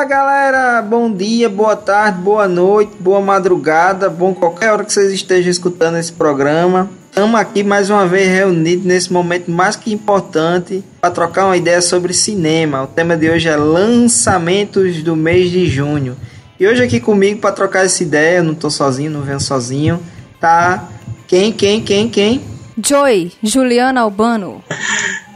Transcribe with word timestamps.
Olá, 0.00 0.08
galera! 0.08 0.80
Bom 0.80 1.12
dia, 1.12 1.46
boa 1.46 1.76
tarde, 1.76 2.22
boa 2.22 2.48
noite, 2.48 2.92
boa 2.98 3.20
madrugada, 3.20 4.08
bom 4.08 4.32
qualquer 4.32 4.72
hora 4.72 4.82
que 4.82 4.90
vocês 4.90 5.12
estejam 5.12 5.50
escutando 5.50 5.98
esse 5.98 6.10
programa. 6.10 6.88
Estamos 7.10 7.38
aqui 7.38 7.62
mais 7.62 7.90
uma 7.90 8.06
vez 8.06 8.26
reunidos 8.26 8.86
nesse 8.86 9.12
momento 9.12 9.50
mais 9.50 9.76
que 9.76 9.92
importante 9.92 10.82
para 11.02 11.10
trocar 11.10 11.44
uma 11.44 11.56
ideia 11.58 11.82
sobre 11.82 12.14
cinema. 12.14 12.84
O 12.84 12.86
tema 12.86 13.14
de 13.14 13.28
hoje 13.28 13.50
é 13.50 13.56
lançamentos 13.56 15.02
do 15.02 15.14
mês 15.14 15.50
de 15.50 15.66
junho. 15.66 16.16
E 16.58 16.66
hoje 16.66 16.82
aqui 16.82 16.98
comigo 16.98 17.38
para 17.38 17.52
trocar 17.52 17.84
essa 17.84 18.02
ideia, 18.02 18.38
eu 18.38 18.44
não 18.44 18.54
tô 18.54 18.70
sozinho, 18.70 19.10
não 19.10 19.20
venho 19.20 19.38
sozinho, 19.38 20.00
tá 20.40 20.88
quem, 21.28 21.52
quem, 21.52 21.82
quem, 21.82 22.08
quem? 22.08 22.40
Joy, 22.82 23.32
Juliana 23.42 24.00
Albano. 24.00 24.64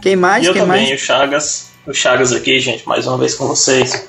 Quem 0.00 0.16
mais? 0.16 0.42
E 0.42 0.46
eu 0.46 0.54
quem 0.54 0.62
também, 0.62 0.86
mais? 0.86 1.02
o 1.02 1.04
Chagas. 1.04 1.73
O 1.86 1.92
Chagas 1.92 2.32
aqui, 2.32 2.58
gente, 2.61 2.86
mais 2.88 3.06
uma 3.06 3.18
vez 3.18 3.34
com 3.34 3.46
vocês. 3.46 4.06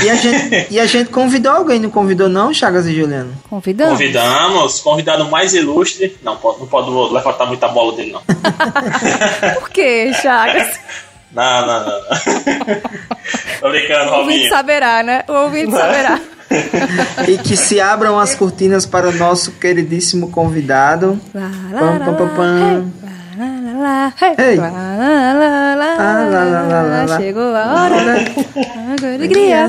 E 0.00 0.08
a, 0.08 0.14
gente, 0.14 0.66
e 0.70 0.78
a 0.78 0.86
gente 0.86 1.10
convidou 1.10 1.50
alguém, 1.52 1.80
não 1.80 1.90
convidou 1.90 2.28
não, 2.28 2.54
Chagas 2.54 2.86
e 2.86 2.94
Juliana? 2.94 3.30
Convidamos. 3.50 3.92
Convidamos, 3.94 4.80
convidado 4.80 5.24
mais 5.28 5.52
ilustre. 5.52 6.16
Não, 6.22 6.36
pode, 6.36 6.60
não 6.60 6.66
pode 6.68 6.90
levantar 7.12 7.46
muita 7.46 7.66
bola 7.68 7.96
dele, 7.96 8.12
não. 8.12 8.22
Por 9.58 9.68
que, 9.70 10.12
Chagas? 10.14 10.78
Não, 11.32 11.66
não, 11.66 11.86
não. 11.86 12.00
Tô 13.60 13.68
brincando, 13.70 14.10
O 14.12 14.18
ouvinte 14.18 14.34
Robinho. 14.36 14.48
saberá, 14.50 15.02
né? 15.02 15.24
O 15.28 15.32
ouvinte 15.32 15.72
saberá. 15.72 16.20
E 17.26 17.36
que 17.38 17.56
se 17.56 17.80
abram 17.80 18.18
as 18.18 18.36
cortinas 18.36 18.86
para 18.86 19.08
o 19.08 19.12
nosso 19.12 19.52
queridíssimo 19.52 20.30
convidado. 20.30 21.20
Lá, 21.34 21.50
Pam, 21.72 21.98
pam, 21.98 22.14
pam, 22.14 22.28
pam. 22.36 22.92
Lá, 23.76 24.14
lá, 24.56 25.74
lá. 27.04 27.18
Chegou 27.18 27.54
a 27.54 27.82
hora 27.82 27.96
da 28.04 29.14
alegria. 29.14 29.68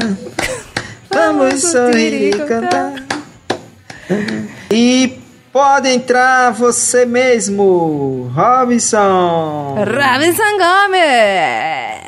Vamos 1.14 1.62
sorrir 1.62 2.30
e 2.30 2.32
cantar. 2.32 2.94
E 4.72 5.20
pode 5.52 5.90
entrar 5.90 6.54
você 6.54 7.06
mesmo, 7.06 8.32
Robson. 8.34 9.76
Robinson 9.80 10.58
Gomes. 10.58 12.00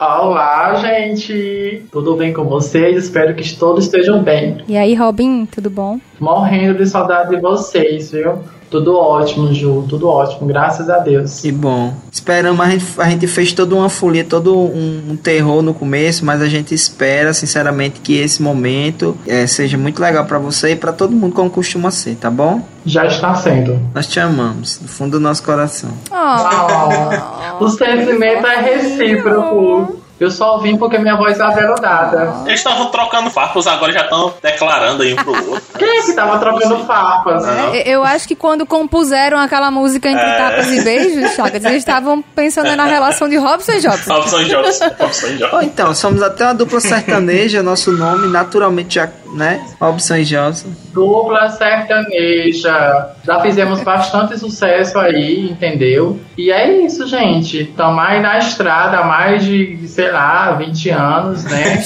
Olá, 0.00 0.74
gente! 0.76 1.84
Tudo 1.92 2.16
bem 2.16 2.32
com 2.32 2.44
vocês? 2.44 3.04
Espero 3.04 3.34
que 3.34 3.54
todos 3.54 3.84
estejam 3.84 4.22
bem. 4.22 4.64
E 4.66 4.78
aí, 4.78 4.94
Robin, 4.94 5.44
tudo 5.46 5.68
bom? 5.68 6.00
Morrendo 6.18 6.78
de 6.78 6.86
saudade 6.86 7.30
de 7.30 7.40
vocês, 7.40 8.12
viu? 8.12 8.40
Tudo 8.70 8.96
ótimo, 8.96 9.52
Ju, 9.52 9.84
tudo 9.88 10.08
ótimo, 10.08 10.46
graças 10.46 10.90
a 10.90 10.98
Deus. 10.98 11.40
Que 11.40 11.52
bom. 11.52 11.94
Esperamos, 12.10 12.60
a 12.60 12.70
gente, 12.70 12.84
a 12.98 13.08
gente 13.08 13.26
fez 13.26 13.52
toda 13.52 13.74
uma 13.74 13.88
folia, 13.88 14.24
todo 14.24 14.56
um, 14.56 15.02
um 15.10 15.16
terror 15.16 15.62
no 15.62 15.72
começo, 15.72 16.24
mas 16.24 16.42
a 16.42 16.48
gente 16.48 16.74
espera, 16.74 17.32
sinceramente, 17.32 18.00
que 18.00 18.18
esse 18.18 18.42
momento 18.42 19.16
eh, 19.26 19.46
seja 19.46 19.78
muito 19.78 20.00
legal 20.00 20.24
pra 20.24 20.38
você 20.38 20.72
e 20.72 20.76
pra 20.76 20.92
todo 20.92 21.12
mundo, 21.12 21.34
como 21.34 21.50
costuma 21.50 21.90
ser, 21.90 22.16
tá 22.16 22.30
bom? 22.30 22.60
Já 22.84 23.06
está 23.06 23.34
sendo. 23.34 23.80
Nós 23.94 24.06
te 24.06 24.18
amamos, 24.20 24.78
do 24.78 24.88
fundo 24.88 25.12
do 25.12 25.20
nosso 25.20 25.42
coração. 25.42 25.90
Oh. 26.10 27.64
O 27.64 27.68
sentimento 27.68 28.46
é 28.46 28.60
recíproco. 28.60 30.05
Eu 30.18 30.30
só 30.30 30.58
vim 30.58 30.76
porque 30.78 30.96
minha 30.98 31.14
voz 31.16 31.38
é 31.38 31.42
aveludada. 31.42 32.32
Eles 32.46 32.60
estavam 32.60 32.86
trocando 32.90 33.28
farpas, 33.30 33.66
agora 33.66 33.92
já 33.92 34.00
estão 34.02 34.32
declarando 34.42 35.02
aí 35.02 35.12
um 35.12 35.16
pro 35.16 35.50
outro. 35.50 35.62
Quem 35.78 35.98
é 35.98 36.02
que 36.02 36.12
tava 36.14 36.38
trocando 36.38 36.78
farpas? 36.86 37.44
É, 37.46 37.88
Eu 37.88 38.02
acho 38.02 38.26
que 38.26 38.34
quando 38.34 38.64
compuseram 38.64 39.38
aquela 39.38 39.70
música 39.70 40.08
entre 40.08 40.24
É. 40.24 40.36
tapas 40.38 40.68
e 40.72 40.80
beijos, 40.82 41.32
Chagas, 41.34 41.64
eles 41.64 41.78
estavam 41.78 42.22
pensando 42.22 42.74
na 42.76 42.84
relação 42.86 43.28
de 43.28 43.36
Robson 43.36 43.72
e 43.72 43.80
Jobson. 43.80 44.14
Robson 44.14 44.42
Johnson. 44.44 44.84
Robson 44.98 45.26
Ou 45.26 45.36
Johnson. 45.36 45.62
então, 45.62 45.94
somos 45.94 46.22
até 46.22 46.44
uma 46.44 46.54
dupla 46.54 46.80
sertaneja, 46.80 47.62
nosso 47.62 47.92
nome 47.92 48.26
naturalmente 48.28 48.94
já, 48.94 49.08
né? 49.36 49.64
E 49.80 50.24
Johnson. 50.24 50.68
Dupla 50.92 51.48
sertaneja. 51.50 53.10
Já 53.24 53.40
fizemos 53.40 53.82
bastante 53.82 54.38
sucesso 54.38 54.98
aí, 54.98 55.48
entendeu? 55.50 56.18
E 56.36 56.50
é 56.50 56.84
isso, 56.84 57.06
gente. 57.06 57.62
Estamos 57.62 58.02
aí 58.04 58.20
na 58.20 58.38
estrada 58.38 58.98
há 58.98 59.04
mais 59.04 59.44
de, 59.44 59.86
sei 59.86 60.10
lá, 60.10 60.52
20 60.52 60.90
anos, 60.90 61.44
né? 61.44 61.82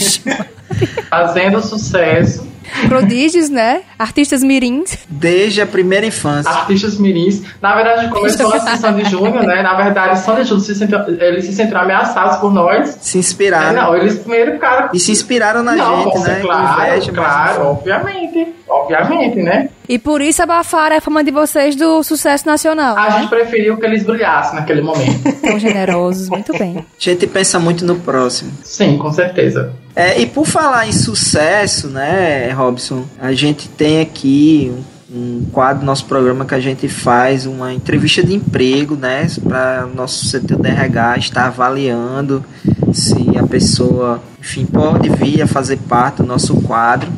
Fazendo 1.10 1.60
sucesso. 1.60 2.48
Prodígios, 2.88 3.48
né? 3.50 3.82
Artistas 3.98 4.42
mirins. 4.42 4.98
Desde 5.08 5.60
a 5.60 5.66
primeira 5.66 6.06
infância. 6.06 6.50
Artistas 6.50 6.98
mirins. 6.98 7.42
Na 7.60 7.74
verdade, 7.74 8.08
começou 8.08 8.52
assim 8.54 8.76
Sandy 8.76 9.08
Júnior, 9.08 9.42
né? 9.44 9.62
Na 9.62 9.74
verdade, 9.74 10.18
Sandy 10.20 10.44
Júnior 10.44 10.64
se 10.64 10.74
sentiu, 10.74 10.98
eles 11.20 11.44
se 11.44 11.52
sentiram 11.52 11.80
ameaçados 11.82 12.36
por 12.36 12.52
nós. 12.52 12.98
Se 13.00 13.18
É, 13.18 13.20
inspiraram. 13.20 13.72
não, 13.82 13.96
eles 13.96 14.18
primeiro 14.18 14.52
ficaram. 14.52 14.88
E 14.92 14.98
se 15.00 15.12
inspiraram 15.12 15.62
na 15.62 15.74
não, 15.76 16.04
gente, 16.04 16.18
né? 16.20 16.40
claro, 16.42 16.82
Inveja, 16.90 17.12
claro, 17.12 17.66
obviamente. 17.66 18.54
Obviamente, 18.68 19.36
né? 19.42 19.68
E 19.88 19.98
por 19.98 20.20
isso 20.20 20.40
abafaram 20.42 20.96
a 20.96 21.00
fama 21.00 21.24
de 21.24 21.32
vocês 21.32 21.74
do 21.74 22.02
sucesso 22.04 22.46
nacional. 22.46 22.96
A 22.96 23.10
né? 23.10 23.18
gente 23.18 23.28
preferiu 23.28 23.76
que 23.76 23.84
eles 23.84 24.04
brilhassem 24.04 24.54
naquele 24.54 24.80
momento. 24.80 25.20
Tão 25.42 25.58
generosos, 25.58 26.28
muito 26.28 26.52
bem. 26.56 26.78
A 26.78 26.82
gente 26.98 27.26
pensa 27.26 27.58
muito 27.58 27.84
no 27.84 27.96
próximo. 27.96 28.52
Sim, 28.62 28.96
com 28.98 29.12
certeza. 29.12 29.72
É, 29.94 30.20
e 30.20 30.26
por 30.26 30.46
falar 30.46 30.86
em 30.86 30.92
sucesso, 30.92 31.88
né, 31.88 32.50
Robson, 32.52 33.04
a 33.20 33.32
gente 33.32 33.68
tem 33.68 34.00
aqui 34.00 34.72
um, 35.10 35.40
um 35.40 35.46
quadro 35.52 35.80
do 35.80 35.86
nosso 35.86 36.04
programa 36.04 36.44
que 36.44 36.54
a 36.54 36.60
gente 36.60 36.88
faz 36.88 37.44
uma 37.44 37.74
entrevista 37.74 38.22
de 38.22 38.34
emprego, 38.34 38.94
né, 38.94 39.26
para 39.42 39.86
nosso 39.86 40.26
setor 40.26 40.60
de 40.60 40.68
RH 40.68 41.18
estar 41.18 41.46
avaliando 41.46 42.44
se 42.92 43.36
a 43.36 43.46
pessoa, 43.46 44.22
enfim, 44.38 44.64
pode 44.64 45.08
vir 45.08 45.42
a 45.42 45.46
fazer 45.46 45.76
parte 45.76 46.18
do 46.18 46.24
nosso 46.24 46.60
quadro. 46.62 47.10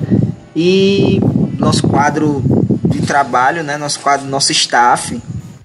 E 0.55 1.19
nosso 1.59 1.89
quadro 1.89 2.43
de 2.85 3.01
trabalho, 3.03 3.63
né, 3.63 3.77
nosso 3.77 4.01
quadro, 4.01 4.27
nosso 4.27 4.53
staff, 4.53 5.19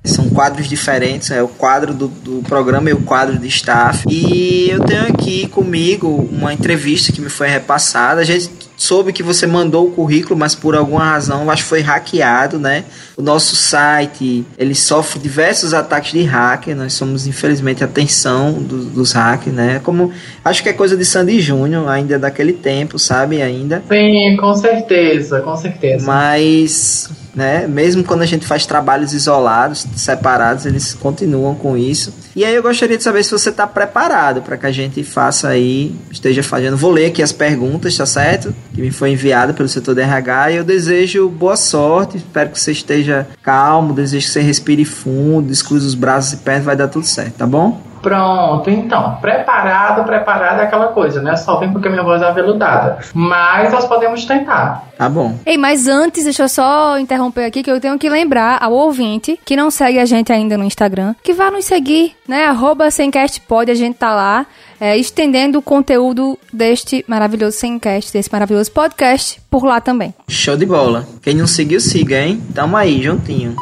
são 0.08 0.30
quadros 0.30 0.68
diferentes, 0.68 1.32
é 1.32 1.42
o 1.42 1.48
quadro 1.48 1.94
do, 1.94 2.08
do 2.08 2.42
programa 2.48 2.90
e 2.90 2.94
o 2.94 3.02
quadro 3.02 3.38
de 3.38 3.48
staff. 3.48 4.06
E 4.10 4.70
eu 4.70 4.80
tenho 4.84 5.04
aqui 5.08 5.48
comigo 5.48 6.28
uma 6.32 6.54
entrevista 6.54 7.12
que 7.12 7.22
me 7.22 7.30
foi 7.30 7.48
repassada. 7.48 8.22
A 8.22 8.24
gente 8.26 8.50
soube 8.76 9.12
que 9.12 9.24
você 9.24 9.48
mandou 9.48 9.88
o 9.88 9.92
currículo, 9.92 10.38
mas 10.40 10.54
por 10.54 10.76
alguma 10.76 11.04
razão 11.04 11.42
eu 11.44 11.50
acho 11.52 11.64
que 11.64 11.70
foi 11.70 11.82
hackeado, 11.82 12.60
né? 12.60 12.84
O 13.18 13.22
nosso 13.24 13.56
site, 13.56 14.46
ele 14.58 14.76
sofre 14.76 15.20
diversos 15.20 15.74
ataques 15.74 16.12
de 16.12 16.22
hacker. 16.22 16.76
Nós 16.76 16.94
somos, 16.94 17.26
infelizmente, 17.26 17.84
a 17.84 17.88
atenção 17.88 18.54
do- 18.54 18.86
dos 18.86 19.14
hackers, 19.14 19.56
né? 19.56 19.82
Como 19.84 20.12
acho 20.46 20.62
que 20.62 20.70
é 20.70 20.74
coisa 20.74 20.96
de 20.96 21.04
Sandy 21.04 21.42
Júnior, 21.42 21.90
ainda 21.90 22.20
daquele 22.20 22.54
tempo, 22.54 23.00
sabe? 23.00 23.42
Ainda. 23.42 23.84
Sim, 23.90 24.38
com 24.40 24.54
certeza, 24.54 25.42
com 25.42 25.56
certeza. 25.56 26.06
Mas, 26.06 27.10
né, 27.38 27.68
mesmo 27.68 28.04
quando 28.04 28.24
a 28.24 28.26
gente 28.26 28.48
faz 28.48 28.66
trabalhos 28.66 29.14
isolados, 29.14 29.86
separados, 29.96 30.66
eles 30.66 30.96
continuam 30.96 31.54
com 31.54 31.78
isso. 31.78 32.12
E 32.36 32.44
aí 32.44 32.56
eu 32.56 32.64
gostaria 32.64 32.98
de 32.98 33.04
saber 33.04 33.24
se 33.24 33.30
você 33.30 33.52
está 33.52 33.68
preparado 33.68 34.42
para 34.42 34.58
que 34.58 34.66
a 34.66 34.72
gente 34.72 35.04
faça 35.04 35.50
aí, 35.50 35.96
esteja 36.10 36.42
fazendo. 36.42 36.76
Vou 36.76 36.90
ler 36.90 37.06
aqui 37.06 37.22
as 37.22 37.32
perguntas, 37.32 37.96
tá 37.96 38.08
certo? 38.08 38.56
Que 38.74 38.82
me 38.82 38.90
foi 38.90 39.12
enviada 39.12 39.54
pelo 39.54 39.70
setor 39.70 39.94
de 39.94 40.02
RH 40.02 40.52
e 40.52 40.56
eu 40.56 40.64
desejo 40.64 41.30
boa 41.30 41.56
sorte. 41.56 42.18
Espero 42.18 42.50
que 42.50 42.60
você 42.60 42.72
esteja 42.72 43.28
calmo, 43.44 43.94
desejo 43.94 44.26
que 44.26 44.34
você 44.34 44.42
respire 44.42 44.84
fundo, 44.84 45.48
descruze 45.48 45.86
os 45.86 45.94
braços 45.94 46.34
e 46.34 46.38
pernas, 46.38 46.66
vai 46.66 46.76
dar 46.76 46.88
tudo 46.88 47.06
certo, 47.06 47.36
tá 47.36 47.46
bom? 47.46 47.87
Pronto, 48.08 48.70
então, 48.70 49.18
preparado, 49.20 50.06
preparado 50.06 50.62
é 50.62 50.64
aquela 50.64 50.88
coisa, 50.88 51.22
né? 51.22 51.36
Só 51.36 51.60
vem 51.60 51.74
porque 51.74 51.90
minha 51.90 52.04
voz 52.04 52.22
é 52.22 52.26
aveludada. 52.26 53.00
Mas 53.14 53.70
nós 53.74 53.84
podemos 53.84 54.24
tentar. 54.24 54.86
Tá 54.98 55.10
bom. 55.10 55.38
Ei, 55.46 55.58
mas 55.58 55.90
antes, 55.90 56.24
deixa 56.24 56.44
eu 56.44 56.48
só 56.48 56.98
interromper 56.98 57.44
aqui 57.44 57.62
que 57.62 57.70
eu 57.70 57.82
tenho 57.82 58.00
que 58.00 58.10
lembrar 58.10 58.64
ao 58.64 58.72
ouvinte 58.72 59.38
que 59.44 59.58
não 59.58 59.70
segue 59.70 60.00
a 60.00 60.06
gente 60.06 60.32
ainda 60.32 60.58
no 60.58 60.64
Instagram, 60.64 61.16
que 61.22 61.34
vá 61.34 61.52
nos 61.52 61.66
seguir, 61.66 62.16
né? 62.26 62.46
Arroba 62.46 62.90
Semcastpod, 62.90 63.70
a 63.70 63.76
gente 63.76 63.98
tá 63.98 64.16
lá, 64.16 64.46
é, 64.80 64.98
estendendo 64.98 65.60
o 65.60 65.62
conteúdo 65.62 66.40
deste 66.54 67.04
maravilhoso 67.10 67.58
Semcast, 67.58 68.14
desse 68.14 68.32
maravilhoso 68.32 68.72
podcast, 68.72 69.42
por 69.52 69.66
lá 69.66 69.82
também. 69.82 70.16
Show 70.30 70.56
de 70.56 70.66
bola. 70.66 71.06
Quem 71.22 71.36
não 71.36 71.46
seguiu, 71.46 71.82
siga, 71.82 72.22
hein? 72.22 72.42
Tamo 72.56 72.78
aí, 72.78 73.04
juntinho. 73.04 73.54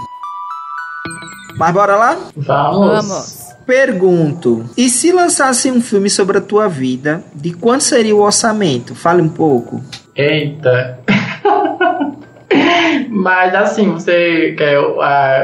Mas 1.58 1.74
bora 1.74 1.96
lá? 1.96 2.18
Vamos. 2.36 2.88
Vamos. 2.88 3.45
Pergunto: 3.66 4.66
e 4.78 4.90
se 4.90 5.12
lançasse 5.12 5.72
um 5.72 5.82
filme 5.82 6.10
sobre 6.10 6.38
a 6.38 6.42
tua 6.42 6.68
vida, 6.68 7.24
de 7.34 7.52
quanto 7.52 7.84
seria 7.84 8.16
o 8.16 8.22
orçamento? 8.22 8.96
Fale 8.96 9.22
um 9.22 9.30
pouco. 9.30 9.82
Eita. 10.16 11.00
Mas 13.10 13.56
assim, 13.56 13.92
você 13.92 14.54
quer. 14.58 14.78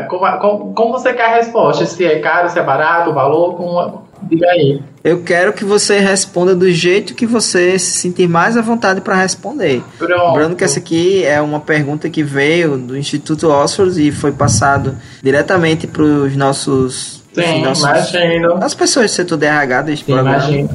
como, 0.07 0.39
como, 0.39 0.73
como 0.73 0.91
você 0.91 1.13
quer 1.13 1.25
a 1.25 1.35
resposta? 1.35 1.85
Se 1.85 2.05
é 2.05 2.19
caro, 2.19 2.49
se 2.49 2.59
é 2.59 2.63
barato, 2.63 3.09
o 3.09 3.13
valor? 3.13 3.55
Como, 3.55 4.03
diga 4.23 4.47
aí. 4.47 4.81
Eu 5.03 5.23
quero 5.23 5.51
que 5.51 5.65
você 5.65 5.99
responda 5.99 6.55
do 6.55 6.69
jeito 6.71 7.15
que 7.15 7.25
você 7.25 7.77
se 7.79 7.91
sentir 7.91 8.27
mais 8.27 8.55
à 8.55 8.61
vontade 8.61 9.01
para 9.01 9.15
responder. 9.15 9.83
Pronto. 9.97 10.27
Lembrando 10.27 10.55
que 10.55 10.63
essa 10.63 10.79
aqui 10.79 11.23
é 11.23 11.41
uma 11.41 11.59
pergunta 11.59 12.09
que 12.09 12.21
veio 12.21 12.77
do 12.77 12.95
Instituto 12.95 13.49
Oxford 13.49 14.07
e 14.07 14.11
foi 14.11 14.31
passado 14.31 14.95
diretamente 15.23 15.87
para 15.87 16.03
os 16.03 16.35
nossos, 16.35 17.20
Sim, 17.33 17.63
imagino. 17.63 18.63
as 18.63 18.73
pessoas 18.73 19.11
do 19.11 19.15
setor 19.15 19.37
de 19.37 19.45
RH 19.45 19.81
deste 19.83 20.05
Sim, 20.05 20.13
programa. 20.13 20.37
imagino. 20.37 20.69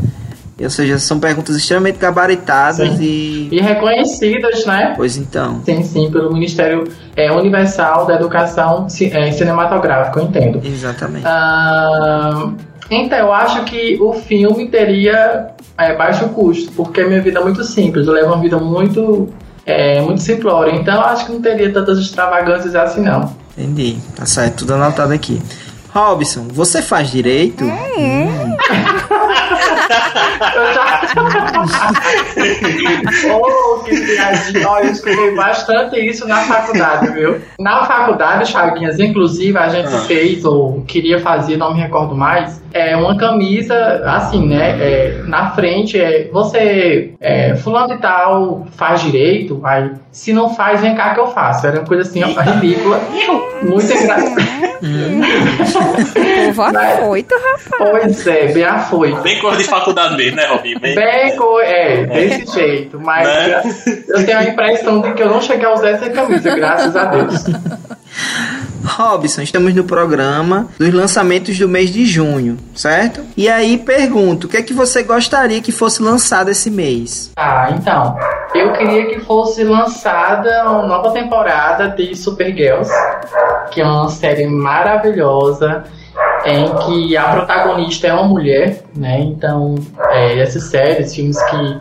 Ou 0.59 0.71
seja, 0.71 0.99
são 0.99 1.21
perguntas 1.21 1.55
extremamente 1.55 1.99
gabaritadas 1.99 2.97
Sim. 2.97 3.03
e. 3.03 3.49
E 3.53 3.61
reconhecidas, 3.61 4.65
né? 4.65 4.95
Pois 4.97 5.19
então. 5.19 5.61
Sim, 5.67 5.83
sim, 5.83 6.11
pelo 6.11 6.33
Ministério 6.33 6.85
é, 7.15 7.31
Universal 7.31 8.07
da 8.07 8.15
Educação 8.15 8.87
é, 9.13 9.33
Cinematográfica, 9.33 10.19
eu 10.19 10.25
entendo. 10.25 10.61
Exatamente. 10.65 11.27
Ah, 11.27 12.53
então, 12.91 13.19
eu 13.19 13.33
acho 13.35 13.65
que 13.65 13.99
o 14.01 14.15
filme 14.15 14.69
teria 14.69 15.49
é, 15.77 15.95
baixo 15.95 16.29
custo, 16.31 16.73
porque 16.73 17.03
a 17.03 17.07
minha 17.07 17.21
vida 17.21 17.39
é 17.39 17.43
muito 17.43 17.63
simples, 17.63 18.07
eu 18.07 18.15
levo 18.15 18.29
uma 18.29 18.41
vida 18.41 18.57
muito, 18.57 19.29
é, 19.67 20.01
muito 20.01 20.23
simplória, 20.23 20.73
então 20.73 20.95
eu 20.95 21.01
acho 21.03 21.27
que 21.27 21.33
não 21.33 21.43
teria 21.43 21.71
tantas 21.71 21.99
extravagâncias 21.99 22.75
assim, 22.75 23.03
não. 23.03 23.31
Entendi. 23.59 23.99
Tá 24.15 24.25
certo, 24.25 24.59
tudo 24.59 24.75
anotado 24.75 25.13
aqui. 25.13 25.41
Robson, 25.97 26.47
você 26.51 26.83
faz 26.83 27.11
direito? 27.11 27.65
Eu 27.65 27.71
já... 30.75 31.43
oh, 33.33 33.79
que 33.85 33.97
piadinha. 34.01 34.69
Olha, 34.69 34.85
eu 34.87 34.93
escutei 34.93 35.35
bastante 35.35 35.99
isso 36.01 36.27
na 36.27 36.39
faculdade, 36.39 37.13
viu? 37.13 37.41
Na 37.59 37.85
faculdade, 37.85 38.51
Chaguinhas, 38.51 38.99
inclusive, 38.99 39.57
a 39.59 39.69
gente 39.69 39.95
Ah. 39.95 40.01
fez, 40.01 40.45
ou 40.45 40.83
queria 40.87 41.19
fazer, 41.21 41.57
não 41.57 41.75
me 41.75 41.81
recordo 41.81 42.15
mais, 42.15 42.63
é 42.73 42.97
uma 42.97 43.17
camisa, 43.17 43.75
assim, 44.05 44.47
né? 44.47 44.77
é, 44.81 45.23
na 45.27 45.51
frente, 45.53 45.99
é, 45.99 46.29
você, 46.33 47.13
é, 47.21 47.55
fulano 47.57 47.95
e 47.95 47.99
tal, 47.99 48.67
faz 48.77 49.01
direito, 49.01 49.61
aí, 49.65 49.91
se 50.11 50.33
não 50.33 50.55
faz, 50.55 50.81
vem 50.81 50.95
cá 50.95 51.15
que 51.15 51.21
eu 51.21 51.29
faço. 51.29 51.67
Era 51.67 51.79
uma 51.81 51.87
coisa 51.87 52.03
assim, 52.09 52.23
ó, 52.23 52.29
ridícula, 52.41 53.01
muito 53.63 53.93
engraçada. 53.93 54.57
O 56.47 56.55
povo 56.55 56.63
afoito, 56.79 57.35
rapaz. 57.35 57.91
Pois 57.91 58.27
é, 58.27 58.49
bem 58.53 58.65
afoito. 58.65 59.21
Bem 59.23 59.41
cor 59.41 59.57
de 59.57 59.65
faculdade 59.65 60.17
mesmo, 60.17 60.37
né, 60.37 60.47
Robinho? 60.47 60.79
Bem, 60.81 60.95
Bem, 60.95 61.36
co- 61.37 61.61
é, 61.61 62.07
desse 62.07 62.53
jeito. 62.55 62.99
Mas 63.01 63.27
Né? 63.27 63.63
eu 64.09 64.25
tenho 64.27 64.39
a 64.39 64.45
impressão 64.45 65.01
de 65.01 65.13
que 65.15 65.23
eu 65.23 65.29
não 65.31 65.41
cheguei 65.41 65.67
a 65.67 65.75
usar 65.75 65.91
essa 65.91 66.11
camisa, 66.11 66.55
graças 66.57 66.97
a 66.97 67.05
Deus. 67.07 67.45
Robson, 68.85 69.43
estamos 69.43 69.75
no 69.75 69.85
programa 69.85 70.69
dos 70.79 70.93
lançamentos 70.95 71.59
do 71.59 71.69
mês 71.69 71.91
de 71.91 72.07
junho, 72.07 72.57
certo? 72.75 73.21
E 73.37 73.49
aí 73.49 73.77
pergunto, 73.79 74.47
o 74.47 74.51
que 74.51 74.57
é 74.57 74.63
que 74.63 74.73
você 74.73 75.03
gostaria 75.03 75.61
que 75.61 75.73
fosse 75.73 76.01
lançado 76.03 76.51
esse 76.51 76.71
mês? 76.71 77.31
Ah, 77.37 77.69
então. 77.73 78.17
Eu 78.55 78.73
queria 78.73 79.07
que 79.07 79.21
fosse 79.21 79.65
lançada 79.65 80.65
uma 80.71 80.87
nova 80.87 81.11
temporada 81.11 81.89
de 81.89 82.15
Supergirls, 82.17 82.91
que 83.73 83.81
é 83.81 83.85
uma 83.85 84.09
série 84.09 84.47
maravilhosa 84.47 85.85
em 86.47 86.75
que 86.85 87.17
a 87.17 87.25
protagonista 87.33 88.07
é 88.07 88.13
uma 88.13 88.25
mulher, 88.25 88.83
né? 88.95 89.21
Então, 89.21 89.75
é, 90.11 90.39
essas 90.39 90.65
séries, 90.65 91.15
filmes 91.15 91.41
que 91.45 91.79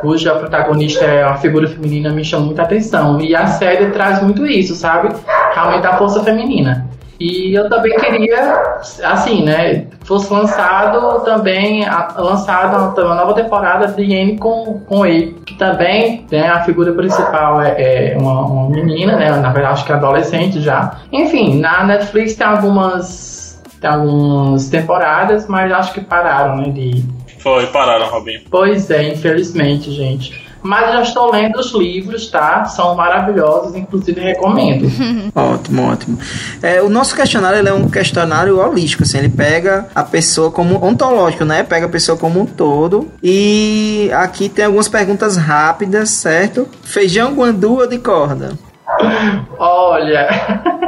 cuja 0.00 0.34
protagonista 0.34 1.04
é 1.04 1.26
uma 1.26 1.36
figura 1.36 1.68
feminina 1.68 2.10
me 2.10 2.24
chamam 2.24 2.46
muita 2.46 2.62
atenção. 2.62 3.20
E 3.20 3.34
a 3.34 3.46
série 3.46 3.90
traz 3.90 4.22
muito 4.22 4.46
isso, 4.46 4.74
sabe? 4.74 5.14
Realmente 5.54 5.86
a 5.86 5.96
força 5.96 6.22
feminina. 6.22 6.86
E 7.18 7.54
eu 7.54 7.68
também 7.68 7.96
queria, 7.96 8.78
assim, 9.02 9.42
né, 9.42 9.86
fosse 10.04 10.30
lançado 10.30 11.24
também, 11.24 11.82
lançada 12.16 13.02
uma, 13.02 13.14
nova 13.14 13.32
temporada 13.32 13.88
de 13.88 14.02
N 14.02 14.36
com, 14.36 14.80
com 14.86 15.06
ele, 15.06 15.34
que 15.46 15.54
também, 15.54 16.26
né, 16.30 16.48
a 16.48 16.60
figura 16.60 16.92
principal 16.92 17.62
é, 17.62 18.12
é 18.12 18.18
uma, 18.18 18.42
uma 18.42 18.68
menina, 18.68 19.16
né, 19.16 19.30
na 19.30 19.50
verdade 19.50 19.74
acho 19.74 19.86
que 19.86 19.92
é 19.92 19.94
adolescente 19.94 20.60
já. 20.60 20.98
Enfim, 21.10 21.58
na 21.58 21.84
Netflix 21.84 22.34
tem 22.34 22.46
algumas, 22.46 23.45
tem 23.86 23.92
algumas 23.92 24.68
temporadas, 24.68 25.46
mas 25.46 25.70
acho 25.70 25.94
que 25.94 26.00
pararam, 26.00 26.56
né, 26.56 26.70
de... 26.70 27.04
Foi, 27.38 27.66
pararam, 27.68 28.08
Robinho. 28.08 28.40
Pois 28.50 28.90
é, 28.90 29.12
infelizmente, 29.12 29.92
gente. 29.92 30.44
Mas 30.60 30.92
já 30.92 31.02
estou 31.02 31.30
lendo 31.30 31.60
os 31.60 31.72
livros, 31.72 32.28
tá? 32.28 32.64
São 32.64 32.96
maravilhosos, 32.96 33.76
inclusive 33.76 34.20
recomendo. 34.20 34.90
Ótimo, 35.32 35.92
ótimo. 35.92 36.18
É, 36.60 36.82
o 36.82 36.88
nosso 36.88 37.14
questionário 37.14 37.58
ele 37.60 37.68
é 37.68 37.72
um 37.72 37.88
questionário 37.88 38.58
holístico, 38.58 39.04
assim, 39.04 39.18
ele 39.18 39.28
pega 39.28 39.86
a 39.94 40.02
pessoa 40.02 40.50
como 40.50 40.84
ontológico, 40.84 41.44
né? 41.44 41.62
Pega 41.62 41.86
a 41.86 41.88
pessoa 41.88 42.18
como 42.18 42.40
um 42.40 42.46
todo. 42.46 43.08
E 43.22 44.10
aqui 44.12 44.48
tem 44.48 44.64
algumas 44.64 44.88
perguntas 44.88 45.36
rápidas, 45.36 46.10
certo? 46.10 46.66
Feijão 46.82 47.34
guandu 47.34 47.76
ou 47.78 47.86
de 47.86 47.98
corda? 47.98 48.58
Olha, 49.58 50.28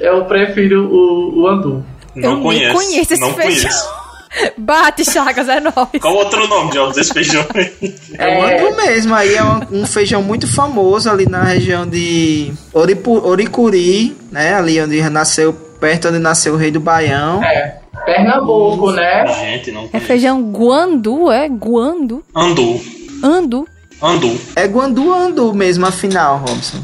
eu 0.00 0.24
prefiro 0.24 0.86
o, 0.86 1.42
o 1.42 1.46
andu. 1.48 1.84
Não 2.14 2.36
Eu 2.36 2.40
conheço. 2.42 2.74
conheço 2.74 3.12
esse 3.12 3.20
não 3.20 3.34
feijão. 3.34 3.70
conheço. 3.70 3.98
Bate, 4.58 5.04
Chagas, 5.10 5.48
é 5.48 5.58
nóis. 5.60 5.74
Qual 6.00 6.14
o 6.14 6.18
outro 6.18 6.46
nome 6.46 6.70
de 6.70 6.94
desse 6.94 7.12
feijão? 7.12 7.44
É, 8.18 8.38
o 8.38 8.42
andu 8.66 8.76
mesmo, 8.76 9.14
aí 9.14 9.34
é 9.34 9.42
um, 9.42 9.80
um 9.82 9.86
feijão 9.86 10.22
muito 10.22 10.46
famoso 10.46 11.10
ali 11.10 11.26
na 11.28 11.42
região 11.44 11.86
de 11.86 12.52
Oripu, 12.72 13.26
Oricuri, 13.26 14.14
né? 14.30 14.54
Ali 14.54 14.80
onde 14.80 15.00
nasceu, 15.08 15.52
perto 15.52 16.08
onde 16.08 16.18
nasceu 16.18 16.54
o 16.54 16.56
rei 16.56 16.70
do 16.70 16.78
Baião. 16.80 17.42
É, 17.42 17.78
Pernambuco, 18.04 18.92
né? 18.92 19.26
Gente, 19.28 19.72
não 19.72 19.88
É 19.92 19.98
feijão 19.98 20.42
guandu, 20.52 21.30
é? 21.32 21.48
Guandu? 21.48 22.22
Andu. 22.34 22.80
Andu? 23.22 23.66
Andu. 24.00 24.38
É 24.54 24.68
guandu 24.68 25.12
andu 25.12 25.52
mesmo, 25.54 25.86
afinal, 25.86 26.38
Robson. 26.38 26.78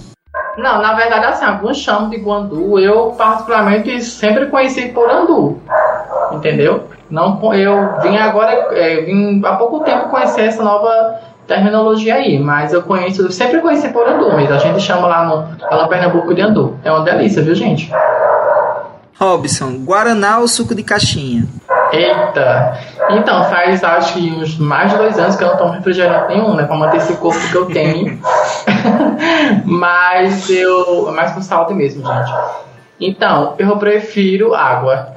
Não, 0.57 0.81
na 0.81 0.95
verdade, 0.95 1.27
assim, 1.27 1.45
alguns 1.45 1.79
chamam 1.79 2.11
de 2.11 2.17
guandu. 2.19 2.79
Eu, 2.79 3.15
particularmente, 3.17 4.01
sempre 4.01 4.47
conheci 4.47 4.89
por 4.89 5.11
andu. 5.11 5.61
Entendeu? 6.33 6.89
Não, 7.11 7.55
eu 7.55 8.01
vim 8.01 8.17
agora, 8.17 8.53
é, 8.73 9.03
vim 9.03 9.43
há 9.45 9.57
pouco 9.57 9.81
tempo 9.81 10.09
conhecer 10.09 10.43
essa 10.43 10.63
nova 10.63 11.21
terminologia 11.47 12.15
aí, 12.15 12.39
mas 12.39 12.73
eu 12.73 12.83
conheço, 12.83 13.23
eu 13.23 13.31
sempre 13.31 13.61
conheci 13.61 13.89
por 13.89 14.09
andu, 14.09 14.33
mas 14.33 14.51
a 14.51 14.59
gente 14.59 14.81
chama 14.81 15.07
lá 15.07 15.25
no, 15.25 15.67
lá 15.71 15.83
no 15.83 15.89
Pernambuco 15.89 16.35
de 16.35 16.41
andu. 16.41 16.79
É 16.83 16.91
uma 16.91 17.05
delícia, 17.05 17.43
viu, 17.43 17.55
gente? 17.55 17.93
Robson, 19.19 19.85
Guaraná 19.85 20.39
ou 20.39 20.49
suco 20.49 20.75
de 20.75 20.83
caixinha? 20.83 21.47
Eita! 21.93 22.79
Então, 23.11 23.45
faz 23.45 23.85
acho 23.85 24.15
que 24.15 24.31
uns 24.33 24.59
mais 24.59 24.91
de 24.91 24.99
dois 24.99 25.19
anos 25.19 25.37
que 25.37 25.45
eu 25.45 25.49
não 25.49 25.57
tomo 25.57 25.73
refrigerante 25.73 26.35
nenhum, 26.35 26.55
né? 26.55 26.65
Pra 26.65 26.77
manter 26.77 26.97
esse 26.97 27.15
corpo 27.17 27.39
que 27.49 27.55
eu 27.55 27.67
tenho. 27.67 28.19
Mas 29.65 30.49
eu. 30.51 31.09
É 31.09 31.13
mais 31.13 31.33
com 31.33 31.43
saúde 31.43 31.75
mesmo, 31.75 32.05
gente. 32.05 32.33
Então, 33.01 33.55
eu 33.59 33.77
prefiro 33.77 34.55
água. 34.55 35.13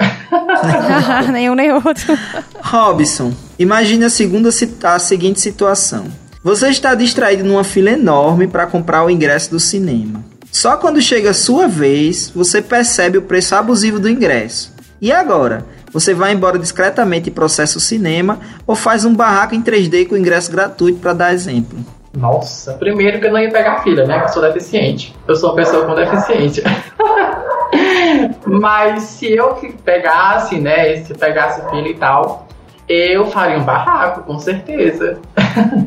Nenhum 1.32 1.56
nem 1.56 1.72
outro. 1.72 2.18
Robson, 2.62 3.32
imagine 3.58 4.06
a, 4.06 4.10
segunda, 4.10 4.50
a 4.84 5.00
seguinte 5.00 5.40
situação. 5.40 6.06
Você 6.44 6.70
está 6.70 6.96
distraído 6.96 7.44
numa 7.44 7.64
fila 7.64 7.92
enorme 7.92 8.48
para 8.48 8.68
comprar 8.68 9.04
o 9.04 9.10
ingresso 9.10 9.52
do 9.52 9.60
cinema. 9.60 10.24
Só 10.52 10.78
quando 10.78 11.02
chega 11.02 11.32
a 11.32 11.34
sua 11.34 11.68
vez, 11.68 12.32
você 12.34 12.62
percebe 12.62 13.18
o 13.18 13.22
preço 13.22 13.54
abusivo 13.56 14.00
do 14.00 14.10
ingresso. 14.10 14.74
E 15.00 15.12
agora? 15.12 15.66
Você 15.94 16.14
vai 16.14 16.34
embora 16.34 16.60
discretamente 16.60 17.30
e 17.30 17.32
processa 17.32 17.78
o 17.78 17.82
cinema 17.82 18.40
ou 18.66 18.76
faz 18.76 19.06
um 19.06 19.16
barraco 19.16 19.56
em 19.56 19.62
3D 19.62 20.08
com 20.08 20.18
ingresso 20.18 20.52
gratuito 20.52 21.00
para 21.00 21.14
dar 21.14 21.34
exemplo? 21.34 21.78
Nossa, 22.18 22.74
primeiro 22.74 23.20
que 23.20 23.28
eu 23.28 23.32
não 23.32 23.40
ia 23.40 23.52
pegar 23.52 23.84
fila, 23.84 24.04
né? 24.06 24.18
Que 24.20 24.26
eu 24.26 24.30
sou 24.30 24.42
deficiente. 24.42 25.16
Eu 25.28 25.36
sou 25.36 25.52
uma 25.52 25.56
pessoa 25.56 25.86
com 25.86 25.94
deficiência. 25.94 26.64
Mas 28.44 29.04
se 29.04 29.32
eu 29.32 29.56
pegasse, 29.86 30.60
né? 30.60 30.98
Se 31.04 31.14
pegasse 31.14 31.62
fila 31.70 31.88
e 31.88 31.94
tal, 31.94 32.48
eu 32.90 33.28
faria 33.28 33.60
um 33.60 33.64
barraco, 33.64 34.24
com 34.24 34.40
certeza. 34.40 35.20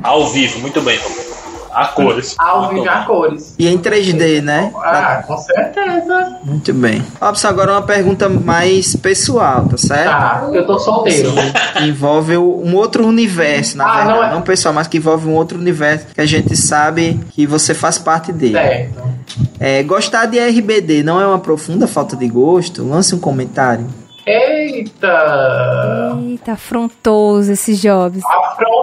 Ao 0.04 0.28
vivo, 0.28 0.60
muito 0.60 0.80
bem, 0.82 0.96
Robinho. 0.98 1.29
A 1.72 1.86
cores. 1.88 2.34
Ao 2.38 2.68
vivo 2.68 2.88
a 2.88 3.04
cores. 3.04 3.54
E 3.58 3.68
em 3.68 3.78
3D, 3.78 4.40
né? 4.42 4.72
Ah, 4.82 5.22
com 5.26 5.36
certeza. 5.38 6.38
Muito 6.44 6.72
bem. 6.74 7.04
Robson, 7.20 7.48
agora 7.48 7.72
uma 7.72 7.82
pergunta 7.82 8.28
mais 8.28 8.96
pessoal, 8.96 9.66
tá 9.66 9.76
certo? 9.76 10.10
Tá, 10.10 10.48
eu 10.52 10.66
tô 10.66 10.78
solteiro. 10.78 11.30
que 11.76 11.84
envolve 11.84 12.36
um 12.36 12.74
outro 12.74 13.06
universo, 13.06 13.76
na 13.76 13.84
Ah, 13.84 13.96
verdade. 13.96 14.18
não 14.20 14.30
Não, 14.32 14.38
é- 14.38 14.42
pessoal, 14.42 14.74
mas 14.74 14.86
que 14.88 14.96
envolve 14.98 15.28
um 15.28 15.34
outro 15.34 15.58
universo 15.58 16.06
que 16.14 16.20
a 16.20 16.26
gente 16.26 16.56
sabe 16.56 17.20
que 17.30 17.46
você 17.46 17.72
faz 17.74 17.98
parte 17.98 18.32
dele. 18.32 18.54
Certo. 18.54 19.02
É, 19.60 19.82
gostar 19.84 20.26
de 20.26 20.38
RBD 20.40 21.02
não 21.02 21.20
é 21.20 21.26
uma 21.26 21.38
profunda 21.38 21.86
falta 21.86 22.16
de 22.16 22.26
gosto? 22.26 22.82
Lance 22.88 23.14
um 23.14 23.18
comentário. 23.20 23.86
Eita! 24.26 26.18
Eita, 26.22 26.52
afrontoso 26.52 27.52
esses 27.52 27.80
jobs. 27.80 28.22
Afrontoso, 28.24 28.79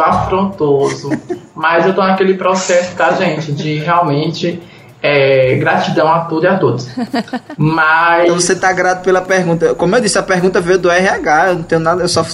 afrontoso. 0.00 1.10
Mas 1.54 1.86
eu 1.86 1.94
tô 1.94 2.02
naquele 2.02 2.34
processo, 2.34 2.94
tá, 2.96 3.12
gente? 3.12 3.52
De 3.52 3.78
realmente 3.78 4.62
é, 5.02 5.56
gratidão 5.56 6.08
a 6.08 6.20
tudo 6.20 6.44
e 6.44 6.48
a 6.48 6.58
todos. 6.58 6.88
Mas. 7.58 8.24
Então 8.24 8.40
você 8.40 8.56
tá 8.56 8.72
grato 8.72 9.04
pela 9.04 9.20
pergunta. 9.20 9.74
Como 9.74 9.94
eu 9.94 10.00
disse, 10.00 10.18
a 10.18 10.22
pergunta 10.22 10.60
veio 10.60 10.78
do 10.78 10.90
RH, 10.90 11.48
eu 11.48 11.54
não 11.56 11.62
tenho 11.62 11.80
nada, 11.80 12.02
eu 12.02 12.08
só 12.08 12.24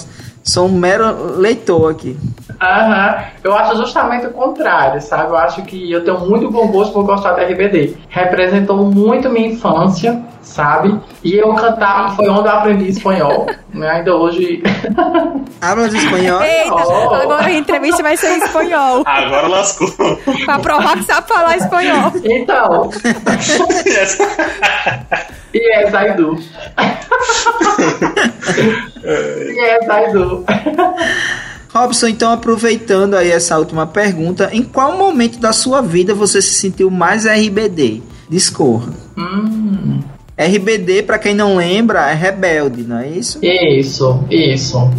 sou 0.43 0.65
um 0.67 0.71
mero 0.71 1.37
leitor 1.37 1.91
aqui. 1.91 2.17
Aham. 2.61 3.23
Eu 3.43 3.55
acho 3.55 3.77
justamente 3.77 4.27
o 4.27 4.31
contrário, 4.31 5.01
sabe? 5.01 5.29
Eu 5.31 5.37
acho 5.37 5.61
que 5.63 5.91
eu 5.91 6.03
tenho 6.03 6.19
muito 6.19 6.49
bom 6.51 6.67
gosto 6.67 6.93
por 6.93 7.03
gostar 7.05 7.33
da 7.33 7.43
RBD. 7.43 7.95
Representou 8.09 8.77
muito 8.85 9.29
minha 9.29 9.47
infância, 9.47 10.21
sabe? 10.41 10.99
E 11.23 11.35
eu 11.37 11.51
cantar 11.55 12.15
foi 12.15 12.29
onde 12.29 12.47
eu 12.47 12.51
aprendi 12.51 12.87
espanhol, 12.89 13.47
né? 13.73 13.89
Ainda 13.89 14.15
hoje. 14.15 14.61
Hablas 15.61 15.93
espanhol? 15.93 16.41
Eita, 16.43 16.75
Oh. 16.75 17.13
agora 17.15 17.45
a 17.45 17.51
entrevista 17.53 18.01
vai 18.03 18.15
ser 18.17 18.31
em 18.37 18.43
espanhol. 18.43 19.03
Agora 19.05 19.47
lascou. 19.47 19.87
pra 20.45 20.59
provar 20.59 20.97
que 20.97 21.03
sabe 21.03 21.27
falar 21.27 21.57
espanhol. 21.57 22.11
Então, 22.23 22.89
yes, 25.53 25.93
I 25.93 26.15
do. 26.15 26.37
yes, 29.55 29.87
I 29.89 30.11
do. 30.11 30.45
Robson, 31.73 32.07
então 32.07 32.31
aproveitando 32.31 33.15
aí 33.15 33.31
essa 33.31 33.57
última 33.57 33.87
pergunta, 33.87 34.49
em 34.51 34.61
qual 34.61 34.97
momento 34.97 35.39
da 35.39 35.53
sua 35.53 35.81
vida 35.81 36.13
você 36.13 36.41
se 36.41 36.53
sentiu 36.53 36.91
mais 36.91 37.25
RBD? 37.25 38.01
Discorra. 38.29 38.93
Hum, 39.17 40.01
RBD, 40.37 41.03
pra 41.03 41.17
quem 41.17 41.33
não 41.33 41.55
lembra, 41.55 42.09
é 42.09 42.13
rebelde, 42.13 42.83
não 42.83 42.99
é 42.99 43.07
isso? 43.07 43.39
isso, 43.41 44.23
isso. 44.29 44.89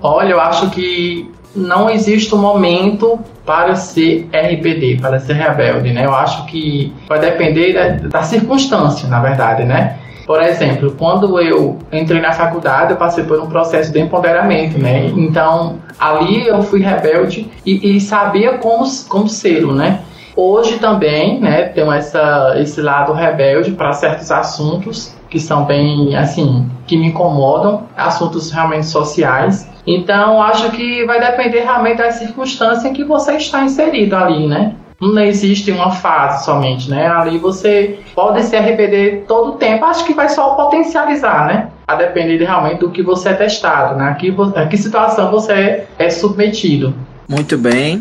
Olha, 0.00 0.30
eu 0.30 0.40
acho 0.40 0.70
que 0.70 1.30
não 1.54 1.90
existe 1.90 2.34
um 2.34 2.38
momento 2.38 3.18
para 3.44 3.74
ser 3.74 4.28
RBD, 4.32 4.98
para 5.00 5.20
ser 5.20 5.34
rebelde, 5.34 5.92
né? 5.92 6.04
Eu 6.04 6.14
acho 6.14 6.46
que 6.46 6.92
vai 7.08 7.18
depender 7.20 7.72
da, 7.72 8.08
da 8.08 8.22
circunstância, 8.22 9.08
na 9.08 9.20
verdade, 9.20 9.64
né? 9.64 9.98
Por 10.26 10.42
exemplo, 10.42 10.94
quando 10.98 11.40
eu 11.40 11.78
entrei 11.92 12.20
na 12.20 12.32
faculdade, 12.32 12.92
eu 12.92 12.96
passei 12.96 13.24
por 13.24 13.40
um 13.40 13.46
processo 13.46 13.92
de 13.92 14.00
empoderamento, 14.00 14.78
né? 14.78 15.06
Então, 15.06 15.78
ali 15.98 16.46
eu 16.46 16.62
fui 16.62 16.80
rebelde 16.80 17.50
e, 17.66 17.96
e 17.96 18.00
sabia 18.00 18.58
como, 18.58 18.84
como 19.08 19.28
ser, 19.28 19.66
né? 19.66 20.00
Hoje 20.34 20.78
também, 20.78 21.40
né, 21.40 21.64
tenho 21.64 21.92
essa, 21.92 22.54
esse 22.56 22.80
lado 22.80 23.12
rebelde 23.12 23.72
para 23.72 23.92
certos 23.92 24.30
assuntos 24.30 25.14
que 25.28 25.38
são 25.38 25.64
bem, 25.64 26.14
assim, 26.14 26.70
que 26.86 26.94
me 26.96 27.06
incomodam, 27.06 27.84
assuntos 27.96 28.50
realmente 28.50 28.86
sociais. 28.86 29.66
Então, 29.86 30.42
acho 30.42 30.70
que 30.72 31.06
vai 31.06 31.18
depender 31.18 31.60
realmente 31.60 31.98
da 31.98 32.10
circunstância 32.10 32.88
em 32.88 32.92
que 32.92 33.02
você 33.02 33.36
está 33.36 33.62
inserido 33.62 34.14
ali, 34.14 34.46
né? 34.46 34.74
Não 35.02 35.20
existe 35.22 35.70
uma 35.72 35.90
fase 35.90 36.44
somente, 36.44 36.88
né? 36.88 37.08
Ali 37.08 37.36
você 37.38 37.98
pode 38.14 38.42
ser 38.44 38.58
RBD 38.58 39.24
todo 39.26 39.50
o 39.50 39.52
tempo, 39.56 39.84
acho 39.84 40.04
que 40.04 40.14
vai 40.14 40.28
só 40.28 40.54
potencializar, 40.54 41.46
né? 41.46 41.68
A 41.88 41.96
depender 41.96 42.38
de, 42.38 42.44
realmente 42.44 42.78
do 42.78 42.90
que 42.90 43.02
você 43.02 43.30
é 43.30 43.34
testado, 43.34 43.96
né? 43.96 44.16
Que, 44.18 44.30
vo- 44.30 44.52
a 44.54 44.66
que 44.66 44.76
situação 44.76 45.30
você 45.30 45.84
é 45.98 46.08
submetido. 46.08 46.94
Muito 47.28 47.58
bem. 47.58 48.00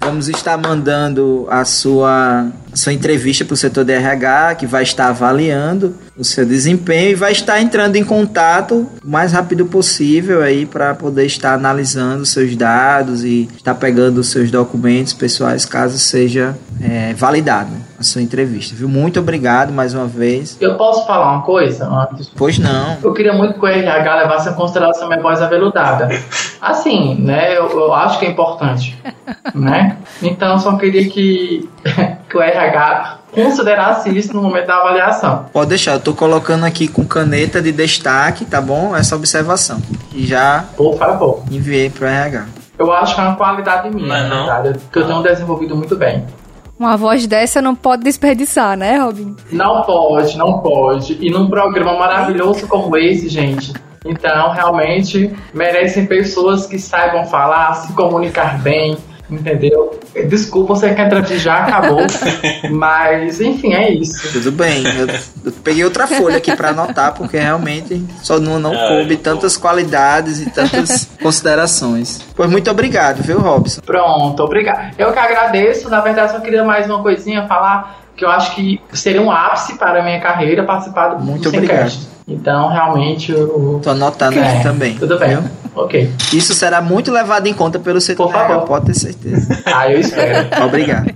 Vamos 0.00 0.28
estar 0.28 0.56
mandando 0.56 1.46
a 1.50 1.64
sua, 1.64 2.46
a 2.46 2.59
sua 2.74 2.92
entrevista 2.92 3.44
para 3.44 3.54
o 3.54 3.56
setor 3.56 3.84
de 3.84 3.92
RH, 3.92 4.56
que 4.56 4.66
vai 4.66 4.82
estar 4.82 5.08
avaliando 5.08 5.94
o 6.16 6.24
seu 6.24 6.44
desempenho 6.44 7.10
e 7.10 7.14
vai 7.14 7.32
estar 7.32 7.60
entrando 7.60 7.96
em 7.96 8.04
contato 8.04 8.86
o 9.04 9.08
mais 9.08 9.32
rápido 9.32 9.66
possível 9.66 10.42
aí 10.42 10.66
para 10.66 10.94
poder 10.94 11.26
estar 11.26 11.54
analisando 11.54 12.26
seus 12.26 12.54
dados 12.54 13.24
e 13.24 13.48
estar 13.56 13.74
pegando 13.74 14.18
os 14.18 14.28
seus 14.28 14.50
documentos 14.50 15.12
pessoais 15.12 15.64
caso 15.64 15.98
seja 15.98 16.56
é, 16.80 17.14
validado 17.14 17.70
a 18.00 18.02
sua 18.02 18.22
entrevista. 18.22 18.74
Viu? 18.74 18.88
Muito 18.88 19.20
obrigado 19.20 19.72
mais 19.72 19.92
uma 19.92 20.06
vez. 20.06 20.56
Eu 20.58 20.76
posso 20.76 21.06
falar 21.06 21.34
uma 21.34 21.42
coisa 21.42 21.86
antes? 21.86 22.30
Pois 22.34 22.58
não. 22.58 22.96
Eu 23.02 23.12
queria 23.12 23.34
muito 23.34 23.54
que 23.54 23.60
o 23.60 23.66
RH 23.66 24.16
levasse 24.16 24.48
em 24.48 24.54
consideração 24.54 25.06
minha 25.06 25.20
voz 25.20 25.42
aveludada. 25.42 26.08
Assim, 26.60 27.14
né? 27.16 27.58
Eu, 27.58 27.68
eu 27.70 27.92
acho 27.92 28.18
que 28.18 28.24
é 28.24 28.30
importante, 28.30 28.98
né? 29.54 29.98
Então, 30.22 30.58
só 30.58 30.76
queria 30.76 31.08
que, 31.10 31.68
que 32.30 32.36
o 32.36 32.40
RH 32.40 33.18
considerasse 33.32 34.08
isso 34.16 34.32
no 34.32 34.40
momento 34.42 34.68
da 34.68 34.76
avaliação. 34.76 35.46
Pode 35.52 35.70
deixar, 35.70 35.94
eu 35.94 36.00
tô 36.00 36.14
colocando 36.14 36.64
aqui 36.64 36.86
com 36.86 37.04
caneta 37.04 37.60
de 37.60 37.72
destaque, 37.72 38.44
tá 38.44 38.60
bom? 38.60 38.94
Essa 38.94 39.16
observação. 39.16 39.82
E 40.14 40.24
já 40.24 40.64
Por 40.76 40.96
favor. 40.96 41.42
enviei 41.50 41.90
pro 41.90 42.06
RH. 42.06 42.46
Eu 42.78 42.92
acho 42.92 43.14
que 43.14 43.20
é 43.20 43.24
uma 43.24 43.36
qualidade 43.36 43.90
minha, 43.90 44.06
Não 44.08 44.14
é 44.16 44.28
na 44.28 44.60
verdade, 44.60 44.80
que 44.90 44.98
eu 44.98 45.06
tenho 45.06 45.22
desenvolvido 45.22 45.76
muito 45.76 45.96
bem. 45.96 46.24
Uma 46.78 46.96
voz 46.96 47.26
dessa 47.26 47.60
não 47.60 47.74
pode 47.74 48.04
desperdiçar, 48.04 48.74
né, 48.74 48.96
Robin? 48.98 49.36
Não 49.52 49.82
pode, 49.82 50.38
não 50.38 50.60
pode. 50.60 51.18
E 51.20 51.30
num 51.30 51.50
programa 51.50 51.98
maravilhoso 51.98 52.66
como 52.66 52.96
esse, 52.96 53.28
gente. 53.28 53.74
Então, 54.06 54.50
realmente, 54.52 55.30
merecem 55.52 56.06
pessoas 56.06 56.64
que 56.64 56.78
saibam 56.78 57.26
falar, 57.26 57.74
se 57.74 57.92
comunicar 57.92 58.58
bem, 58.62 58.96
entendeu? 59.30 59.98
Desculpa, 60.28 60.74
você 60.74 60.94
que 60.94 61.00
entra 61.00 61.22
já 61.38 61.64
acabou. 61.64 62.00
mas, 62.70 63.40
enfim, 63.40 63.74
é 63.74 63.92
isso. 63.92 64.32
Tudo 64.32 64.52
bem. 64.52 64.84
Eu, 64.84 65.06
eu 65.44 65.52
peguei 65.62 65.84
outra 65.84 66.06
folha 66.06 66.36
aqui 66.36 66.54
pra 66.56 66.70
anotar, 66.70 67.14
porque 67.14 67.38
realmente 67.38 68.04
só 68.22 68.38
não, 68.38 68.58
não 68.58 68.72
coube 68.72 69.16
tantas 69.16 69.56
qualidades 69.56 70.40
e 70.40 70.50
tantas 70.50 71.08
considerações. 71.22 72.20
Pois 72.34 72.50
muito 72.50 72.70
obrigado, 72.70 73.22
viu, 73.22 73.38
Robson? 73.38 73.80
Pronto, 73.84 74.42
obrigado. 74.42 74.94
Eu 74.98 75.12
que 75.12 75.18
agradeço. 75.18 75.88
Na 75.88 76.00
verdade, 76.00 76.32
só 76.32 76.40
queria 76.40 76.64
mais 76.64 76.86
uma 76.86 77.02
coisinha 77.02 77.46
falar 77.46 78.00
que 78.16 78.24
eu 78.24 78.30
acho 78.30 78.54
que 78.54 78.80
seria 78.92 79.22
um 79.22 79.30
ápice 79.30 79.78
para 79.78 80.00
a 80.00 80.02
minha 80.02 80.20
carreira 80.20 80.62
participar 80.62 81.14
do 81.14 81.24
Muito 81.24 81.50
do 81.50 81.56
obrigado. 81.56 81.92
Então, 82.28 82.68
realmente, 82.68 83.32
eu. 83.32 83.80
Tô 83.82 83.90
anotando 83.90 84.38
É, 84.38 84.46
aqui 84.54 84.62
também. 84.62 84.94
Tudo 84.96 85.18
bem. 85.18 85.30
viu? 85.30 85.44
Ok. 85.84 86.10
Isso 86.32 86.54
será 86.54 86.80
muito 86.80 87.10
levado 87.10 87.46
em 87.46 87.54
conta 87.54 87.78
pelo 87.78 88.00
setor 88.00 88.26
Por 88.26 88.32
favor. 88.32 88.52
RH, 88.52 88.66
pode 88.66 88.86
ter 88.86 88.94
certeza. 88.94 89.62
Ah, 89.66 89.90
eu 89.90 90.00
espero. 90.00 90.48
Obrigado. 90.64 91.10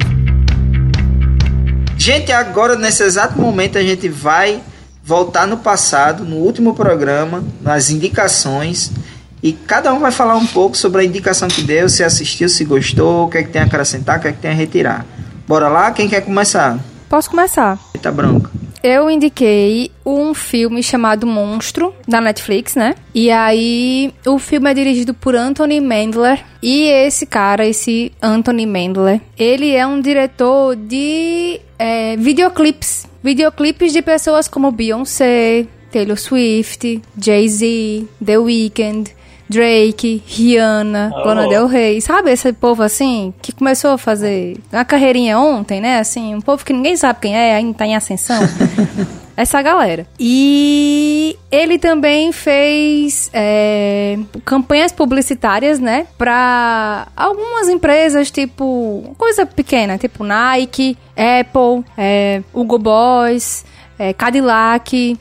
Gente, 1.96 2.32
agora 2.32 2.76
nesse 2.76 3.02
exato 3.02 3.40
momento 3.40 3.78
a 3.78 3.82
gente 3.82 4.08
vai 4.08 4.60
voltar 5.02 5.46
no 5.46 5.58
passado, 5.58 6.24
no 6.24 6.36
último 6.36 6.74
programa, 6.74 7.42
nas 7.60 7.90
indicações. 7.90 8.90
E 9.42 9.52
cada 9.52 9.92
um 9.92 10.00
vai 10.00 10.10
falar 10.10 10.36
um 10.36 10.46
pouco 10.46 10.76
sobre 10.76 11.02
a 11.02 11.04
indicação 11.04 11.48
que 11.48 11.62
deu, 11.62 11.88
se 11.88 12.02
assistiu, 12.02 12.48
se 12.48 12.64
gostou, 12.64 13.26
o 13.26 13.30
que 13.30 13.38
é 13.38 13.42
que 13.42 13.50
tem 13.50 13.60
a 13.60 13.64
acrescentar, 13.66 14.18
o 14.18 14.22
que 14.22 14.28
é 14.28 14.32
que 14.32 14.38
tem 14.38 14.50
a 14.50 14.54
retirar. 14.54 15.04
Bora 15.46 15.68
lá? 15.68 15.90
Quem 15.90 16.08
quer 16.08 16.22
começar? 16.22 16.78
Posso 17.08 17.28
começar? 17.28 17.78
Eita 17.94 18.10
branca. 18.10 18.50
Eu 18.84 19.08
indiquei 19.08 19.90
um 20.04 20.34
filme 20.34 20.82
chamado 20.82 21.26
Monstro, 21.26 21.94
da 22.06 22.20
Netflix, 22.20 22.74
né? 22.74 22.94
E 23.14 23.30
aí, 23.30 24.12
o 24.26 24.38
filme 24.38 24.70
é 24.70 24.74
dirigido 24.74 25.14
por 25.14 25.34
Anthony 25.34 25.80
Mandler. 25.80 26.44
E 26.60 26.82
esse 26.82 27.24
cara, 27.24 27.66
esse 27.66 28.12
Anthony 28.20 28.66
Mandler, 28.66 29.22
ele 29.38 29.74
é 29.74 29.86
um 29.86 30.02
diretor 30.02 30.76
de 30.76 31.62
é, 31.78 32.14
videoclips. 32.18 33.06
Videoclips 33.22 33.90
de 33.90 34.02
pessoas 34.02 34.48
como 34.48 34.70
Beyoncé, 34.70 35.66
Taylor 35.90 36.18
Swift, 36.18 37.00
Jay-Z, 37.16 38.06
The 38.22 38.36
Weeknd. 38.36 39.14
Drake, 39.48 40.22
Rihanna, 40.26 41.12
Oh. 41.14 41.26
Lana 41.26 41.46
Del 41.48 41.66
Rey, 41.66 42.00
sabe 42.00 42.30
esse 42.30 42.52
povo 42.52 42.82
assim 42.82 43.32
que 43.42 43.52
começou 43.52 43.92
a 43.92 43.98
fazer 43.98 44.56
a 44.72 44.84
carreirinha 44.84 45.38
ontem, 45.38 45.80
né? 45.80 45.98
Assim, 45.98 46.34
um 46.34 46.40
povo 46.40 46.64
que 46.64 46.72
ninguém 46.72 46.96
sabe 46.96 47.20
quem 47.22 47.36
é, 47.36 47.54
ainda 47.54 47.74
tá 47.76 47.86
em 47.86 47.94
ascensão. 47.94 48.40
Essa 49.36 49.60
galera. 49.60 50.06
E 50.18 51.36
ele 51.50 51.76
também 51.76 52.30
fez 52.30 53.28
é, 53.32 54.16
campanhas 54.44 54.92
publicitárias, 54.92 55.80
né? 55.80 56.06
Pra 56.16 57.08
algumas 57.16 57.68
empresas, 57.68 58.30
tipo, 58.30 59.12
coisa 59.18 59.44
pequena, 59.44 59.98
tipo 59.98 60.22
Nike, 60.22 60.96
Apple, 61.16 61.84
é, 61.98 62.42
Hugo 62.52 62.78
Boss, 62.78 63.64
é, 63.98 64.12
Cadillac, 64.12 65.18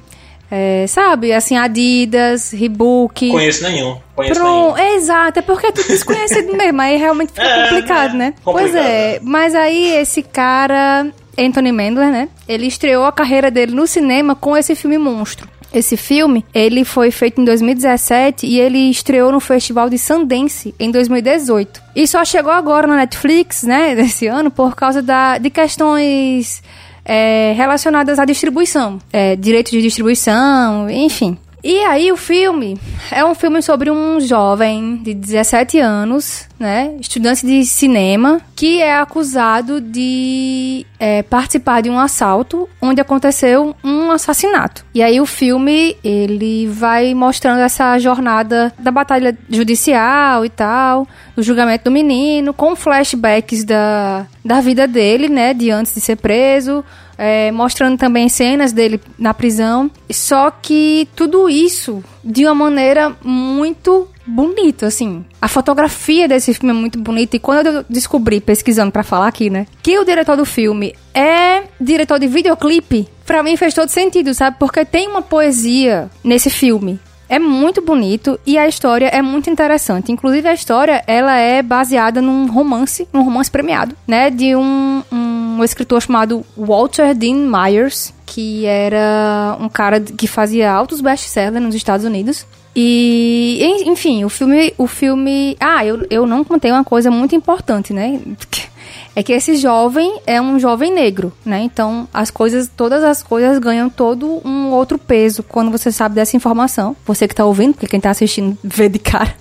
é, 0.56 0.86
sabe? 0.86 1.34
Assim, 1.34 1.58
Adidas, 1.58 2.52
Reebok. 2.52 3.32
Conheço 3.32 3.64
nenhum. 3.64 3.98
Conheço 4.16 4.40
Pronto, 4.40 4.78
exato, 4.80 5.40
é 5.40 5.42
porque 5.42 5.66
é 5.66 5.72
tudo 5.72 5.88
desconhecido 5.88 6.54
mesmo, 6.56 6.80
aí 6.80 6.96
realmente 6.96 7.30
fica 7.30 7.42
É, 7.44 7.64
complicado, 7.64 8.14
é, 8.14 8.18
né? 8.18 8.34
complicado, 8.44 8.72
Pois 8.74 8.76
é, 8.76 9.16
é. 9.16 9.20
mas 9.24 9.56
aí 9.56 9.88
esse 9.96 10.22
cara, 10.22 11.08
Anthony 11.36 11.72
Mandler, 11.72 12.12
né? 12.12 12.30
Ele 12.48 12.68
estreou 12.68 13.06
a 13.06 13.12
carreira 13.12 13.50
dele 13.50 13.74
no 13.74 13.88
cinema 13.88 14.36
com 14.36 14.56
esse 14.56 14.76
filme 14.76 15.00
Monstro. 15.00 15.50
Esse 15.74 15.98
filme, 15.98 16.46
ele 16.54 16.86
foi 16.86 17.10
feito 17.10 17.42
em 17.42 17.46
2017 17.46 18.46
e 18.46 18.60
ele 18.60 18.92
estreou 18.92 19.32
no 19.32 19.40
Festival 19.40 19.90
de 19.90 19.98
Sundance 19.98 20.72
em 20.80 20.92
2018. 20.92 21.82
E 21.96 22.08
só 22.08 22.24
chegou 22.24 22.52
agora 22.52 22.86
na 22.86 22.98
Netflix, 22.98 23.64
né, 23.64 23.96
desse 23.98 24.28
ano, 24.28 24.52
por 24.52 24.76
causa 24.76 25.02
da, 25.02 25.40
de 25.40 25.50
questões 25.50 26.62
é, 27.06 27.54
relacionadas 27.56 28.20
à 28.20 28.26
distribuição, 28.26 29.00
é, 29.12 29.36
direito 29.36 29.72
de 29.72 29.82
distribuição, 29.82 30.90
enfim. 30.90 31.38
E 31.64 31.80
aí 31.86 32.12
o 32.12 32.18
filme 32.18 32.78
é 33.10 33.24
um 33.24 33.34
filme 33.34 33.62
sobre 33.62 33.90
um 33.90 34.20
jovem 34.20 34.98
de 34.98 35.14
17 35.14 35.80
anos 35.80 36.46
né, 36.60 36.96
estudante 37.00 37.46
de 37.46 37.66
cinema, 37.66 38.42
que 38.56 38.82
é 38.82 38.96
acusado 38.96 39.82
de 39.82 40.86
é, 41.00 41.22
participar 41.24 41.82
de 41.82 41.90
um 41.90 42.00
assalto 42.00 42.70
onde 42.82 43.02
aconteceu 43.02 43.76
um 43.84 44.12
assassinato. 44.12 44.86
E 44.94 45.02
aí 45.02 45.20
o 45.20 45.26
filme 45.26 45.98
ele 46.04 46.68
vai 46.68 47.14
mostrando 47.14 47.60
essa 47.60 47.98
jornada 48.00 48.74
da 48.80 48.92
batalha 48.92 49.38
judicial 49.50 50.46
e 50.46 50.50
tal, 50.50 51.08
do 51.36 51.44
julgamento 51.44 51.86
do 51.86 51.92
menino, 51.92 52.54
com 52.54 52.76
flashbacks 52.76 53.64
da, 53.64 54.26
da 54.44 54.62
vida 54.62 54.88
dele, 54.88 55.28
né, 55.28 55.54
de 55.54 55.72
antes 55.72 55.94
de 55.94 56.00
ser 56.00 56.18
preso, 56.18 56.84
é, 57.18 57.52
mostrando 57.52 57.98
também 57.98 58.30
cenas 58.30 58.72
dele 58.72 59.02
na 59.18 59.34
prisão. 59.34 59.90
Só 60.10 60.52
que 60.52 61.08
tudo 61.16 61.50
isso 61.50 62.04
de 62.24 62.46
uma 62.46 62.56
maneira 62.56 63.16
muito 63.24 64.08
bonita, 64.26 64.88
assim. 64.88 65.26
A 65.42 65.48
fotografia 65.48 66.28
desse 66.28 66.54
filme 66.54 66.72
é 66.72 66.80
muito 66.80 67.00
bonita. 67.00 67.36
E 67.36 67.40
quando 67.40 67.68
eu 67.68 67.86
descobri, 67.90 68.40
pesquisando 68.40 68.92
para 68.92 69.04
falar 69.04 69.28
aqui, 69.28 69.50
né, 69.50 69.66
que 69.82 69.98
o 70.00 70.06
diretor 70.06 70.38
do 70.38 70.46
filme 70.46 70.96
é 71.14 71.64
diretor 71.80 72.20
de 72.20 72.28
videoclipe, 72.28 73.08
pra 73.26 73.44
mim 73.44 73.58
fez 73.58 73.74
todo 73.74 73.90
sentido, 73.90 74.34
sabe? 74.34 74.58
Porque 74.60 74.86
tem 74.86 75.08
uma 75.08 75.22
poesia 75.22 76.10
nesse 76.24 76.50
filme. 76.50 77.00
É 77.30 77.40
muito 77.40 77.82
bonito 77.82 78.40
e 78.46 78.58
a 78.58 78.68
história 78.68 79.08
é 79.08 79.22
muito 79.22 79.50
interessante. 79.50 80.12
Inclusive 80.12 80.48
a 80.48 80.54
história, 80.54 81.04
ela 81.08 81.36
é 81.36 81.64
baseada 81.64 82.22
num 82.22 82.46
romance, 82.48 83.08
um 83.14 83.24
romance 83.24 83.50
premiado, 83.50 83.96
né, 84.08 84.30
de 84.30 84.56
um, 84.56 85.02
um 85.12 85.64
escritor 85.64 86.02
chamado 86.02 86.46
Walter 86.56 87.16
Dean 87.16 87.48
Myers, 87.50 88.14
que 88.26 88.66
era 88.66 89.58
um 89.60 89.70
cara 89.70 90.00
que 90.00 90.28
fazia 90.28 90.72
altos 90.72 91.02
best-sellers 91.02 91.64
nos 91.64 91.74
Estados 91.74 92.06
Unidos. 92.06 92.46
E, 92.76 93.84
enfim, 93.86 94.24
o 94.26 94.30
filme, 94.30 94.74
o 94.78 94.88
filme, 94.88 95.56
ah, 95.60 95.86
eu, 95.86 96.06
eu 96.10 96.26
não 96.26 96.44
contei 96.44 96.72
uma 96.72 96.84
coisa 96.84 97.12
muito 97.12 97.36
importante, 97.36 97.94
né? 97.94 98.20
é 99.16 99.22
que 99.22 99.32
esse 99.32 99.56
jovem 99.58 100.20
é 100.26 100.42
um 100.42 100.60
jovem 100.60 100.92
negro, 100.92 101.32
né? 101.46 101.62
Então, 101.62 102.08
as 102.12 102.32
coisas, 102.32 102.70
todas 102.76 103.04
as 103.04 103.22
coisas 103.22 103.60
ganham 103.60 103.90
todo 103.90 104.42
um 104.44 104.72
outro 104.72 104.98
peso 104.98 105.44
quando 105.44 105.70
você 105.70 105.92
sabe 105.92 106.16
dessa 106.16 106.36
informação. 106.36 106.96
Você 107.06 107.28
que 107.28 107.36
tá 107.36 107.46
ouvindo, 107.46 107.74
porque 107.74 107.88
quem 107.88 108.00
tá 108.00 108.10
assistindo 108.10 108.58
vê 108.64 108.90
de 108.90 109.00
cara. 109.00 109.36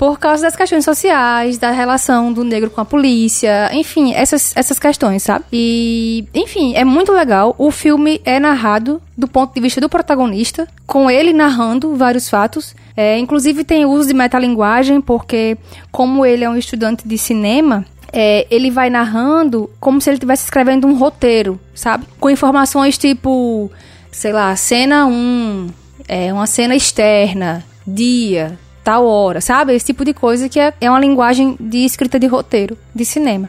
Por 0.00 0.18
causa 0.18 0.44
das 0.44 0.56
questões 0.56 0.82
sociais, 0.82 1.58
da 1.58 1.72
relação 1.72 2.32
do 2.32 2.42
negro 2.42 2.70
com 2.70 2.80
a 2.80 2.86
polícia, 2.86 3.68
enfim, 3.70 4.14
essas, 4.14 4.56
essas 4.56 4.78
questões, 4.78 5.22
sabe? 5.22 5.44
E, 5.52 6.24
enfim, 6.34 6.72
é 6.74 6.86
muito 6.86 7.12
legal. 7.12 7.54
O 7.58 7.70
filme 7.70 8.18
é 8.24 8.40
narrado 8.40 9.02
do 9.14 9.28
ponto 9.28 9.52
de 9.52 9.60
vista 9.60 9.78
do 9.78 9.90
protagonista, 9.90 10.66
com 10.86 11.10
ele 11.10 11.34
narrando 11.34 11.96
vários 11.96 12.30
fatos. 12.30 12.74
É, 12.96 13.18
inclusive 13.18 13.62
tem 13.62 13.84
uso 13.84 14.08
de 14.08 14.14
metalinguagem, 14.14 15.02
porque 15.02 15.58
como 15.92 16.24
ele 16.24 16.44
é 16.44 16.48
um 16.48 16.56
estudante 16.56 17.06
de 17.06 17.18
cinema, 17.18 17.84
é, 18.10 18.46
ele 18.50 18.70
vai 18.70 18.88
narrando 18.88 19.68
como 19.78 20.00
se 20.00 20.08
ele 20.08 20.16
estivesse 20.16 20.44
escrevendo 20.44 20.86
um 20.86 20.96
roteiro, 20.96 21.60
sabe? 21.74 22.06
Com 22.18 22.30
informações 22.30 22.96
tipo, 22.96 23.70
sei 24.10 24.32
lá, 24.32 24.56
cena 24.56 25.04
1, 25.04 25.68
é, 26.08 26.32
uma 26.32 26.46
cena 26.46 26.74
externa, 26.74 27.62
dia, 27.86 28.58
tal 28.90 29.06
hora, 29.06 29.40
sabe? 29.40 29.72
Esse 29.72 29.86
tipo 29.86 30.04
de 30.04 30.12
coisa 30.12 30.48
que 30.48 30.58
é, 30.58 30.74
é 30.80 30.90
uma 30.90 30.98
linguagem 30.98 31.56
de 31.60 31.84
escrita 31.84 32.18
de 32.18 32.26
roteiro, 32.26 32.76
de 32.92 33.04
cinema. 33.04 33.48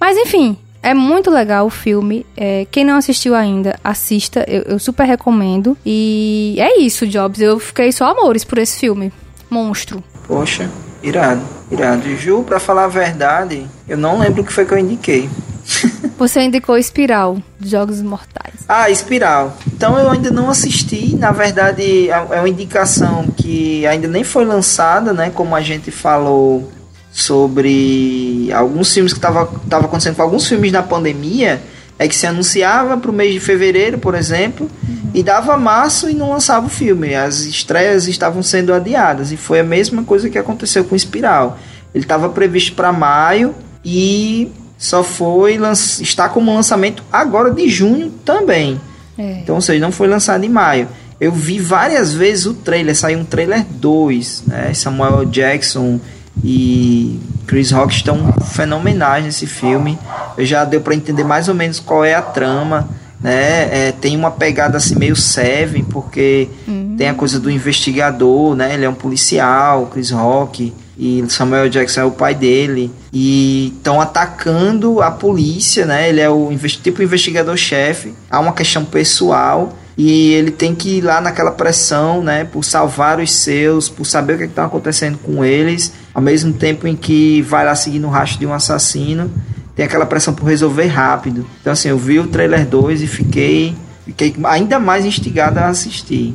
Mas 0.00 0.16
enfim, 0.16 0.56
é 0.82 0.94
muito 0.94 1.30
legal 1.30 1.66
o 1.66 1.70
filme. 1.70 2.24
É, 2.34 2.66
quem 2.70 2.82
não 2.82 2.96
assistiu 2.96 3.34
ainda, 3.34 3.78
assista. 3.84 4.42
Eu, 4.48 4.62
eu, 4.62 4.78
super 4.78 5.04
recomendo. 5.04 5.76
E 5.84 6.56
é 6.58 6.80
isso, 6.80 7.06
Jobs. 7.06 7.42
Eu 7.42 7.58
fiquei 7.58 7.92
só 7.92 8.06
amores 8.10 8.42
por 8.42 8.56
esse 8.56 8.78
filme. 8.80 9.12
Monstro. 9.50 10.02
Poxa, 10.26 10.70
irado, 11.02 11.42
irado. 11.70 12.16
Ju, 12.16 12.42
pra 12.42 12.58
falar 12.58 12.84
a 12.84 12.88
verdade, 12.88 13.66
eu 13.86 13.98
não 13.98 14.18
lembro 14.18 14.40
o 14.40 14.46
que 14.46 14.52
foi 14.52 14.64
que 14.64 14.72
eu 14.72 14.78
indiquei. 14.78 15.28
Você 16.18 16.40
indicou 16.40 16.76
Espiral, 16.76 17.38
Jogos 17.60 18.00
Mortais. 18.02 18.54
Ah, 18.68 18.90
Espiral. 18.90 19.56
Então 19.72 19.98
eu 19.98 20.10
ainda 20.10 20.30
não 20.30 20.50
assisti. 20.50 21.16
Na 21.16 21.32
verdade, 21.32 22.10
é, 22.10 22.12
é 22.12 22.38
uma 22.38 22.48
indicação 22.48 23.26
que 23.36 23.86
ainda 23.86 24.08
nem 24.08 24.24
foi 24.24 24.44
lançada, 24.44 25.12
né? 25.12 25.30
Como 25.30 25.54
a 25.54 25.60
gente 25.60 25.90
falou 25.90 26.70
sobre 27.12 28.48
alguns 28.52 28.92
filmes 28.92 29.12
que 29.12 29.18
estavam 29.18 29.46
tava 29.68 29.86
acontecendo 29.86 30.16
com 30.16 30.22
alguns 30.22 30.46
filmes 30.46 30.72
na 30.72 30.82
pandemia. 30.82 31.60
É 31.98 32.08
que 32.08 32.16
se 32.16 32.26
anunciava 32.26 32.96
para 32.96 33.10
o 33.10 33.14
mês 33.14 33.34
de 33.34 33.40
fevereiro, 33.40 33.98
por 33.98 34.14
exemplo, 34.14 34.70
uhum. 34.88 35.10
e 35.12 35.22
dava 35.22 35.54
março 35.58 36.08
e 36.08 36.14
não 36.14 36.30
lançava 36.30 36.64
o 36.66 36.70
filme. 36.70 37.14
As 37.14 37.40
estreias 37.40 38.08
estavam 38.08 38.42
sendo 38.42 38.72
adiadas. 38.72 39.32
E 39.32 39.36
foi 39.36 39.60
a 39.60 39.64
mesma 39.64 40.02
coisa 40.02 40.30
que 40.30 40.38
aconteceu 40.38 40.82
com 40.82 40.96
Espiral. 40.96 41.58
Ele 41.94 42.04
estava 42.04 42.30
previsto 42.30 42.74
para 42.74 42.90
maio 42.90 43.54
e 43.84 44.50
só 44.80 45.04
foi 45.04 45.58
está 46.00 46.26
como 46.26 46.54
lançamento 46.54 47.04
agora 47.12 47.50
de 47.50 47.68
junho 47.68 48.10
também. 48.24 48.80
É. 49.18 49.40
Então, 49.42 49.56
ou 49.56 49.60
seja, 49.60 49.78
não 49.78 49.92
foi 49.92 50.08
lançado 50.08 50.42
em 50.42 50.48
maio. 50.48 50.88
Eu 51.20 51.30
vi 51.32 51.58
várias 51.58 52.14
vezes 52.14 52.46
o 52.46 52.54
trailer, 52.54 52.96
saiu 52.96 53.18
um 53.18 53.24
trailer 53.24 53.62
2, 53.72 54.44
né? 54.46 54.72
Samuel 54.72 55.26
Jackson 55.26 56.00
e 56.42 57.20
Chris 57.46 57.70
Rock 57.70 57.94
estão 57.94 58.32
fenomenais 58.52 59.22
nesse 59.22 59.46
filme. 59.46 59.98
Eu 60.38 60.46
já 60.46 60.64
deu 60.64 60.80
para 60.80 60.94
entender 60.94 61.24
mais 61.24 61.46
ou 61.46 61.54
menos 61.54 61.78
qual 61.78 62.02
é 62.02 62.14
a 62.14 62.22
trama, 62.22 62.88
né? 63.20 63.88
É, 63.88 63.92
tem 63.92 64.16
uma 64.16 64.30
pegada 64.30 64.78
assim 64.78 64.94
meio 64.94 65.14
Seven, 65.14 65.84
porque 65.84 66.48
uhum. 66.66 66.94
tem 66.96 67.06
a 67.06 67.14
coisa 67.14 67.38
do 67.38 67.50
investigador, 67.50 68.56
né? 68.56 68.72
Ele 68.72 68.86
é 68.86 68.88
um 68.88 68.94
policial, 68.94 69.90
Chris 69.92 70.10
Rock 70.10 70.72
e 71.02 71.24
Samuel 71.30 71.70
Jackson 71.70 72.00
é 72.00 72.04
o 72.04 72.10
pai 72.10 72.34
dele 72.34 72.92
e 73.10 73.72
estão 73.74 74.02
atacando 74.02 75.00
a 75.00 75.10
polícia, 75.10 75.86
né? 75.86 76.10
Ele 76.10 76.20
é 76.20 76.28
o 76.28 76.54
tipo 76.82 77.02
investigador-chefe. 77.02 78.12
Há 78.30 78.38
uma 78.38 78.52
questão 78.52 78.84
pessoal 78.84 79.74
e 79.96 80.34
ele 80.34 80.50
tem 80.50 80.74
que 80.74 80.98
ir 80.98 81.00
lá 81.00 81.18
naquela 81.18 81.52
pressão, 81.52 82.22
né, 82.22 82.44
por 82.44 82.62
salvar 82.62 83.18
os 83.18 83.32
seus, 83.32 83.88
por 83.88 84.04
saber 84.04 84.34
o 84.34 84.36
que 84.36 84.44
é 84.44 84.46
está 84.46 84.66
acontecendo 84.66 85.16
com 85.18 85.42
eles, 85.42 85.90
ao 86.12 86.20
mesmo 86.20 86.52
tempo 86.52 86.86
em 86.86 86.94
que 86.94 87.40
vai 87.42 87.64
lá 87.64 87.74
seguir 87.74 87.98
no 87.98 88.10
rastro 88.10 88.38
de 88.38 88.46
um 88.46 88.52
assassino, 88.52 89.30
tem 89.74 89.86
aquela 89.86 90.04
pressão 90.04 90.34
por 90.34 90.44
resolver 90.44 90.86
rápido. 90.86 91.46
Então 91.62 91.72
assim, 91.72 91.88
eu 91.88 91.96
vi 91.96 92.18
o 92.18 92.26
trailer 92.26 92.66
2 92.66 93.00
e 93.00 93.06
fiquei 93.06 93.74
fiquei 94.04 94.34
ainda 94.44 94.78
mais 94.78 95.06
instigado 95.06 95.58
a 95.58 95.68
assistir 95.68 96.34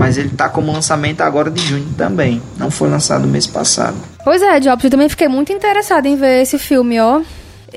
mas 0.00 0.16
ele 0.16 0.30
tá 0.30 0.48
como 0.48 0.72
lançamento 0.72 1.20
agora 1.20 1.50
de 1.50 1.60
junho 1.60 1.86
também. 1.94 2.40
Não 2.56 2.70
foi 2.70 2.88
lançado 2.88 3.26
no 3.26 3.28
mês 3.28 3.46
passado. 3.46 3.98
Pois 4.24 4.40
é, 4.40 4.58
Jobs, 4.58 4.82
eu 4.82 4.90
também 4.90 5.10
fiquei 5.10 5.28
muito 5.28 5.52
interessada 5.52 6.08
em 6.08 6.16
ver 6.16 6.40
esse 6.40 6.58
filme, 6.58 6.98
ó. 6.98 7.20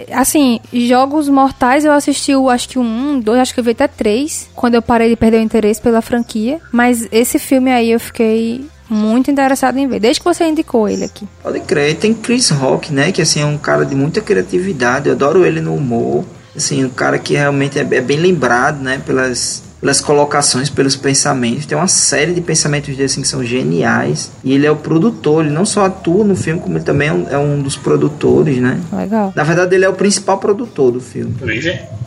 Assim, 0.10 0.62
Jogos 0.72 1.28
Mortais 1.28 1.84
eu 1.84 1.92
assisti, 1.92 2.34
o, 2.34 2.50
acho 2.50 2.70
que 2.70 2.80
um, 2.80 3.20
dois, 3.20 3.42
acho 3.42 3.54
que 3.54 3.60
eu 3.60 3.64
vi 3.64 3.72
até 3.72 3.90
três, 3.90 4.50
quando 4.56 4.76
eu 4.76 4.82
parei 4.82 5.10
de 5.10 5.18
perder 5.18 5.40
o 5.40 5.42
interesse 5.42 5.82
pela 5.82 6.02
franquia. 6.02 6.62
Mas 6.72 7.10
esse 7.12 7.38
filme 7.38 7.70
aí 7.70 7.92
eu 7.92 8.00
fiquei 8.00 8.66
muito 8.90 9.30
interessado 9.30 9.78
em 9.78 9.86
ver, 9.86 10.00
desde 10.00 10.22
que 10.22 10.26
você 10.26 10.46
indicou 10.46 10.88
ele 10.88 11.04
aqui. 11.04 11.28
Pode 11.44 11.60
crer, 11.60 11.98
tem 11.98 12.14
Chris 12.14 12.50
Rock, 12.52 12.94
né, 12.94 13.12
que 13.12 13.22
assim 13.22 13.42
é 13.42 13.46
um 13.46 13.58
cara 13.58 13.86
de 13.86 13.96
muita 13.96 14.22
criatividade, 14.22 15.10
eu 15.10 15.14
adoro 15.14 15.46
ele 15.46 15.60
no 15.60 15.76
humor. 15.76 16.24
Assim, 16.56 16.86
um 16.86 16.90
cara 16.90 17.20
que 17.20 17.34
realmente 17.34 17.78
é, 17.78 17.82
é 17.82 18.02
bem 18.02 18.18
lembrado, 18.18 18.82
né, 18.82 19.02
pelas 19.06 19.62
pelas 19.84 20.00
colocações, 20.00 20.70
pelos 20.70 20.96
pensamentos. 20.96 21.66
Tem 21.66 21.78
uma 21.78 21.90
série 21.90 22.34
de 22.34 22.40
pensamentos 22.40 22.96
dele 22.96 23.04
assim, 23.04 23.22
que 23.22 23.28
são 23.28 23.44
geniais. 23.44 24.32
E 24.42 24.54
ele 24.54 24.66
é 24.66 24.72
o 24.72 24.78
produtor, 24.78 25.44
ele 25.44 25.54
não 25.54 25.66
só 25.66 25.86
atua 25.86 26.24
no 26.24 26.38
filme, 26.38 26.62
como 26.62 26.78
ele 26.78 26.86
também 26.86 27.10
é 27.10 27.14
um, 27.14 27.30
é 27.32 27.38
um 27.38 27.62
dos 27.62 27.76
produtores, 27.76 28.60
né? 28.60 28.80
Legal. 28.94 29.34
Na 29.36 29.44
verdade, 29.44 29.76
ele 29.76 29.84
é 29.84 29.90
o 29.90 29.94
principal 29.94 30.38
produtor 30.38 30.90
do 30.90 31.02
filme. 31.02 31.36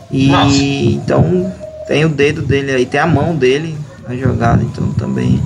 E 0.09 0.27
Nossa. 0.27 0.57
então 0.57 1.53
tem 1.87 2.03
o 2.03 2.09
dedo 2.09 2.41
dele 2.41 2.71
aí, 2.71 2.85
tem 2.87 2.99
a 2.99 3.05
mão 3.05 3.35
dele 3.35 3.77
na 4.07 4.15
jogada, 4.15 4.63
então 4.63 4.91
também. 4.93 5.39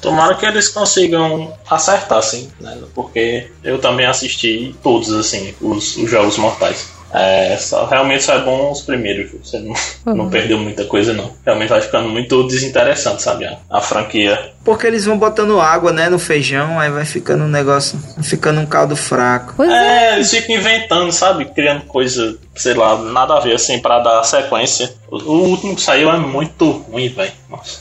Tomara 0.00 0.36
que 0.36 0.46
eles 0.46 0.68
consigam 0.68 1.52
acertar, 1.68 2.20
assim, 2.20 2.48
né? 2.58 2.78
Porque 2.94 3.50
eu 3.62 3.78
também 3.78 4.06
assisti 4.06 4.74
todos, 4.82 5.12
assim, 5.12 5.54
os, 5.60 5.94
os 5.98 6.10
Jogos 6.10 6.38
Mortais. 6.38 6.88
É, 7.12 7.56
só, 7.56 7.86
realmente 7.86 8.22
só 8.22 8.34
é 8.34 8.40
bom 8.40 8.70
os 8.70 8.82
primeiros, 8.82 9.32
você 9.32 9.58
não, 9.58 9.74
uhum. 10.06 10.14
não 10.14 10.30
perdeu 10.30 10.58
muita 10.58 10.84
coisa 10.84 11.12
não. 11.12 11.32
Realmente 11.44 11.68
vai 11.68 11.80
ficando 11.80 12.08
muito 12.08 12.46
desinteressante, 12.46 13.22
sabe? 13.22 13.46
A, 13.46 13.58
a, 13.68 13.80
franquia. 13.80 14.52
Porque 14.64 14.86
eles 14.86 15.04
vão 15.04 15.18
botando 15.18 15.60
água, 15.60 15.92
né, 15.92 16.08
no 16.08 16.18
feijão, 16.18 16.78
aí 16.78 16.90
vai 16.90 17.04
ficando 17.04 17.44
um 17.44 17.48
negócio, 17.48 17.98
ficando 18.22 18.60
um 18.60 18.66
caldo 18.66 18.94
fraco. 18.94 19.54
Pois 19.56 19.70
é, 19.70 20.10
é, 20.10 20.14
eles 20.16 20.30
ficam 20.30 20.54
inventando, 20.54 21.10
sabe? 21.10 21.46
Criando 21.46 21.82
coisa, 21.86 22.38
sei 22.54 22.74
lá, 22.74 22.96
nada 22.96 23.36
a 23.36 23.40
ver, 23.40 23.54
assim, 23.54 23.80
pra 23.80 23.98
dar 23.98 24.22
sequência. 24.22 24.92
O, 25.10 25.16
o 25.16 25.48
último 25.48 25.74
que 25.74 25.82
saiu 25.82 26.10
é 26.10 26.18
muito 26.18 26.70
ruim, 26.70 27.08
velho. 27.08 27.32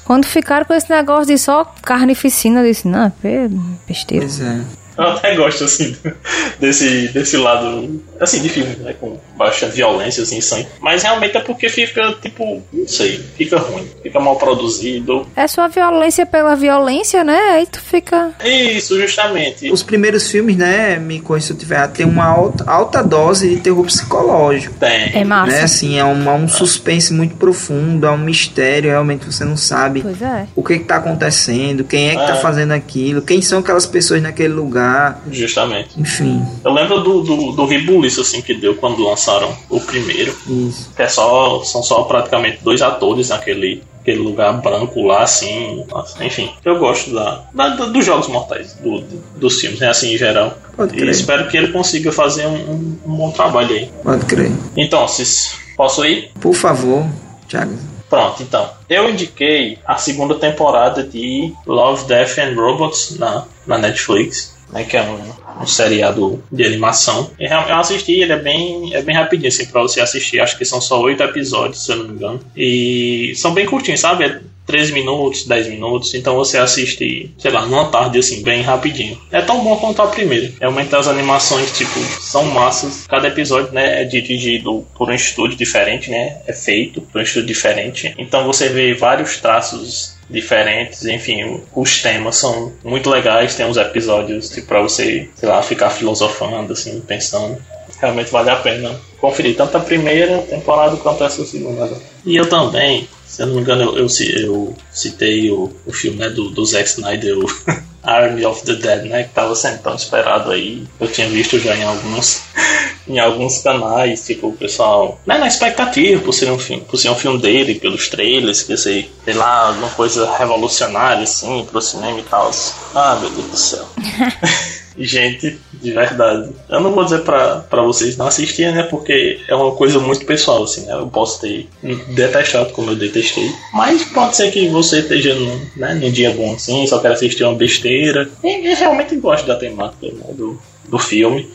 Quando 0.03 0.25
ficaram 0.25 0.65
com 0.65 0.73
esse 0.73 0.89
negócio 0.89 1.27
de 1.27 1.37
só 1.37 1.65
carnificina, 1.83 2.61
eu 2.61 2.67
disse, 2.67 2.87
não, 2.87 3.05
é 3.23 3.49
besteira. 3.87 4.25
Pois 4.25 4.41
é. 4.41 4.78
Eu 4.99 5.07
até 5.11 5.35
gosto, 5.35 5.63
assim, 5.63 5.95
desse, 6.59 7.07
desse 7.09 7.37
lado, 7.37 8.03
assim, 8.19 8.41
de 8.41 8.49
filme, 8.49 8.75
né? 8.77 8.93
Com 8.99 9.17
baixa 9.39 9.67
violência, 9.69 10.21
assim, 10.23 10.41
sangue. 10.41 10.67
Mas 10.81 11.01
realmente 11.03 11.37
é 11.37 11.39
porque 11.39 11.69
fica, 11.69 12.13
tipo, 12.21 12.61
não 12.73 12.85
sei, 12.87 13.17
fica 13.37 13.57
ruim, 13.57 13.87
fica 14.03 14.19
mal 14.19 14.35
produzido. 14.35 15.25
É 15.33 15.47
só 15.47 15.67
violência 15.69 16.25
pela 16.25 16.55
violência, 16.57 17.23
né? 17.23 17.39
Aí 17.53 17.65
tu 17.65 17.79
fica. 17.79 18.33
Isso, 18.43 18.99
justamente. 18.99 19.71
Os 19.71 19.81
primeiros 19.81 20.29
filmes, 20.29 20.57
né, 20.57 20.97
me 20.97 21.21
conheço 21.21 21.47
se 21.47 21.53
eu 21.53 21.57
tiver, 21.57 21.87
tem 21.87 22.05
uma 22.05 22.25
alta, 22.25 22.69
alta 22.69 23.01
dose 23.01 23.47
de 23.49 23.61
terror 23.61 23.85
psicológico. 23.85 24.75
Tem. 24.77 25.15
É 25.17 25.23
massa. 25.23 25.51
Né, 25.53 25.61
assim, 25.61 25.97
é 25.97 26.03
um, 26.03 26.29
é 26.29 26.33
um 26.33 26.47
suspense 26.49 27.13
muito 27.13 27.35
profundo, 27.37 28.05
é 28.05 28.11
um 28.11 28.17
mistério, 28.17 28.89
realmente 28.89 29.25
você 29.25 29.45
não 29.45 29.55
sabe 29.55 30.01
Pois 30.01 30.21
é. 30.21 30.47
o 30.53 30.61
que 30.61 30.73
está 30.73 30.97
acontecendo, 30.97 31.83
quem 31.85 32.09
é 32.09 32.15
que 32.15 32.21
está 32.21 32.33
É. 32.35 32.41
fazendo 32.41 32.73
aquilo, 32.73 33.21
quem 33.21 33.41
são 33.41 33.59
aquelas 33.59 33.85
pessoas 33.85 34.21
naquele 34.21 34.53
lugar, 34.53 35.21
Justamente. 35.31 35.89
enfim, 35.97 36.45
Eu 36.65 36.73
lembro 36.73 36.99
do, 37.01 37.21
do, 37.21 37.51
do 37.53 37.65
rebuliço, 37.65 38.19
assim, 38.21 38.41
que 38.41 38.53
deu 38.53 38.75
quando 38.75 39.07
lançaram 39.29 39.55
o 39.69 39.79
primeiro. 39.79 40.35
isso. 40.47 40.91
Que 40.95 41.03
é 41.03 41.07
só, 41.07 41.63
são 41.63 41.81
só 41.83 42.03
praticamente 42.03 42.59
dois 42.63 42.81
atores 42.81 43.29
naquele 43.29 43.83
aquele 44.01 44.19
lugar 44.19 44.53
branco 44.61 45.05
lá, 45.05 45.23
assim. 45.23 45.85
Enfim, 46.21 46.49
eu 46.63 46.79
gosto 46.79 47.13
da, 47.13 47.43
da- 47.53 47.69
dos 47.85 48.03
jogos 48.05 48.27
mortais, 48.27 48.73
do, 48.75 49.01
do- 49.01 49.21
dos 49.37 49.59
filmes, 49.59 49.79
né? 49.81 49.89
Assim, 49.89 50.13
em 50.13 50.17
geral. 50.17 50.57
Pode 50.75 50.95
E 50.95 50.97
crer. 50.99 51.09
espero 51.09 51.47
que 51.49 51.57
ele 51.57 51.67
consiga 51.71 52.11
fazer 52.11 52.47
um, 52.47 52.55
um- 52.55 52.97
bom 53.17 53.29
trabalho 53.31 53.75
aí. 53.75 53.91
Pode 54.01 54.25
crer. 54.25 54.51
Então, 54.75 55.05
se 55.07 55.51
posso 55.75 56.03
ir? 56.05 56.31
Por 56.39 56.53
favor, 56.55 57.05
Thiago. 57.47 57.77
Pronto, 58.09 58.41
então. 58.41 58.69
Eu 58.89 59.09
indiquei 59.09 59.77
a 59.85 59.95
segunda 59.97 60.33
temporada 60.35 61.03
de 61.03 61.53
Love, 61.67 62.05
Death 62.05 62.39
and 62.39 62.55
Robots 62.55 63.17
na, 63.19 63.43
na 63.67 63.77
Netflix, 63.77 64.55
né, 64.71 64.83
que 64.83 64.95
é 64.97 65.01
um, 65.03 65.61
um 65.63 65.65
seriado 65.67 66.43
de 66.51 66.63
animação. 66.65 67.31
E 67.39 67.47
real- 67.47 67.67
Eu 67.69 67.75
assisti, 67.77 68.13
ele 68.13 68.31
é 68.33 68.37
bem, 68.39 68.93
é 68.93 69.01
bem 69.01 69.15
rapidinho, 69.15 69.49
assim, 69.49 69.65
pra 69.65 69.81
você 69.81 70.01
assistir. 70.01 70.39
Acho 70.39 70.57
que 70.57 70.65
são 70.65 70.79
só 70.81 71.01
oito 71.01 71.21
episódios, 71.23 71.83
se 71.85 71.91
eu 71.91 71.97
não 71.97 72.05
me 72.07 72.13
engano. 72.13 72.39
E 72.55 73.33
são 73.35 73.53
bem 73.53 73.65
curtinhos, 73.65 73.99
sabe? 73.99 74.23
É 74.25 74.39
13 74.65 74.93
minutos, 74.93 75.47
10 75.47 75.67
minutos. 75.67 76.13
Então 76.13 76.35
você 76.35 76.59
assiste, 76.59 77.33
sei 77.39 77.49
lá, 77.51 77.65
numa 77.65 77.85
tarde, 77.89 78.19
assim, 78.19 78.43
bem 78.43 78.61
rapidinho. 78.61 79.19
É 79.31 79.41
tão 79.41 79.63
bom 79.63 79.75
quanto 79.77 79.99
a 80.01 80.07
primeira. 80.07 80.51
Realmente 80.59 80.95
as 80.95 81.07
animações, 81.07 81.75
tipo, 81.75 81.99
são 82.21 82.45
massas. 82.45 83.07
Cada 83.07 83.27
episódio, 83.27 83.71
né, 83.73 84.03
é 84.03 84.05
dirigido 84.05 84.85
por 84.95 85.09
um 85.09 85.13
estúdio 85.13 85.57
diferente, 85.57 86.11
né? 86.11 86.37
É 86.45 86.53
feito 86.53 87.01
por 87.01 87.19
um 87.19 87.23
estúdio 87.23 87.47
diferente. 87.47 88.13
Então 88.19 88.45
você 88.45 88.69
vê 88.69 88.93
vários 88.93 89.37
traços 89.37 90.18
diferentes, 90.29 91.05
enfim, 91.05 91.61
os 91.75 92.01
temas 92.01 92.35
são 92.35 92.71
muito 92.83 93.09
legais, 93.09 93.55
tem 93.55 93.65
uns 93.65 93.77
episódios 93.77 94.49
tipo, 94.49 94.67
pra 94.67 94.81
você, 94.81 95.27
sei 95.35 95.49
lá, 95.49 95.61
ficar 95.63 95.89
filosofando, 95.89 96.73
assim, 96.73 96.99
pensando. 97.01 97.57
Realmente 97.99 98.31
vale 98.31 98.49
a 98.49 98.55
pena 98.55 98.95
conferir 99.19 99.57
tanto 99.57 99.75
a 99.75 99.81
primeira 99.81 100.37
temporada 100.43 100.95
quanto 100.97 101.23
essa 101.23 101.43
segunda. 101.45 101.89
E 102.25 102.35
eu 102.35 102.47
também, 102.47 103.09
se 103.25 103.41
eu 103.41 103.47
não 103.47 103.55
me 103.55 103.61
engano, 103.61 103.83
eu, 103.83 103.97
eu, 103.97 104.07
eu 104.37 104.75
citei 104.91 105.49
o, 105.51 105.73
o 105.85 105.91
filme 105.91 106.17
né, 106.17 106.29
do, 106.29 106.49
do 106.49 106.65
Zack 106.65 106.87
Snyder, 106.87 107.37
o 107.37 107.45
Army 108.03 108.45
of 108.45 108.63
the 108.63 108.75
Dead, 108.75 109.05
né? 109.05 109.23
Que 109.23 109.29
tava 109.29 109.55
sendo 109.55 109.81
tão 109.81 109.95
esperado 109.95 110.51
aí. 110.51 110.87
Eu 110.99 111.07
tinha 111.07 111.27
visto 111.29 111.59
já 111.59 111.75
em 111.75 111.83
alguns, 111.83 112.41
em 113.07 113.19
alguns 113.19 113.59
canais, 113.59 114.25
tipo, 114.25 114.47
o 114.47 114.53
pessoal, 114.53 115.19
né, 115.25 115.37
na 115.37 115.47
expectativa 115.47 116.21
por 116.21 116.33
ser 116.33 116.51
um 116.51 116.59
filme, 116.59 116.83
por 116.83 116.97
ser 116.97 117.09
um 117.09 117.15
filme 117.15 117.39
dele, 117.39 117.75
pelos 117.75 118.07
trailers, 118.07 118.63
que 118.63 118.75
sei, 118.77 119.11
sei 119.25 119.33
lá, 119.33 119.67
alguma 119.67 119.89
coisa 119.89 120.31
revolucionária 120.37 121.23
assim, 121.23 121.65
pro 121.69 121.81
cinema 121.81 122.19
e 122.19 122.23
tal. 122.23 122.51
Ah, 122.95 123.17
meu 123.19 123.29
Deus 123.29 123.47
do 123.47 123.57
céu. 123.57 123.87
Gente, 124.99 125.57
de 125.73 125.91
verdade. 125.91 126.49
Eu 126.69 126.81
não 126.81 126.91
vou 126.91 127.05
dizer 127.05 127.21
pra 127.21 127.63
vocês 127.83 128.17
não 128.17 128.27
assistirem, 128.27 128.73
né? 128.73 128.83
Porque 128.83 129.39
é 129.47 129.55
uma 129.55 129.71
coisa 129.71 129.97
muito 129.99 130.25
pessoal, 130.25 130.63
assim, 130.63 130.85
né? 130.85 130.93
Eu 130.93 131.07
posso 131.07 131.39
ter 131.39 131.69
detestado 132.09 132.73
como 132.73 132.91
eu 132.91 132.95
detestei. 132.95 133.49
Mas 133.73 134.03
pode 134.03 134.35
ser 134.35 134.51
que 134.51 134.67
você 134.67 134.99
esteja 134.99 135.33
num, 135.35 135.61
né, 135.77 135.93
num 135.93 136.11
dia 136.11 136.31
bom 136.31 136.53
assim, 136.53 136.85
só 136.85 136.99
quer 136.99 137.13
assistir 137.13 137.43
uma 137.45 137.55
besteira. 137.55 138.29
E 138.43 138.67
eu 138.67 138.75
realmente 138.75 139.15
gosto 139.15 139.47
da 139.47 139.55
temática 139.55 140.07
né, 140.07 140.33
do, 140.33 140.59
do 140.87 140.99
filme. 140.99 141.49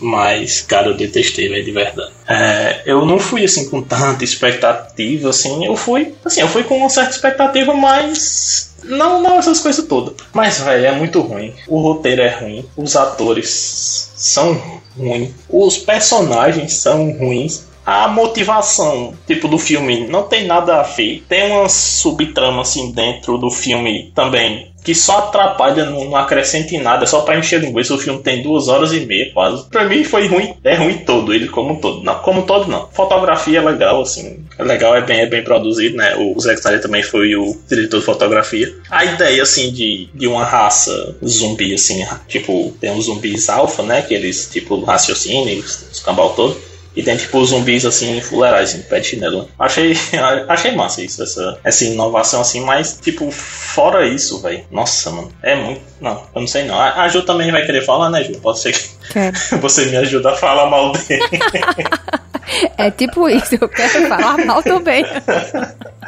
Mas, 0.00 0.60
cara, 0.60 0.88
eu 0.88 0.96
detestei, 0.96 1.48
velho, 1.48 1.64
de 1.64 1.72
verdade. 1.72 2.12
É, 2.28 2.82
eu 2.86 3.04
não 3.06 3.18
fui 3.18 3.44
assim 3.44 3.68
com 3.68 3.82
tanta 3.82 4.24
expectativa, 4.24 5.30
assim. 5.30 5.64
Eu 5.64 5.76
fui, 5.76 6.14
assim, 6.24 6.40
eu 6.40 6.48
fui 6.48 6.62
com 6.64 6.76
uma 6.76 6.88
certa 6.88 7.10
expectativa, 7.10 7.74
mas 7.74 8.74
não, 8.84 9.22
não 9.22 9.38
essas 9.38 9.60
coisas 9.60 9.84
todas. 9.86 10.14
Mas, 10.32 10.60
velho, 10.60 10.86
é 10.86 10.92
muito 10.92 11.20
ruim. 11.20 11.52
O 11.66 11.80
roteiro 11.80 12.22
é 12.22 12.28
ruim. 12.28 12.64
Os 12.76 12.96
atores 12.96 14.12
são 14.16 14.80
ruins. 14.96 15.30
Os 15.48 15.78
personagens 15.78 16.74
são 16.74 17.10
ruins. 17.12 17.66
A 17.84 18.06
motivação, 18.06 19.14
tipo, 19.26 19.48
do 19.48 19.58
filme 19.58 20.06
não 20.08 20.24
tem 20.24 20.46
nada 20.46 20.80
a 20.80 20.82
ver. 20.82 21.24
Tem 21.26 21.50
uma 21.50 21.68
subtrama, 21.70 22.60
assim, 22.60 22.92
dentro 22.92 23.38
do 23.38 23.50
filme 23.50 24.12
também. 24.14 24.67
Que 24.88 24.94
só 24.94 25.18
atrapalha, 25.18 25.84
não, 25.84 26.06
não 26.06 26.16
acrescenta 26.16 26.74
em 26.74 26.80
nada, 26.80 27.04
só 27.04 27.20
pra 27.20 27.38
encher 27.38 27.60
linguiça. 27.60 27.92
O 27.92 27.98
filme 27.98 28.22
tem 28.22 28.42
duas 28.42 28.68
horas 28.68 28.90
e 28.90 29.00
meia, 29.00 29.30
quase. 29.34 29.68
Pra 29.68 29.84
mim 29.84 30.02
foi 30.02 30.26
ruim, 30.26 30.54
é 30.64 30.76
ruim 30.76 30.96
todo, 31.04 31.34
ele 31.34 31.46
como 31.46 31.74
um 31.74 31.76
todo. 31.76 32.02
Não, 32.02 32.14
como 32.20 32.40
um 32.40 32.46
todo 32.46 32.70
não. 32.70 32.88
Fotografia 32.90 33.58
é 33.58 33.62
legal, 33.62 34.00
assim. 34.00 34.38
É 34.56 34.64
legal, 34.64 34.96
é 34.96 35.02
bem, 35.02 35.20
é 35.20 35.26
bem 35.26 35.44
produzido, 35.44 35.94
né? 35.94 36.16
O 36.16 36.40
Zack 36.40 36.58
Snyder 36.60 36.80
também 36.80 37.02
foi 37.02 37.36
o 37.36 37.54
diretor 37.68 38.00
de 38.00 38.06
fotografia. 38.06 38.74
A 38.90 39.04
ideia, 39.04 39.42
assim, 39.42 39.70
de, 39.70 40.08
de 40.14 40.26
uma 40.26 40.42
raça 40.42 41.14
zumbi, 41.22 41.74
assim, 41.74 42.06
tipo, 42.26 42.74
tem 42.80 42.90
uns 42.90 43.04
zumbis 43.04 43.50
alfa, 43.50 43.82
né? 43.82 44.00
Que 44.00 44.14
eles, 44.14 44.48
tipo, 44.50 44.82
raciocinam, 44.84 45.58
os, 45.58 45.86
os 45.92 46.00
cambal 46.00 46.30
todo. 46.30 46.56
E 46.98 47.02
tem 47.04 47.16
tipo 47.16 47.44
zumbis 47.44 47.86
assim, 47.86 48.20
fuleirais, 48.20 48.74
em 48.74 48.82
pé 48.82 48.98
de 48.98 49.06
chinelo. 49.06 49.48
Achei, 49.56 49.96
achei 50.48 50.72
massa 50.74 51.00
isso, 51.00 51.22
essa, 51.22 51.56
essa 51.62 51.84
inovação 51.84 52.40
assim, 52.40 52.60
mas 52.62 52.98
tipo, 53.00 53.30
fora 53.30 54.04
isso, 54.04 54.42
velho. 54.42 54.64
Nossa, 54.68 55.08
mano, 55.12 55.30
é 55.40 55.54
muito. 55.54 55.80
Não, 56.00 56.26
eu 56.34 56.40
não 56.40 56.48
sei 56.48 56.64
não. 56.64 56.76
A 56.76 57.02
a 57.02 57.08
Ju 57.08 57.22
também 57.22 57.52
vai 57.52 57.64
querer 57.64 57.84
falar, 57.84 58.10
né, 58.10 58.24
Ju? 58.24 58.32
Pode 58.40 58.58
ser 58.58 58.72
que 58.72 58.88
você 59.62 59.84
me 59.84 59.96
ajuda 59.96 60.32
a 60.32 60.34
falar 60.34 60.68
mal 60.68 60.90
dele. 60.90 61.22
É 62.76 62.90
tipo 62.90 63.28
isso, 63.28 63.56
eu 63.60 63.68
quero 63.68 64.08
falar 64.08 64.44
mal 64.44 64.60
também. 64.62 65.04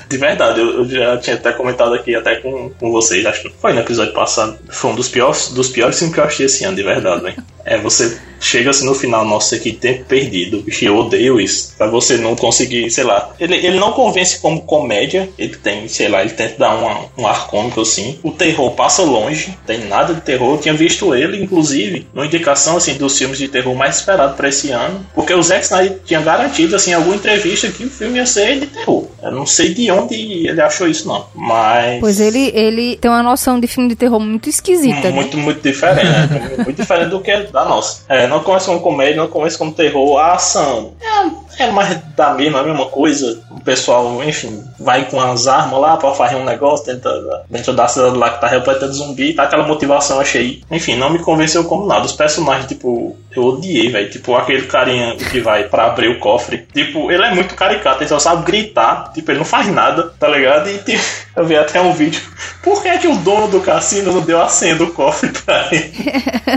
De 0.09 0.17
verdade, 0.17 0.59
eu, 0.59 0.79
eu 0.79 0.89
já 0.89 1.19
tinha 1.19 1.37
até 1.37 1.53
comentado 1.53 1.95
aqui 1.95 2.17
até 2.17 2.37
com, 2.37 2.71
com 2.71 2.91
vocês, 2.91 3.25
acho 3.27 3.43
que 3.43 3.51
foi 3.61 3.73
no 3.73 3.81
episódio 3.81 4.13
passado. 4.13 4.59
Foi 4.71 4.91
um 4.91 4.95
dos 4.97 5.09
piores, 5.09 5.51
dos 5.51 5.69
piores 5.69 5.99
filmes 5.99 6.15
que 6.15 6.21
eu 6.21 6.25
achei 6.25 6.47
esse 6.47 6.65
ano, 6.65 6.75
de 6.75 6.83
verdade, 6.83 7.23
né? 7.23 7.37
É, 7.65 7.79
você 7.79 8.19
chega 8.41 8.71
assim 8.71 8.87
no 8.87 8.95
final, 8.95 9.25
nossa, 9.25 9.59
que 9.59 9.73
tempo 9.73 10.05
perdido, 10.07 10.63
bicho, 10.63 10.85
eu 10.85 10.97
odeio 10.97 11.41
isso. 11.41 11.75
Pra 11.77 11.87
você 11.87 12.17
não 12.17 12.35
conseguir, 12.35 12.91
sei 12.91 13.05
lá. 13.05 13.31
Ele, 13.39 13.55
ele 13.55 13.79
não 13.79 13.93
convence 13.93 14.41
como 14.41 14.63
comédia, 14.63 15.29
ele 15.39 15.57
tem, 15.57 15.87
sei 15.87 16.09
lá, 16.09 16.23
ele 16.23 16.31
tenta 16.31 16.57
dar 16.59 16.75
uma, 16.77 17.07
um 17.19 17.27
ar 17.27 17.47
cômico 17.47 17.83
assim. 17.83 18.19
O 18.23 18.31
terror 18.31 18.71
passa 18.73 19.03
longe, 19.03 19.57
tem 19.67 19.85
nada 19.87 20.15
de 20.15 20.23
terror. 20.23 20.55
Eu 20.55 20.59
tinha 20.59 20.75
visto 20.75 21.15
ele, 21.15 21.43
inclusive, 21.43 22.07
numa 22.15 22.27
indicação 22.27 22.77
assim 22.77 22.95
dos 22.95 23.17
filmes 23.17 23.39
de 23.39 23.49
terror 23.49 23.75
mais 23.75 23.97
esperados 23.97 24.37
pra 24.37 24.49
esse 24.49 24.71
ano, 24.71 25.05
porque 25.15 25.35
o 25.35 25.43
Zack 25.43 25.65
Snyder 25.65 25.99
tinha 26.05 26.21
garantido 26.21 26.75
assim 26.75 26.93
em 26.93 26.95
alguma 26.95 27.17
entrevista 27.17 27.69
que 27.69 27.85
o 27.85 27.91
filme 27.91 28.19
ia 28.19 28.27
ser 28.27 28.61
de 28.61 28.67
terror. 28.67 29.07
Eu 29.23 29.33
não 29.33 29.45
sei 29.45 29.75
de 29.75 29.91
onde 29.91 30.15
ele 30.47 30.61
achou 30.61 30.89
isso 30.89 31.07
não, 31.07 31.27
mas 31.35 32.01
Pois 32.01 32.21
ele, 32.21 32.51
ele 32.55 32.97
tem 32.97 33.11
uma 33.11 33.23
noção 33.23 33.61
de 33.61 33.67
filme 33.67 33.89
de 33.89 33.97
terror 33.97 34.19
muito 34.19 34.49
esquisita, 34.49 35.03
né? 35.03 35.11
muito, 35.11 35.37
muito 35.37 35.61
diferente, 35.61 36.33
né? 36.33 36.53
muito 36.65 36.77
diferente 36.77 37.11
do 37.11 37.21
que 37.21 37.31
da 37.51 37.65
nossa. 37.65 38.03
É, 38.09 38.27
não 38.27 38.43
começa 38.43 38.67
como 38.67 38.81
comédia, 38.81 39.17
não 39.17 39.29
começa 39.29 39.59
como 39.59 39.73
terror, 39.73 40.19
a 40.19 40.35
ação. 40.35 40.95
É, 41.01 41.50
é 41.63 41.71
mais 41.71 41.97
da 42.17 42.35
mesma, 42.35 42.61
a 42.61 42.63
mesma 42.63 42.87
coisa. 42.87 43.41
O 43.51 43.61
pessoal, 43.61 44.23
enfim, 44.25 44.65
vai 44.79 45.05
com 45.05 45.21
as 45.21 45.47
armas 45.47 45.81
lá 45.81 45.97
pra 45.97 46.13
fazer 46.13 46.37
um 46.37 46.45
negócio 46.45 46.87
dentro 46.87 47.03
da, 47.03 47.43
dentro 47.49 47.73
da 47.73 47.89
cidade 47.89 48.17
lá 48.17 48.31
que 48.31 48.41
tá 48.41 48.47
repleta 48.47 48.89
de 48.89 48.97
zumbi, 48.97 49.33
tá 49.33 49.45
aquela 49.45 49.67
motivação, 49.67 50.21
achei. 50.21 50.63
Enfim, 50.71 50.97
não 50.97 51.11
me 51.11 51.19
convenceu 51.19 51.65
como 51.65 51.87
nada. 51.87 52.07
Os 52.07 52.13
personagens, 52.13 52.67
tipo, 52.67 53.17
eu 53.35 53.45
odiei, 53.45 53.91
velho. 53.91 54.11
Tipo, 54.11 54.35
aquele 54.35 54.67
carinha 54.67 55.17
que 55.17 55.41
vai 55.41 55.65
pra 55.65 55.87
abrir 55.87 56.09
o 56.09 56.19
cofre. 56.19 56.67
Tipo, 56.73 57.11
ele 57.11 57.25
é 57.25 57.35
muito 57.35 57.55
caricato, 57.55 58.03
ele 58.03 58.09
só 58.09 58.19
sabe 58.19 58.45
gritar. 58.45 59.13
Tipo, 59.13 59.31
ele 59.31 59.39
não 59.39 59.45
faz 59.45 59.69
nada, 59.69 60.13
tá 60.19 60.29
ligado? 60.29 60.69
E 60.69 60.79
tipo, 60.79 61.03
eu 61.37 61.45
vi 61.45 61.57
até 61.57 61.81
um 61.81 61.93
vídeo. 61.93 62.21
Por 62.63 62.83
que, 62.83 62.89
é 62.89 62.99
que 62.99 63.09
o 63.09 63.17
dono 63.17 63.49
do 63.49 63.61
cassino 63.61 64.13
não 64.13 64.21
deu 64.21 64.41
a 64.41 64.49
senha 64.49 64.75
do 64.75 64.89
cofre 64.89 65.31
pra 65.31 65.69
ele? 65.71 65.93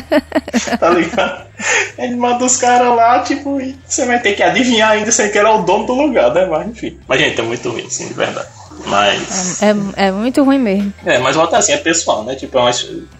tá 0.79 0.89
ligado? 0.89 1.43
Ele 1.97 2.15
manda 2.15 2.43
os 2.43 2.57
caras 2.57 2.95
lá, 2.95 3.19
tipo, 3.19 3.61
e 3.61 3.77
você 3.85 4.05
vai 4.05 4.19
ter 4.19 4.33
que 4.33 4.43
adivinhar 4.43 4.92
ainda 4.93 5.11
sem 5.11 5.31
que 5.31 5.37
ele 5.37 5.47
é 5.47 5.51
o 5.51 5.61
dono 5.61 5.85
do 5.85 5.93
lugar, 5.93 6.33
né? 6.33 6.45
Mas 6.45 6.67
enfim. 6.67 6.97
Mas, 7.07 7.19
gente, 7.19 7.39
é 7.39 7.43
muito 7.43 7.69
ruim, 7.69 7.85
assim, 7.85 8.07
de 8.07 8.13
verdade. 8.13 8.47
Mas. 8.87 9.61
É, 9.61 10.07
é 10.07 10.11
muito 10.11 10.43
ruim 10.43 10.59
mesmo. 10.59 10.93
É, 11.05 11.17
mas 11.19 11.35
volta 11.35 11.57
assim, 11.57 11.73
é 11.73 11.77
pessoal, 11.77 12.23
né? 12.23 12.35
Tipo, 12.35 12.57
é 12.57 12.61
uma, 12.61 12.71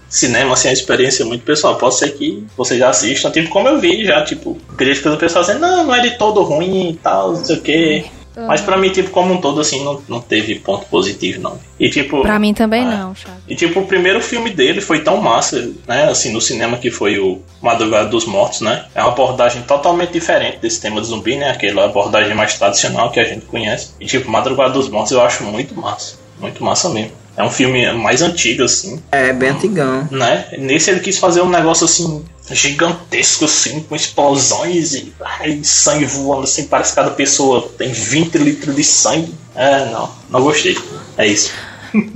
cinema, 0.10 0.54
assim, 0.54 0.68
é 0.68 0.72
uma 0.72 0.74
experiência 0.74 1.26
muito 1.26 1.44
pessoal. 1.44 1.76
Pode 1.76 1.96
ser 1.96 2.14
que 2.14 2.46
vocês 2.56 2.80
já 2.80 2.90
assistam, 2.90 3.32
tipo, 3.32 3.50
como 3.50 3.68
eu 3.68 3.80
vi 3.80 4.06
já, 4.06 4.24
tipo, 4.24 4.56
crítica 4.78 5.10
do 5.10 5.18
pessoal 5.18 5.44
dizendo, 5.44 5.62
não, 5.62 5.86
não 5.86 5.96
é 5.96 6.02
de 6.02 6.12
todo 6.18 6.44
ruim 6.44 6.92
e 6.92 6.94
tal, 6.96 7.34
não 7.34 7.44
sei 7.44 7.56
o 7.56 7.62
quê. 7.62 8.06
Mas 8.36 8.62
pra 8.62 8.78
mim, 8.78 8.90
tipo, 8.90 9.10
como 9.10 9.34
um 9.34 9.42
todo, 9.42 9.62
assim, 9.62 9.84
não, 9.84 10.02
não 10.08 10.20
teve 10.20 10.56
ponto 10.56 10.86
positivo, 10.88 11.42
não. 11.42 11.60
E 11.80 11.90
tipo. 11.90 12.22
Pra 12.22 12.40
mim 12.40 12.54
também 12.54 12.84
é. 12.84 12.86
não, 12.86 13.14
Chaves. 13.14 13.44
E 13.48 13.56
tipo, 13.56 13.82
o 13.82 13.88
primeiro 13.88 14.22
filme 14.22 14.50
dele 14.50 14.82
foi 14.82 15.02
tão 15.02 15.18
massa, 15.18 15.72
né? 15.88 16.10
Assim, 16.10 16.32
no 16.32 16.42
cinema 16.42 16.78
que 16.78 16.90
foi 16.90 17.20
o 17.20 17.42
Madrugada 17.62 18.10
dos 18.10 18.26
Mortos, 18.26 18.62
né? 18.62 18.86
É 18.96 19.02
uma 19.02 19.12
abordagem 19.12 19.62
totalmente 19.64 20.12
diferente 20.12 20.58
desse 20.58 20.82
tema 20.82 21.02
de 21.02 21.08
zumbi, 21.08 21.36
né? 21.36 21.52
Aquela 21.52 21.86
abordagem 21.86 22.34
mais 22.34 22.58
tradicional 22.58 23.12
que 23.12 23.20
a 23.20 23.24
gente 23.24 23.46
conhece. 23.46 23.94
E 24.00 24.06
tipo, 24.06 24.30
Madrugada 24.30 24.74
dos 24.74 24.90
Mortos 24.90 25.12
eu 25.12 25.22
acho 25.22 25.44
muito 25.44 25.76
massa. 25.76 26.23
Muito 26.40 26.64
massa 26.64 26.90
mesmo. 26.90 27.12
É 27.36 27.44
um 27.44 27.50
filme 27.50 27.92
mais 27.94 28.22
antigo, 28.22 28.64
assim. 28.64 29.02
É, 29.12 29.34
bem 29.34 29.50
antigão. 29.50 30.08
Né? 30.12 30.46
Nesse 30.60 30.92
ele 30.92 31.00
quis 31.00 31.18
fazer 31.18 31.42
um 31.42 31.50
negócio 31.50 31.86
assim, 31.86 32.24
gigantesco, 32.52 33.46
assim, 33.46 33.82
com 33.82 33.96
explosões 33.96 34.94
e 34.94 35.12
ai, 35.20 35.60
sangue 35.64 36.06
voando, 36.06 36.44
assim, 36.44 36.66
parece 36.66 36.92
que 36.92 36.96
cada 36.96 37.12
pessoa 37.12 37.70
tem 37.78 37.92
20 37.92 38.38
litros 38.38 38.76
de 38.76 38.84
sangue. 38.84 39.34
É, 39.56 39.86
não, 39.86 40.12
não 40.30 40.42
gostei. 40.42 40.78
É 41.18 41.26
isso. 41.26 41.52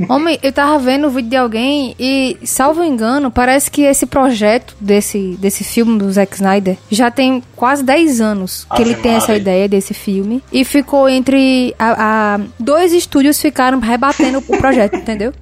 Homem, 0.09 0.39
eu 0.41 0.51
tava 0.51 0.77
vendo 0.79 1.07
o 1.07 1.09
vídeo 1.09 1.29
de 1.29 1.35
alguém 1.35 1.95
e, 1.99 2.37
salvo 2.43 2.83
engano, 2.83 3.29
parece 3.31 3.69
que 3.69 3.81
esse 3.83 4.05
projeto 4.05 4.75
desse, 4.79 5.37
desse 5.39 5.63
filme 5.63 5.97
do 5.99 6.11
Zack 6.11 6.33
Snyder 6.35 6.77
já 6.89 7.11
tem 7.11 7.43
quase 7.55 7.83
10 7.83 8.21
anos 8.21 8.65
que 8.75 8.81
Ave 8.81 8.91
ele 8.91 8.95
tem 9.01 9.13
essa 9.13 9.27
Maria. 9.27 9.41
ideia 9.41 9.67
desse 9.67 9.93
filme. 9.93 10.43
E 10.51 10.63
ficou 10.65 11.07
entre. 11.07 11.75
A, 11.77 12.35
a- 12.35 12.39
dois 12.59 12.93
estúdios 12.93 13.39
ficaram 13.41 13.79
rebatendo 13.79 14.39
o 14.47 14.57
projeto, 14.57 14.95
entendeu? 14.97 15.33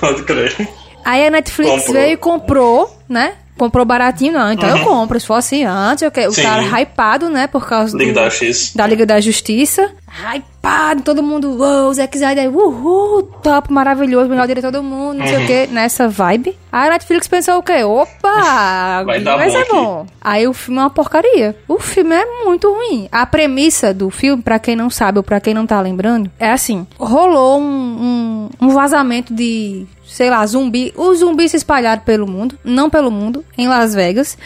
Pode 0.00 0.22
crer. 0.22 0.68
Aí 1.04 1.26
a 1.26 1.30
Netflix 1.30 1.70
Comprou. 1.86 1.92
veio 1.94 2.12
e 2.12 2.16
comprou, 2.16 2.98
né? 3.08 3.32
Comprou 3.60 3.84
baratinho, 3.84 4.32
não. 4.32 4.50
Então 4.52 4.68
eu 4.70 4.82
compro. 4.84 5.20
Se 5.20 5.26
for 5.26 5.34
assim 5.34 5.64
antes, 5.64 6.00
eu 6.02 6.10
quero- 6.10 6.32
o 6.32 6.34
cara 6.34 6.62
hypado, 6.80 7.28
né? 7.28 7.46
Por 7.46 7.68
causa 7.68 7.94
Liga 7.96 8.12
do, 8.12 8.14
da 8.24 8.30
X. 8.30 8.72
da 8.74 8.86
Liga 8.86 9.04
da 9.04 9.20
Justiça. 9.20 9.90
Hypado, 10.34 11.02
todo 11.02 11.22
mundo, 11.22 11.56
uou, 11.58 11.92
Zack 11.94 12.16
Snyder, 12.16 12.50
uhul, 12.54 13.22
top, 13.42 13.70
maravilhoso, 13.72 14.28
melhor 14.28 14.46
diretor 14.46 14.72
do 14.72 14.82
mundo, 14.82 15.18
não 15.18 15.26
sei 15.26 15.44
o 15.44 15.46
que, 15.46 15.66
nessa 15.72 16.08
vibe. 16.08 16.56
Aí 16.72 16.88
a 16.88 16.92
Netflix 16.92 17.28
pensou 17.28 17.58
o 17.58 17.62
quê? 17.62 17.84
Opa, 17.84 19.02
Vai 19.04 19.20
dar 19.20 19.36
vai 19.36 19.46
bom 19.46 19.52
ser 19.52 19.58
aqui. 19.58 19.72
bom. 19.72 20.06
Aí 20.20 20.48
o 20.48 20.52
filme 20.52 20.78
é 20.80 20.82
uma 20.84 20.90
porcaria. 20.90 21.56
O 21.68 21.78
filme 21.78 22.14
é 22.14 22.24
muito 22.44 22.72
ruim. 22.72 23.08
A 23.12 23.24
premissa 23.26 23.92
do 23.94 24.10
filme, 24.10 24.42
pra 24.42 24.58
quem 24.58 24.74
não 24.74 24.90
sabe 24.90 25.18
ou 25.18 25.22
pra 25.22 25.40
quem 25.40 25.54
não 25.54 25.66
tá 25.66 25.80
lembrando, 25.80 26.30
é 26.38 26.50
assim: 26.50 26.86
rolou 26.98 27.60
um, 27.60 28.48
um, 28.60 28.66
um 28.66 28.68
vazamento 28.70 29.32
de, 29.34 29.86
sei 30.10 30.28
lá, 30.30 30.44
zumbi. 30.46 30.92
Os 30.96 31.18
zumbis 31.20 31.50
se 31.52 31.56
espalharam 31.56 32.02
pelo 32.02 32.26
mundo, 32.26 32.58
não 32.64 32.90
pelo 32.90 33.10
mundo, 33.10 33.44
em 33.56 33.68
Las 33.68 33.94
Vegas. 33.94 34.36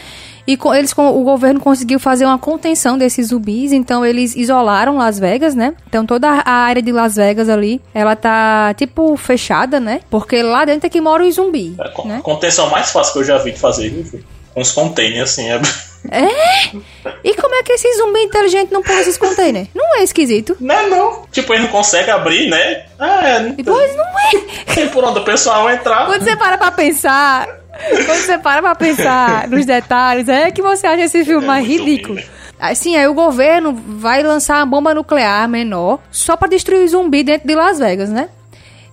E 0.46 0.58
co- 0.58 0.74
eles, 0.74 0.92
com- 0.92 1.08
o 1.08 1.24
governo 1.24 1.58
conseguiu 1.58 1.98
fazer 1.98 2.26
uma 2.26 2.38
contenção 2.38 2.98
desses 2.98 3.28
zumbis, 3.28 3.72
então 3.72 4.04
eles 4.04 4.36
isolaram 4.36 4.98
Las 4.98 5.18
Vegas, 5.18 5.54
né? 5.54 5.72
Então 5.88 6.04
toda 6.04 6.28
a 6.28 6.50
área 6.52 6.82
de 6.82 6.92
Las 6.92 7.14
Vegas 7.16 7.48
ali, 7.48 7.80
ela 7.94 8.14
tá 8.14 8.74
tipo 8.74 9.16
fechada, 9.16 9.80
né? 9.80 10.02
Porque 10.10 10.42
lá 10.42 10.66
dentro 10.66 10.86
é 10.86 10.90
que 10.90 11.00
moram 11.00 11.26
os 11.26 11.36
zumbis, 11.36 11.72
É 11.78 11.82
a 11.88 12.04
né? 12.06 12.20
contenção 12.22 12.68
mais 12.68 12.90
fácil 12.90 13.14
que 13.14 13.18
eu 13.20 13.24
já 13.24 13.38
vi 13.38 13.52
de 13.52 13.58
fazer, 13.58 13.88
viu? 13.88 14.04
filho? 14.04 14.24
Com 14.52 14.60
os 14.60 14.70
containers, 14.70 15.30
assim. 15.30 15.48
É... 15.50 15.60
E 17.24 17.34
como 17.34 17.54
é 17.54 17.62
que 17.62 17.72
esse 17.72 17.92
zumbi 17.96 18.20
inteligente 18.20 18.70
não 18.72 18.82
põe 18.82 18.98
esses 19.00 19.16
containers? 19.16 19.68
Não 19.74 19.96
é 19.98 20.02
esquisito? 20.04 20.56
Não 20.60 20.74
é 20.74 20.88
não. 20.88 21.26
Tipo, 21.32 21.52
ele 21.54 21.62
não 21.64 21.70
consegue 21.70 22.10
abrir, 22.10 22.48
né? 22.50 22.84
Ah, 22.98 23.26
é. 23.28 23.40
Não 23.40 23.54
pois 23.64 23.96
não 23.96 24.04
é. 24.04 24.74
tem 24.74 24.88
por 24.88 25.02
onde 25.04 25.20
o 25.20 25.24
pessoal 25.24 25.68
entrar. 25.70 26.06
Quando 26.06 26.22
você 26.22 26.36
para 26.36 26.58
pra 26.58 26.70
pensar, 26.70 27.48
quando 28.06 28.18
você 28.18 28.38
para 28.38 28.60
pra 28.62 28.74
pensar 28.74 29.48
nos 29.48 29.64
detalhes, 29.64 30.28
é 30.28 30.50
que 30.50 30.60
você 30.62 30.86
acha 30.86 31.02
esse 31.02 31.24
filme 31.24 31.44
É 31.44 31.46
mais 31.46 31.66
ridículo. 31.66 32.14
né? 32.16 32.24
Assim, 32.60 32.96
aí 32.96 33.06
o 33.08 33.14
governo 33.14 33.72
vai 33.74 34.22
lançar 34.22 34.56
uma 34.58 34.66
bomba 34.66 34.94
nuclear 34.94 35.48
menor 35.48 35.98
só 36.10 36.36
pra 36.36 36.48
destruir 36.48 36.86
zumbi 36.88 37.22
dentro 37.22 37.46
de 37.48 37.54
Las 37.54 37.78
Vegas, 37.78 38.08
né? 38.10 38.28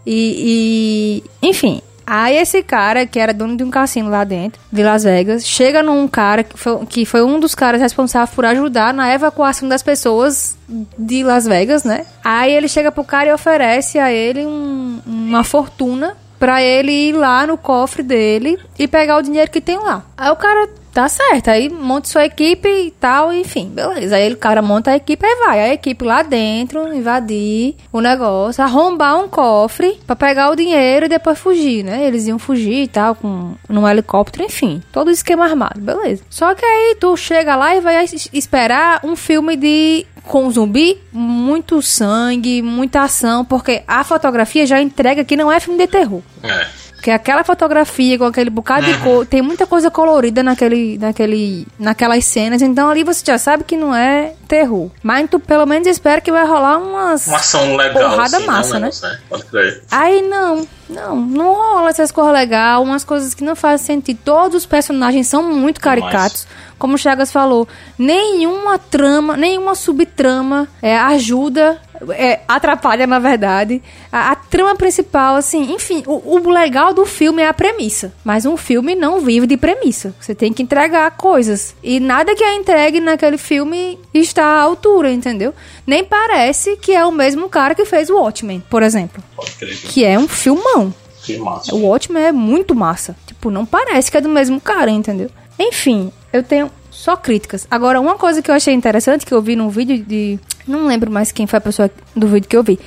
E, 0.06 1.22
e 1.42 1.48
enfim, 1.48 1.82
aí 2.06 2.38
esse 2.38 2.62
cara 2.64 3.06
que 3.06 3.20
era 3.20 3.34
dono 3.34 3.56
de 3.56 3.64
um 3.64 3.70
cassino 3.70 4.10
lá 4.10 4.24
dentro 4.24 4.62
de 4.72 4.84
Las 4.84 5.04
Vegas 5.04 5.46
chega 5.48 5.82
num 5.84 6.08
cara 6.08 6.44
que 6.44 6.58
foi, 6.58 6.86
que 6.86 7.06
foi 7.06 7.24
um 7.24 7.40
dos 7.40 7.54
caras 7.56 7.82
responsáveis 7.82 8.36
por 8.36 8.46
ajudar 8.46 8.94
na 8.94 9.14
evacuação 9.14 9.68
das 9.70 9.82
pessoas 9.84 10.58
de 10.98 11.24
Las 11.24 11.46
Vegas, 11.46 11.84
né? 11.84 12.06
Aí 12.24 12.52
ele 12.54 12.68
chega 12.68 12.92
pro 12.92 13.04
cara 13.04 13.30
e 13.30 13.34
oferece 13.34 14.00
a 14.00 14.12
ele 14.12 14.46
um- 14.46 15.00
uma 15.06 15.44
fortuna 15.44 16.16
pra 16.40 16.62
ele 16.64 16.92
ir 16.92 17.14
lá 17.14 17.46
no 17.46 17.58
cofre 17.58 18.02
dele 18.02 18.58
e 18.80 18.88
pegar 18.88 19.18
o 19.18 19.22
dinheiro 19.22 19.52
que 19.52 19.62
tem 19.62 19.78
lá. 19.78 20.04
Aí 20.18 20.32
o 20.32 20.36
cara 20.36 20.68
tá 20.94 21.08
certo, 21.08 21.50
aí 21.50 21.70
monta 21.70 22.08
sua 22.10 22.26
equipe 22.26 22.68
e 22.68 22.92
tal, 22.92 23.32
enfim, 23.34 23.70
beleza. 23.70 24.16
Aí 24.16 24.32
o 24.32 24.38
cara 24.38 24.62
monta 24.62 24.92
a 24.92 24.96
equipe 24.96 25.26
e 25.26 25.36
vai. 25.46 25.60
A 25.60 25.74
equipe 25.74 26.04
lá 26.06 26.22
dentro, 26.22 26.94
invadir 26.94 27.76
o 27.92 28.02
negócio, 28.02 28.64
arrombar 28.64 29.18
um 29.20 29.28
cofre 29.28 30.00
pra 30.06 30.16
pegar 30.16 30.50
o 30.52 30.56
dinheiro 30.56 31.06
e 31.06 31.10
depois 31.10 31.38
fugir, 31.40 31.84
né? 31.84 32.06
Eles 32.06 32.28
iam 32.28 32.38
fugir 32.40 32.84
e 32.84 32.88
tal, 32.88 33.16
com 33.16 33.54
num 33.70 33.88
helicóptero, 33.88 34.44
enfim. 34.46 34.82
Todo 34.92 35.10
esquema 35.12 35.46
armado, 35.46 35.80
beleza. 35.80 36.24
Só 36.30 36.54
que 36.56 36.66
aí 36.66 36.96
tu 37.00 37.16
chega 37.16 37.56
lá 37.56 37.76
e 37.76 37.82
vai 37.82 38.04
es- 38.04 38.30
esperar 38.34 39.00
um 39.04 39.16
filme 39.16 39.56
de 39.56 40.06
com 40.24 40.50
zumbi, 40.52 41.00
muito 41.12 41.82
sangue, 41.82 42.62
muita 42.62 43.02
ação, 43.02 43.44
porque 43.44 43.82
a 43.88 44.04
fotografia 44.04 44.66
já 44.68 44.80
entrega 44.80 45.24
que 45.26 45.36
não 45.36 45.52
é 45.52 45.60
filme 45.60 45.80
de 45.80 45.88
terror. 45.88 46.22
É. 46.44 46.68
Porque 47.02 47.10
aquela 47.10 47.44
fotografia 47.44 48.16
com 48.16 48.26
aquele 48.26 48.52
bocado 48.52 48.86
de 48.86 48.96
cor, 49.00 49.26
tem 49.26 49.42
muita 49.42 49.66
coisa 49.66 49.90
colorida 49.90 50.44
naquele, 50.44 51.00
naquele, 51.00 51.66
naquelas 51.80 52.24
cenas, 52.26 52.62
então 52.62 52.88
ali 52.88 53.04
você 53.04 53.24
já 53.26 53.40
sabe 53.40 53.64
que 53.64 53.76
não 53.76 53.96
é 53.96 54.34
terror. 54.48 54.92
Mas 55.02 55.28
tu 55.28 55.40
pelo 55.40 55.66
menos 55.66 55.88
espera 55.88 56.22
que 56.22 56.32
vai 56.32 56.46
rolar 56.46 56.78
umas. 56.78 57.26
Uma 57.26 57.38
ação 57.38 57.76
legal. 57.76 58.12
Porrada 58.12 58.38
assim, 58.38 58.46
massa, 58.46 58.74
né? 58.76 58.80
negócio, 58.82 59.18
Pode 59.28 59.46
crer. 59.46 59.84
Aí 59.90 60.22
não, 60.22 60.68
não, 60.88 61.16
não 61.16 61.54
rola 61.56 61.90
essas 61.90 62.12
coisas 62.12 62.34
legais, 62.34 62.80
umas 62.80 63.04
coisas 63.04 63.34
que 63.34 63.44
não 63.44 63.56
fazem 63.56 63.84
sentido. 63.84 64.20
Todos 64.24 64.58
os 64.58 64.66
personagens 64.68 65.26
são 65.26 65.42
muito 65.42 65.82
caricatos. 65.82 66.46
Como 66.82 66.96
o 66.96 66.98
Chagas 66.98 67.32
falou, 67.32 67.68
nenhuma 67.96 68.80
trama, 68.80 69.38
nenhuma 69.38 69.76
subtrama 69.76 70.68
é, 70.82 70.98
ajuda, 70.98 71.80
é, 72.10 72.40
atrapalha 72.48 73.06
na 73.06 73.20
verdade. 73.20 73.84
A, 74.12 74.32
a 74.32 74.36
trama 74.36 74.76
principal, 74.76 75.36
assim, 75.36 75.76
enfim, 75.76 76.02
o, 76.08 76.38
o 76.38 76.50
legal 76.50 76.92
do 76.92 77.06
filme 77.06 77.44
é 77.44 77.48
a 77.48 77.54
premissa. 77.54 78.12
Mas 78.24 78.48
um 78.48 78.58
filme 78.58 78.96
não 78.96 79.20
vive 79.20 79.46
de 79.46 79.58
premissa. 79.58 80.16
Você 80.20 80.34
tem 80.34 80.52
que 80.52 80.64
entregar 80.64 81.12
coisas. 81.12 81.76
E 81.84 82.00
nada 82.00 82.34
que 82.34 82.44
é 82.44 82.56
entregue 82.56 83.00
naquele 83.00 83.38
filme 83.38 84.00
está 84.12 84.44
à 84.44 84.62
altura, 84.62 85.12
entendeu? 85.12 85.54
Nem 85.86 86.04
parece 86.04 86.78
que 86.78 86.96
é 86.96 87.06
o 87.06 87.12
mesmo 87.12 87.48
cara 87.48 87.76
que 87.76 87.86
fez 87.86 88.10
o 88.10 88.16
Watchmen, 88.18 88.64
por 88.72 88.82
exemplo 88.82 89.24
Pode 89.36 89.52
crer. 89.52 89.78
que 89.84 90.04
é 90.04 90.18
um 90.18 90.28
filmão. 90.28 90.92
Que 91.24 91.38
massa. 91.38 91.76
O 91.76 91.86
Watchmen 91.86 92.24
é 92.24 92.32
muito 92.32 92.74
massa. 92.74 93.16
Tipo, 93.28 93.52
não 93.52 93.68
parece 93.68 94.10
que 94.10 94.18
é 94.18 94.22
do 94.22 94.30
mesmo 94.30 94.60
cara, 94.60 94.90
entendeu? 94.90 95.30
Enfim, 95.62 96.12
eu 96.34 96.42
tenho 96.44 96.70
só 96.90 97.16
críticas. 97.16 97.68
Agora, 97.70 98.00
uma 98.02 98.16
coisa 98.16 98.42
que 98.42 98.50
eu 98.52 98.56
achei 98.56 98.74
interessante, 98.74 99.26
que 99.26 99.34
eu 99.34 99.42
vi 99.42 99.56
num 99.56 99.70
vídeo 99.70 99.98
de... 100.06 100.40
Não 100.68 100.86
lembro 100.88 101.10
mais 101.12 101.32
quem 101.32 101.48
foi 101.48 101.58
a 101.58 101.62
pessoa 101.62 101.90
do 102.16 102.28
vídeo 102.28 102.48
que 102.50 102.56
eu 102.58 102.64
vi. 102.64 102.80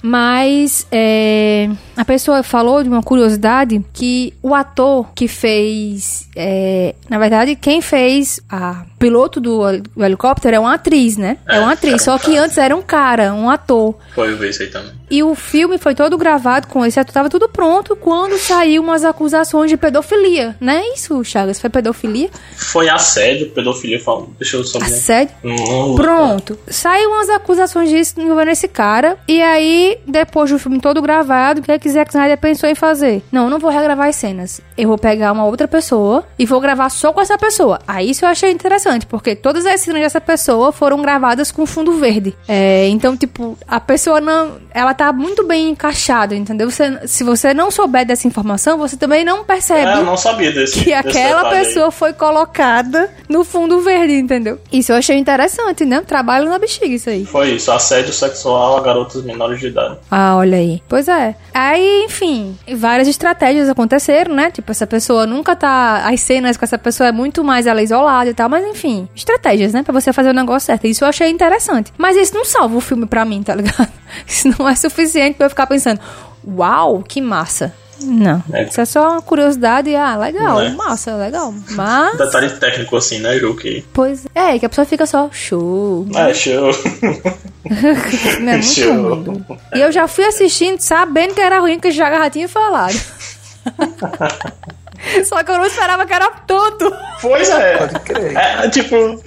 Mas 0.00 0.86
é, 0.92 1.68
a 1.96 2.04
pessoa 2.04 2.42
falou 2.44 2.82
de 2.84 2.88
uma 2.88 3.02
curiosidade 3.02 3.84
que 3.92 4.32
o 4.40 4.54
ator 4.54 5.08
que 5.12 5.26
fez. 5.26 6.28
é, 6.36 6.94
na 7.08 7.18
verdade, 7.18 7.56
quem 7.56 7.80
fez 7.82 8.40
a 8.48 8.84
piloto 8.96 9.40
do, 9.40 9.68
hel- 9.68 9.82
do 9.82 10.04
helicóptero 10.04 10.54
é 10.54 10.60
uma 10.60 10.74
atriz, 10.74 11.16
né? 11.16 11.38
É, 11.48 11.56
É, 11.56 11.60
uma 11.60 11.72
atriz. 11.72 11.94
um 11.94 11.98
Só 11.98 12.16
que 12.18 12.36
antes 12.36 12.56
era 12.58 12.76
um 12.76 12.82
cara, 12.82 13.34
um 13.34 13.50
ator. 13.50 13.96
Foi 14.14 14.32
ver 14.36 14.50
isso 14.50 14.62
aí 14.62 14.68
também. 14.70 14.92
E 15.10 15.22
o 15.22 15.34
filme 15.34 15.78
foi 15.78 15.94
todo 15.94 16.16
gravado 16.18 16.66
com 16.68 16.84
esse 16.84 16.98
ator, 17.00 17.12
tava 17.12 17.28
tudo 17.30 17.48
pronto 17.48 17.96
quando 17.96 18.36
saiu 18.38 18.82
umas 18.82 19.04
acusações 19.04 19.70
de 19.70 19.76
pedofilia, 19.76 20.56
não 20.60 20.72
é 20.72 20.94
isso, 20.94 21.22
Chagas? 21.24 21.60
Foi 21.60 21.70
pedofilia? 21.70 22.30
Foi 22.56 22.88
assédio, 22.88 23.50
pedofilia. 23.50 24.00
fala- 24.00 24.26
Deixa 24.38 24.56
eu 24.56 24.64
só. 24.64 24.78
Assédio? 24.78 25.34
Não- 25.42 25.94
Pronto. 25.94 26.58
Saiu 26.68 27.10
umas 27.10 27.28
acusações 27.30 27.88
disso 27.88 28.20
envolvendo 28.20 28.50
esse 28.50 28.68
cara. 28.68 29.16
E 29.26 29.40
aí, 29.42 29.98
depois 30.06 30.50
do 30.50 30.58
filme 30.58 30.80
todo 30.80 31.00
gravado, 31.02 31.60
o 31.60 31.62
que 31.62 31.72
é 31.72 31.78
que 31.78 31.88
Zack 31.88 32.10
Snyder 32.10 32.38
pensou 32.38 32.68
em 32.68 32.74
fazer? 32.74 33.22
Não, 33.32 33.44
eu 33.44 33.50
não 33.50 33.58
vou 33.58 33.70
regravar 33.70 34.08
as 34.08 34.16
cenas. 34.16 34.60
Eu 34.76 34.88
vou 34.88 34.98
pegar 34.98 35.32
uma 35.32 35.44
outra 35.46 35.66
pessoa 35.66 36.24
e 36.38 36.44
vou 36.46 36.60
gravar 36.60 36.88
só 36.90 37.12
com 37.12 37.20
essa 37.20 37.36
pessoa. 37.38 37.78
Aí 37.86 38.10
isso 38.10 38.24
eu 38.24 38.28
achei 38.28 38.50
interessante, 38.50 39.06
porque 39.06 39.34
todas 39.34 39.66
as 39.66 39.80
cenas 39.80 40.02
dessa 40.02 40.20
pessoa 40.20 40.70
foram 40.72 41.00
gravadas 41.02 41.50
com 41.50 41.66
fundo 41.66 41.92
verde. 41.92 42.36
É, 42.46 42.86
então, 42.88 43.16
tipo, 43.16 43.56
a 43.66 43.80
pessoa 43.80 44.20
não. 44.20 44.58
Ela 44.72 44.94
tá 44.98 45.12
muito 45.12 45.46
bem 45.46 45.70
encaixada, 45.70 46.34
entendeu? 46.34 46.68
Você, 46.70 47.06
se 47.06 47.22
você 47.22 47.54
não 47.54 47.70
souber 47.70 48.04
dessa 48.04 48.26
informação, 48.26 48.76
você 48.76 48.96
também 48.96 49.24
não 49.24 49.44
percebe 49.44 49.88
É, 49.88 49.94
eu 49.98 50.04
não 50.04 50.16
sabia 50.16 50.50
desse. 50.52 50.82
que 50.82 50.92
aquela 50.92 51.44
detalhe 51.44 51.58
aí. 51.60 51.64
pessoa 51.66 51.90
foi 51.92 52.12
colocada 52.12 53.08
no 53.28 53.44
fundo 53.44 53.80
verde, 53.80 54.14
entendeu? 54.14 54.58
Isso 54.72 54.90
eu 54.90 54.96
achei 54.96 55.16
interessante, 55.16 55.84
né? 55.84 56.00
Trabalho 56.00 56.48
na 56.50 56.58
bexiga, 56.58 56.86
isso 56.86 57.08
aí. 57.08 57.24
Foi 57.24 57.50
isso, 57.52 57.70
assédio 57.70 58.12
sexual 58.12 58.76
a 58.76 58.80
garotas 58.80 59.22
menores 59.22 59.60
de 59.60 59.68
idade. 59.68 59.98
Ah, 60.10 60.36
olha 60.36 60.58
aí. 60.58 60.82
Pois 60.88 61.06
é. 61.06 61.36
Aí, 61.54 62.04
enfim, 62.04 62.58
várias 62.76 63.06
estratégias 63.06 63.68
aconteceram, 63.68 64.34
né? 64.34 64.50
Tipo, 64.50 64.72
essa 64.72 64.86
pessoa 64.86 65.26
nunca 65.26 65.54
tá. 65.54 66.02
As 66.08 66.20
cenas 66.20 66.56
com 66.56 66.64
essa 66.64 66.78
pessoa 66.78 67.08
é 67.08 67.12
muito 67.12 67.44
mais 67.44 67.66
ela 67.66 67.80
isolada 67.82 68.30
e 68.30 68.34
tal, 68.34 68.48
mas 68.48 68.66
enfim, 68.66 69.08
estratégias, 69.14 69.72
né? 69.72 69.82
Pra 69.84 69.92
você 69.92 70.12
fazer 70.12 70.30
o 70.30 70.34
negócio 70.34 70.66
certo. 70.66 70.86
Isso 70.86 71.04
eu 71.04 71.08
achei 71.08 71.28
interessante. 71.30 71.92
Mas 71.96 72.16
isso 72.16 72.34
não 72.34 72.44
salva 72.44 72.76
o 72.76 72.80
filme 72.80 73.06
pra 73.06 73.24
mim, 73.24 73.42
tá 73.42 73.54
ligado? 73.54 73.88
Isso 74.26 74.48
não 74.58 74.66
é 74.66 74.74
suficiente 74.74 74.87
pra 75.36 75.46
eu 75.46 75.50
ficar 75.50 75.66
pensando, 75.66 76.00
uau, 76.46 77.02
que 77.06 77.20
massa. 77.20 77.72
Não. 78.02 78.42
É. 78.52 78.64
Isso 78.64 78.80
é 78.80 78.84
só 78.84 79.12
uma 79.12 79.22
curiosidade. 79.22 79.94
Ah, 79.94 80.16
legal, 80.16 80.60
é. 80.60 80.70
massa, 80.70 81.16
legal. 81.16 81.52
Mas. 81.70 82.16
Detalhe 82.16 82.50
técnico 82.50 82.96
assim, 82.96 83.18
né? 83.18 83.38
Que... 83.60 83.84
Pois 83.92 84.26
é, 84.34 84.58
que 84.58 84.66
a 84.66 84.68
pessoa 84.68 84.84
fica 84.84 85.04
só 85.04 85.28
show. 85.32 86.06
É, 86.14 86.32
show. 86.32 86.70
Não 88.40 88.52
é 88.52 88.56
muito 88.56 88.66
Show. 88.66 89.14
ruim. 89.14 89.44
E 89.74 89.80
eu 89.80 89.90
já 89.92 90.06
fui 90.06 90.24
assistindo 90.24 90.78
sabendo 90.80 91.34
que 91.34 91.40
era 91.40 91.58
ruim, 91.58 91.78
que 91.78 91.90
já 91.90 92.30
tinha 92.30 92.48
falado. 92.48 92.94
Só 95.24 95.42
que 95.42 95.50
eu 95.50 95.58
não 95.58 95.66
esperava 95.66 96.04
que 96.06 96.12
era 96.12 96.30
tudo. 96.46 96.94
Pois 97.20 97.48
é. 97.50 97.76
Pode 97.76 98.00
crer. 98.00 98.36
É, 98.36 98.68
tipo, 98.68 99.22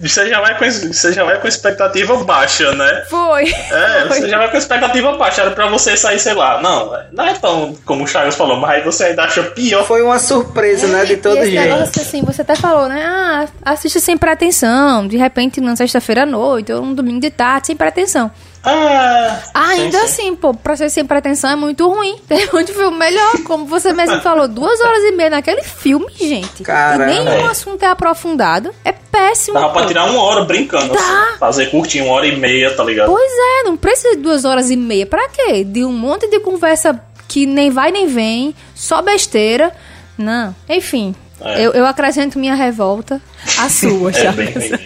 você 0.00 0.28
já, 0.28 0.40
vai 0.40 0.58
com, 0.58 0.64
você 0.64 1.12
já 1.12 1.24
vai 1.24 1.40
com 1.40 1.48
expectativa 1.48 2.16
baixa, 2.24 2.72
né? 2.74 3.04
Foi. 3.08 3.48
É, 3.48 4.04
Foi. 4.08 4.20
você 4.20 4.28
já 4.28 4.38
vai 4.38 4.50
com 4.50 4.56
expectativa 4.56 5.16
baixa. 5.16 5.42
Era 5.42 5.50
pra 5.50 5.68
você 5.68 5.96
sair, 5.96 6.18
sei 6.18 6.34
lá. 6.34 6.60
Não, 6.60 6.92
não 7.12 7.26
é 7.26 7.34
tão 7.34 7.76
como 7.84 8.04
o 8.04 8.06
Charles 8.06 8.34
falou, 8.34 8.56
mas 8.56 8.70
aí 8.70 8.82
você 8.82 9.04
ainda 9.04 9.24
acha 9.24 9.42
pior. 9.42 9.84
Foi 9.84 10.02
uma 10.02 10.18
surpresa, 10.18 10.86
né? 10.88 11.04
De 11.04 11.16
todo 11.16 11.36
jeito. 11.44 11.60
negócio 11.60 12.02
assim, 12.02 12.22
você 12.22 12.42
até 12.42 12.54
falou, 12.56 12.88
né? 12.88 13.02
Ah, 13.04 13.46
assiste 13.64 14.00
sem 14.00 14.16
pretensão. 14.16 15.06
De 15.06 15.16
repente, 15.16 15.60
na 15.60 15.76
sexta-feira 15.76 16.22
à 16.22 16.26
noite, 16.26 16.72
ou 16.72 16.82
um 16.82 16.94
domingo 16.94 17.20
de 17.20 17.30
tarde, 17.30 17.68
sem 17.68 17.76
pretensão. 17.76 18.30
Ah, 18.64 19.40
Ainda 19.54 19.98
sim, 20.00 20.06
sim. 20.06 20.22
assim, 20.22 20.36
pô, 20.36 20.54
pra 20.54 20.76
ser 20.76 20.88
sem 20.90 21.04
pretensão 21.04 21.50
é 21.50 21.56
muito 21.56 21.88
ruim. 21.88 22.16
Tem 22.28 22.48
muito 22.52 22.72
filme 22.72 22.96
melhor, 22.96 23.42
como 23.44 23.66
você 23.66 23.92
mesmo 23.92 24.20
falou, 24.22 24.46
duas 24.46 24.80
horas 24.80 25.02
e 25.04 25.12
meia 25.12 25.30
naquele 25.30 25.62
filme, 25.62 26.06
gente. 26.18 26.62
Caramba. 26.62 27.10
E 27.12 27.24
nenhum 27.24 27.46
assunto 27.46 27.82
é 27.82 27.86
aprofundado. 27.86 28.72
É 28.84 28.92
péssimo. 28.92 29.54
Dava 29.58 29.72
pra 29.72 29.86
tirar 29.86 30.04
uma 30.10 30.22
hora 30.22 30.44
brincando, 30.44 30.94
Tá. 30.94 31.00
assim. 31.28 31.38
Fazer 31.38 31.66
curtinho, 31.70 32.04
uma 32.06 32.14
hora 32.14 32.26
e 32.26 32.36
meia, 32.36 32.74
tá 32.76 32.84
ligado? 32.84 33.08
Pois 33.08 33.32
é, 33.32 33.62
não 33.64 33.76
precisa 33.76 34.16
de 34.16 34.22
duas 34.22 34.44
horas 34.44 34.70
e 34.70 34.76
meia. 34.76 35.06
Pra 35.06 35.28
quê? 35.28 35.64
De 35.64 35.84
um 35.84 35.92
monte 35.92 36.28
de 36.28 36.38
conversa 36.40 37.00
que 37.28 37.46
nem 37.46 37.70
vai 37.70 37.90
nem 37.90 38.06
vem, 38.06 38.54
só 38.74 39.02
besteira. 39.02 39.72
Não. 40.16 40.54
Enfim, 40.68 41.14
É. 41.40 41.66
eu, 41.66 41.72
eu 41.72 41.86
acrescento 41.86 42.38
minha 42.38 42.54
revolta 42.54 43.20
à 43.58 43.68
sua, 43.68 44.10
É, 44.12 44.12
Charles. 44.12 44.36
bem, 44.54 44.70
bem. 44.70 44.80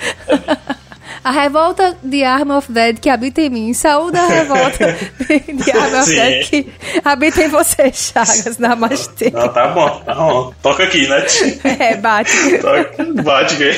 A 1.27 1.33
revolta 1.33 1.99
de 2.05 2.23
Arm 2.23 2.53
of 2.53 2.71
Dead 2.71 3.01
que 3.01 3.11
habita 3.11 3.41
em 3.41 3.51
mim. 3.51 3.75
Saúde 3.75 4.17
a 4.17 4.29
revolta 4.29 4.93
de, 5.29 5.71
Arm 5.73 5.95
of 6.01 6.05
Sim. 6.05 6.15
Dead 6.15 6.49
que 6.49 6.73
habita 7.05 7.43
em 7.43 7.49
você, 7.49 7.93
Chagas. 7.93 8.59
Namastê. 8.59 9.33
Não, 9.33 9.49
tá 9.49 9.67
bom, 9.67 10.03
tá 10.07 10.15
bom. 10.15 10.53
Toca 10.63 10.85
aqui, 10.85 11.09
né? 11.09 11.27
É, 11.81 11.97
bate. 11.97 12.59
Toca, 12.59 13.05
bate 13.25 13.55
aqui. 13.55 13.77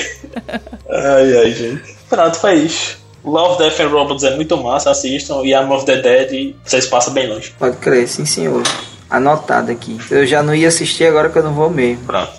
Ai, 0.91 1.39
ai, 1.39 1.53
gente. 1.53 1.97
Pronto, 2.11 2.37
foi 2.39 2.57
isso. 2.57 2.99
Love, 3.25 3.57
Death 3.57 3.81
and 3.81 3.89
Robots 3.89 4.25
é 4.25 4.37
muito 4.37 4.55
massa, 4.59 4.91
assistam. 4.91 5.41
E 5.43 5.55
Arm 5.55 5.71
of 5.71 5.87
the 5.87 6.03
Dead, 6.03 6.55
vocês 6.63 6.87
passam 6.87 7.15
bem 7.15 7.31
longe. 7.31 7.55
Pode 7.59 7.79
crer, 7.79 8.07
sim 8.09 8.27
senhor. 8.27 8.63
Anotado 9.09 9.73
aqui. 9.73 9.99
Eu 10.11 10.27
já 10.27 10.43
não 10.43 10.55
ia 10.55 10.69
assistir 10.69 11.07
agora 11.07 11.31
que 11.31 11.39
eu 11.39 11.45
não 11.45 11.55
vou 11.55 11.71
mesmo. 11.71 12.05
Pronto. 12.05 12.33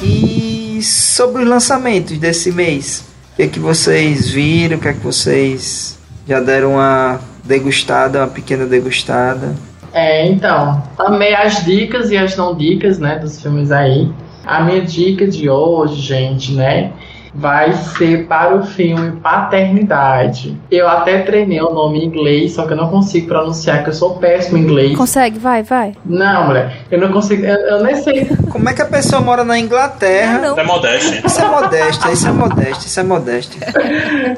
E 0.00 0.80
sobre 0.80 1.42
os 1.42 1.48
lançamentos 1.48 2.16
desse 2.18 2.52
mês, 2.52 3.10
o 3.32 3.36
que 3.36 3.42
é 3.42 3.46
que 3.48 3.58
vocês 3.58 4.30
viram? 4.30 4.76
O 4.76 4.80
que 4.80 4.88
é 4.88 4.92
que 4.92 5.00
vocês 5.00 5.98
já 6.28 6.40
deram 6.40 6.74
uma 6.74 7.18
degustada, 7.42 8.20
uma 8.20 8.28
pequena 8.28 8.66
degustada? 8.66 9.54
É, 9.92 10.26
então, 10.26 10.82
amei 10.98 11.34
as 11.34 11.64
dicas 11.64 12.10
e 12.10 12.16
as 12.16 12.36
não 12.36 12.54
dicas, 12.54 12.98
né, 12.98 13.18
dos 13.18 13.40
filmes 13.40 13.70
aí. 13.70 14.10
A 14.44 14.62
minha 14.62 14.82
dica 14.82 15.26
de 15.26 15.48
hoje, 15.48 16.00
gente, 16.00 16.52
né, 16.52 16.92
vai 17.34 17.72
ser 17.72 18.26
para 18.26 18.54
o 18.54 18.62
filme 18.64 19.12
Paternidade. 19.20 20.56
Eu 20.70 20.88
até 20.88 21.20
treinei 21.22 21.60
o 21.60 21.72
nome 21.72 22.00
em 22.00 22.06
inglês, 22.06 22.52
só 22.52 22.66
que 22.66 22.72
eu 22.72 22.76
não 22.76 22.88
consigo 22.88 23.28
pronunciar, 23.28 23.82
que 23.82 23.90
eu 23.90 23.94
sou 23.94 24.16
péssimo 24.16 24.58
em 24.58 24.62
inglês. 24.62 24.96
Consegue, 24.96 25.38
vai, 25.38 25.62
vai. 25.62 25.94
Não, 26.04 26.46
mulher, 26.46 26.76
eu 26.90 27.00
não 27.00 27.12
consigo, 27.12 27.44
eu, 27.44 27.56
eu 27.56 27.82
nem 27.82 27.96
sei. 27.96 28.26
Como 28.50 28.68
é 28.68 28.74
que 28.74 28.82
a 28.82 28.86
pessoa 28.86 29.20
mora 29.20 29.44
na 29.44 29.58
Inglaterra? 29.58 30.38
Não. 30.38 30.58
É 30.58 30.64
modéstia. 30.64 31.22
Isso 31.24 31.40
é 31.40 31.48
modéstia, 31.48 32.12
isso 32.12 32.28
é 32.28 32.32
modéstia, 32.32 32.86
isso 32.86 33.00
é 33.00 33.02
modéstia. 33.02 33.60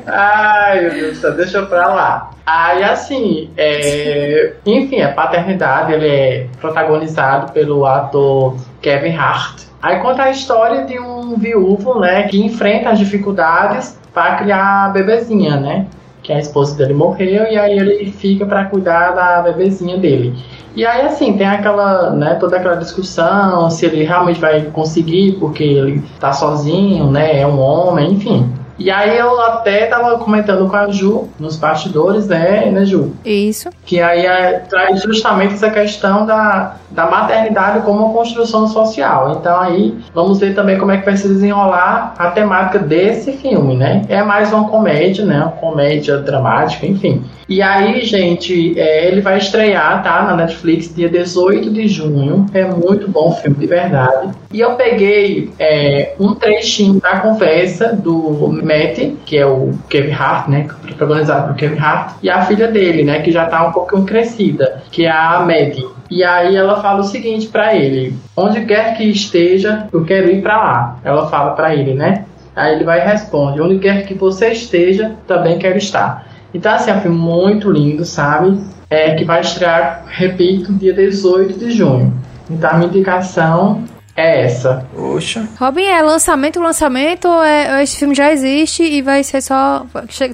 Ai, 0.07 0.81
meu 0.81 0.91
Deus 0.91 1.17
do 1.17 1.21
céu, 1.21 1.37
deixa 1.37 1.59
eu 1.59 1.67
pra 1.67 1.89
lá. 1.89 2.31
Aí, 2.47 2.85
assim, 2.85 3.51
é... 3.57 4.53
enfim, 4.67 5.01
a 5.01 5.13
paternidade, 5.13 5.93
ele 5.93 6.07
é 6.07 6.47
protagonizado 6.61 7.53
pelo 7.53 7.87
ator 7.87 8.57
Kevin 8.83 9.17
Hart. 9.17 9.63
Aí 9.85 10.01
conta 10.01 10.23
a 10.23 10.31
história 10.31 10.87
de 10.87 10.99
um 10.99 11.37
viúvo, 11.37 12.01
né, 12.01 12.23
que 12.23 12.43
enfrenta 12.43 12.89
as 12.89 12.99
dificuldades 12.99 14.01
para 14.15 14.37
criar 14.37 14.87
a 14.87 14.89
bebezinha, 14.89 15.59
né? 15.59 15.87
Que 16.23 16.33
a 16.33 16.39
esposa 16.39 16.75
dele 16.75 16.95
morreu 16.95 17.45
e 17.53 17.59
aí 17.59 17.79
ele 17.79 18.11
fica 18.11 18.47
para 18.47 18.65
cuidar 18.65 19.11
da 19.11 19.43
bebezinha 19.43 19.99
dele. 19.99 20.43
E 20.75 20.87
aí, 20.87 21.03
assim, 21.03 21.37
tem 21.37 21.47
aquela, 21.47 22.13
né, 22.13 22.37
toda 22.37 22.57
aquela 22.57 22.77
discussão 22.77 23.69
se 23.69 23.85
ele 23.85 24.05
realmente 24.05 24.41
vai 24.41 24.63
conseguir, 24.63 25.33
porque 25.39 25.63
ele 25.63 26.03
tá 26.19 26.33
sozinho, 26.33 27.11
né, 27.11 27.39
é 27.39 27.47
um 27.47 27.61
homem, 27.61 28.13
enfim. 28.13 28.54
E 28.79 28.91
aí 28.91 29.17
eu 29.17 29.41
até 29.41 29.87
tava 29.87 30.19
comentando 30.19 30.69
com 30.69 30.77
a 30.77 30.89
Ju, 30.91 31.29
nos 31.39 31.57
bastidores, 31.57 32.27
né, 32.27 32.71
né, 32.71 32.85
Ju? 32.85 33.13
Isso. 33.25 33.71
Que 33.85 34.01
aí 34.01 34.27
é, 34.27 34.65
traz 34.69 35.03
justamente 35.03 35.55
essa 35.55 35.71
questão 35.71 36.27
da, 36.27 36.77
da 36.91 37.07
maternidade 37.07 37.85
como 37.85 38.13
construção 38.13 38.67
social. 38.67 39.37
Então 39.39 39.61
aí 39.61 39.97
vamos 40.13 40.39
ver 40.39 40.55
também 40.55 40.79
como 40.79 40.91
é 40.91 40.99
que 40.99 41.05
vai 41.05 41.17
se 41.17 41.29
desenrolar 41.29 42.15
a 42.19 42.31
temática 42.31 42.79
desse 42.79 43.33
filme, 43.33 43.77
né? 43.77 44.03
É 44.09 44.23
mais 44.23 44.53
uma 44.53 44.69
comédia, 44.69 45.25
né? 45.25 45.39
Uma 45.39 45.53
comédia 45.53 46.19
dramática, 46.19 46.87
enfim. 46.87 47.25
E 47.49 47.61
aí, 47.61 48.03
gente, 48.05 48.79
é, 48.79 49.07
ele 49.07 49.21
vai 49.21 49.39
estrear, 49.39 50.03
tá? 50.03 50.23
Na 50.23 50.37
Netflix, 50.37 50.95
dia 50.95 51.09
18 51.09 51.71
de 51.71 51.87
junho. 51.87 52.47
É 52.55 52.65
muito 52.65 53.09
bom 53.09 53.29
o 53.29 53.33
filme, 53.33 53.57
de 53.57 53.67
verdade. 53.67 54.31
E 54.53 54.61
eu 54.61 54.75
peguei 54.77 55.51
é, 55.59 56.15
um 56.19 56.35
trechinho 56.35 57.01
da 57.01 57.21
conversa 57.21 57.93
do 57.93 58.61
Matt, 58.65 58.99
que 59.25 59.37
é 59.37 59.47
o 59.47 59.73
Kevin 59.89 60.13
Hart, 60.13 60.49
né? 60.49 60.67
Protagonizado 60.83 61.49
por 61.49 61.57
Kevin 61.57 61.79
Hart, 61.79 62.15
e 62.23 62.31
a 62.31 62.43
filha 62.45 62.69
dele, 62.69 63.05
né? 63.05 63.21
Que 63.21 63.31
já 63.31 63.47
tá 63.47 63.67
um 63.67 63.73
pouquinho 63.73 64.05
crescida, 64.05 64.83
que 64.91 65.05
é 65.05 65.11
a 65.11 65.41
Maddie. 65.41 65.87
E 66.11 66.23
aí 66.23 66.55
ela 66.55 66.81
fala 66.81 67.01
o 67.01 67.05
seguinte 67.05 67.49
pra 67.49 67.75
ele: 67.75 68.17
onde 68.37 68.65
quer 68.65 68.97
que 68.97 69.05
esteja, 69.05 69.89
eu 69.93 70.05
quero 70.05 70.31
ir 70.31 70.43
pra 70.43 70.57
lá. 70.57 70.99
Ela 71.05 71.29
fala 71.29 71.53
pra 71.53 71.75
ele, 71.75 71.95
né? 71.95 72.25
Aí 72.55 72.75
ele 72.75 72.85
vai 72.85 73.01
e 73.01 73.05
responde: 73.05 73.61
onde 73.61 73.79
quer 73.79 74.07
que 74.07 74.15
você 74.15 74.49
esteja, 74.49 75.13
também 75.27 75.59
quero 75.59 75.79
estar. 75.79 76.27
Então, 76.53 76.73
assim, 76.73 76.91
é 76.91 76.95
um 76.95 77.01
filme 77.01 77.19
muito 77.19 77.71
lindo, 77.71 78.05
sabe? 78.05 78.61
É, 78.89 79.15
que 79.15 79.25
vai 79.25 79.41
estrear, 79.41 80.05
repito, 80.07 80.73
dia 80.73 80.93
18 80.93 81.59
de 81.59 81.71
junho. 81.73 82.15
Então, 82.49 82.71
a 82.71 82.75
minha 82.75 82.89
indicação 82.89 83.83
é 84.17 84.45
essa. 84.45 84.87
Poxa, 84.95 85.49
Robin, 85.59 85.85
é 85.85 86.03
lançamento, 86.03 86.61
lançamento, 86.61 87.29
ou 87.29 87.43
é, 87.43 87.83
esse 87.83 87.99
filme 87.99 88.15
já 88.15 88.33
existe 88.33 88.83
e 88.83 89.03
vai 89.03 89.23
ser 89.25 89.41
só. 89.43 89.85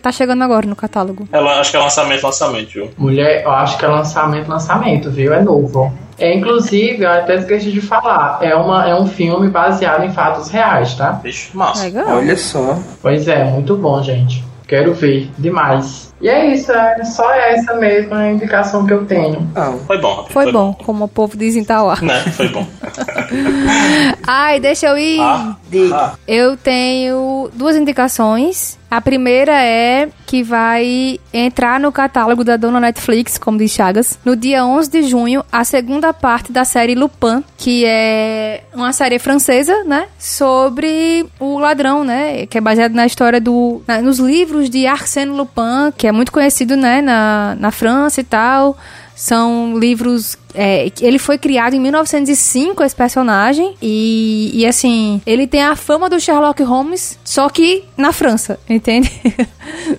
Tá 0.02 0.12
chegando 0.12 0.42
agora 0.42 0.66
no 0.66 0.76
catálogo. 0.76 1.28
Ela, 1.32 1.60
acho 1.60 1.70
que 1.70 1.76
é 1.76 1.80
lançamento, 1.80 2.22
lançamento, 2.22 2.70
Ju. 2.70 2.90
Mulher, 2.98 3.42
eu 3.42 3.50
acho 3.50 3.78
que 3.78 3.84
é 3.84 3.88
lançamento, 3.88 4.48
lançamento, 4.48 5.10
viu? 5.10 5.32
É 5.32 5.42
novo. 5.42 5.92
É, 6.18 6.34
inclusive, 6.36 7.02
eu 7.02 7.10
até 7.10 7.36
esqueci 7.36 7.72
de 7.72 7.80
falar, 7.80 8.38
é, 8.42 8.54
uma, 8.54 8.86
é 8.86 8.94
um 8.94 9.06
filme 9.06 9.48
baseado 9.48 10.04
em 10.04 10.12
fatos 10.12 10.50
reais, 10.50 10.94
tá? 10.94 11.12
Vixe, 11.12 11.56
massa. 11.56 11.84
Legal. 11.84 12.18
olha 12.18 12.36
só. 12.36 12.78
Pois 13.00 13.26
é, 13.26 13.42
muito 13.44 13.74
bom, 13.76 14.02
gente. 14.02 14.44
Quero 14.68 14.92
ver 14.92 15.30
demais. 15.38 16.09
E 16.20 16.28
é 16.28 16.52
isso, 16.54 16.70
é 16.70 17.02
só 17.04 17.30
essa 17.32 17.74
mesmo 17.74 18.14
a 18.14 18.30
indicação 18.30 18.86
que 18.86 18.92
eu 18.92 19.06
tenho. 19.06 19.48
Não, 19.54 19.78
Foi 19.80 19.98
bom, 19.98 20.10
rapaz. 20.16 20.32
Foi 20.32 20.52
bom, 20.52 20.74
como 20.84 21.04
o 21.04 21.08
povo 21.08 21.36
diz 21.36 21.56
em 21.56 21.64
Tauá. 21.64 21.98
Né? 22.02 22.20
Foi 22.36 22.48
bom. 22.48 22.66
Ai, 24.26 24.60
deixa 24.60 24.86
eu 24.88 24.98
ir. 24.98 25.20
Ah, 25.20 25.56
ah, 25.92 26.12
Eu 26.26 26.56
tenho 26.56 27.50
duas 27.54 27.76
indicações. 27.76 28.78
A 28.90 29.00
primeira 29.00 29.52
é 29.62 30.08
que 30.26 30.42
vai 30.42 31.20
entrar 31.32 31.78
no 31.78 31.92
catálogo 31.92 32.42
da 32.42 32.56
dona 32.56 32.80
Netflix, 32.80 33.38
como 33.38 33.56
diz 33.56 33.70
Chagas, 33.70 34.18
no 34.24 34.34
dia 34.34 34.64
11 34.66 34.90
de 34.90 35.02
junho, 35.04 35.44
a 35.50 35.62
segunda 35.62 36.12
parte 36.12 36.50
da 36.50 36.64
série 36.64 36.96
Lupin, 36.96 37.44
que 37.56 37.84
é 37.86 38.62
uma 38.74 38.92
série 38.92 39.20
francesa, 39.20 39.84
né, 39.84 40.06
sobre 40.18 41.24
o 41.38 41.56
ladrão, 41.58 42.02
né, 42.02 42.46
que 42.46 42.58
é 42.58 42.60
baseado 42.60 42.92
na 42.92 43.06
história 43.06 43.40
do 43.40 43.80
na- 43.86 44.02
nos 44.02 44.18
livros 44.18 44.68
de 44.68 44.86
Arsène 44.88 45.30
Lupin, 45.36 45.92
que 45.96 46.08
é 46.08 46.09
muito 46.12 46.32
conhecido, 46.32 46.76
né, 46.76 47.00
na, 47.00 47.56
na 47.58 47.70
França 47.70 48.20
e 48.20 48.24
tal. 48.24 48.76
São 49.14 49.78
livros. 49.78 50.38
é, 50.54 50.88
que 50.88 51.04
ele 51.04 51.18
foi 51.18 51.36
criado 51.36 51.74
em 51.74 51.80
1905, 51.80 52.82
esse 52.82 52.96
personagem. 52.96 53.74
E, 53.82 54.50
e, 54.54 54.66
assim, 54.66 55.20
ele 55.26 55.46
tem 55.46 55.62
a 55.62 55.76
fama 55.76 56.08
do 56.08 56.18
Sherlock 56.18 56.62
Holmes, 56.62 57.18
só 57.22 57.50
que 57.50 57.84
na 57.98 58.12
França, 58.14 58.58
entende? 58.66 59.12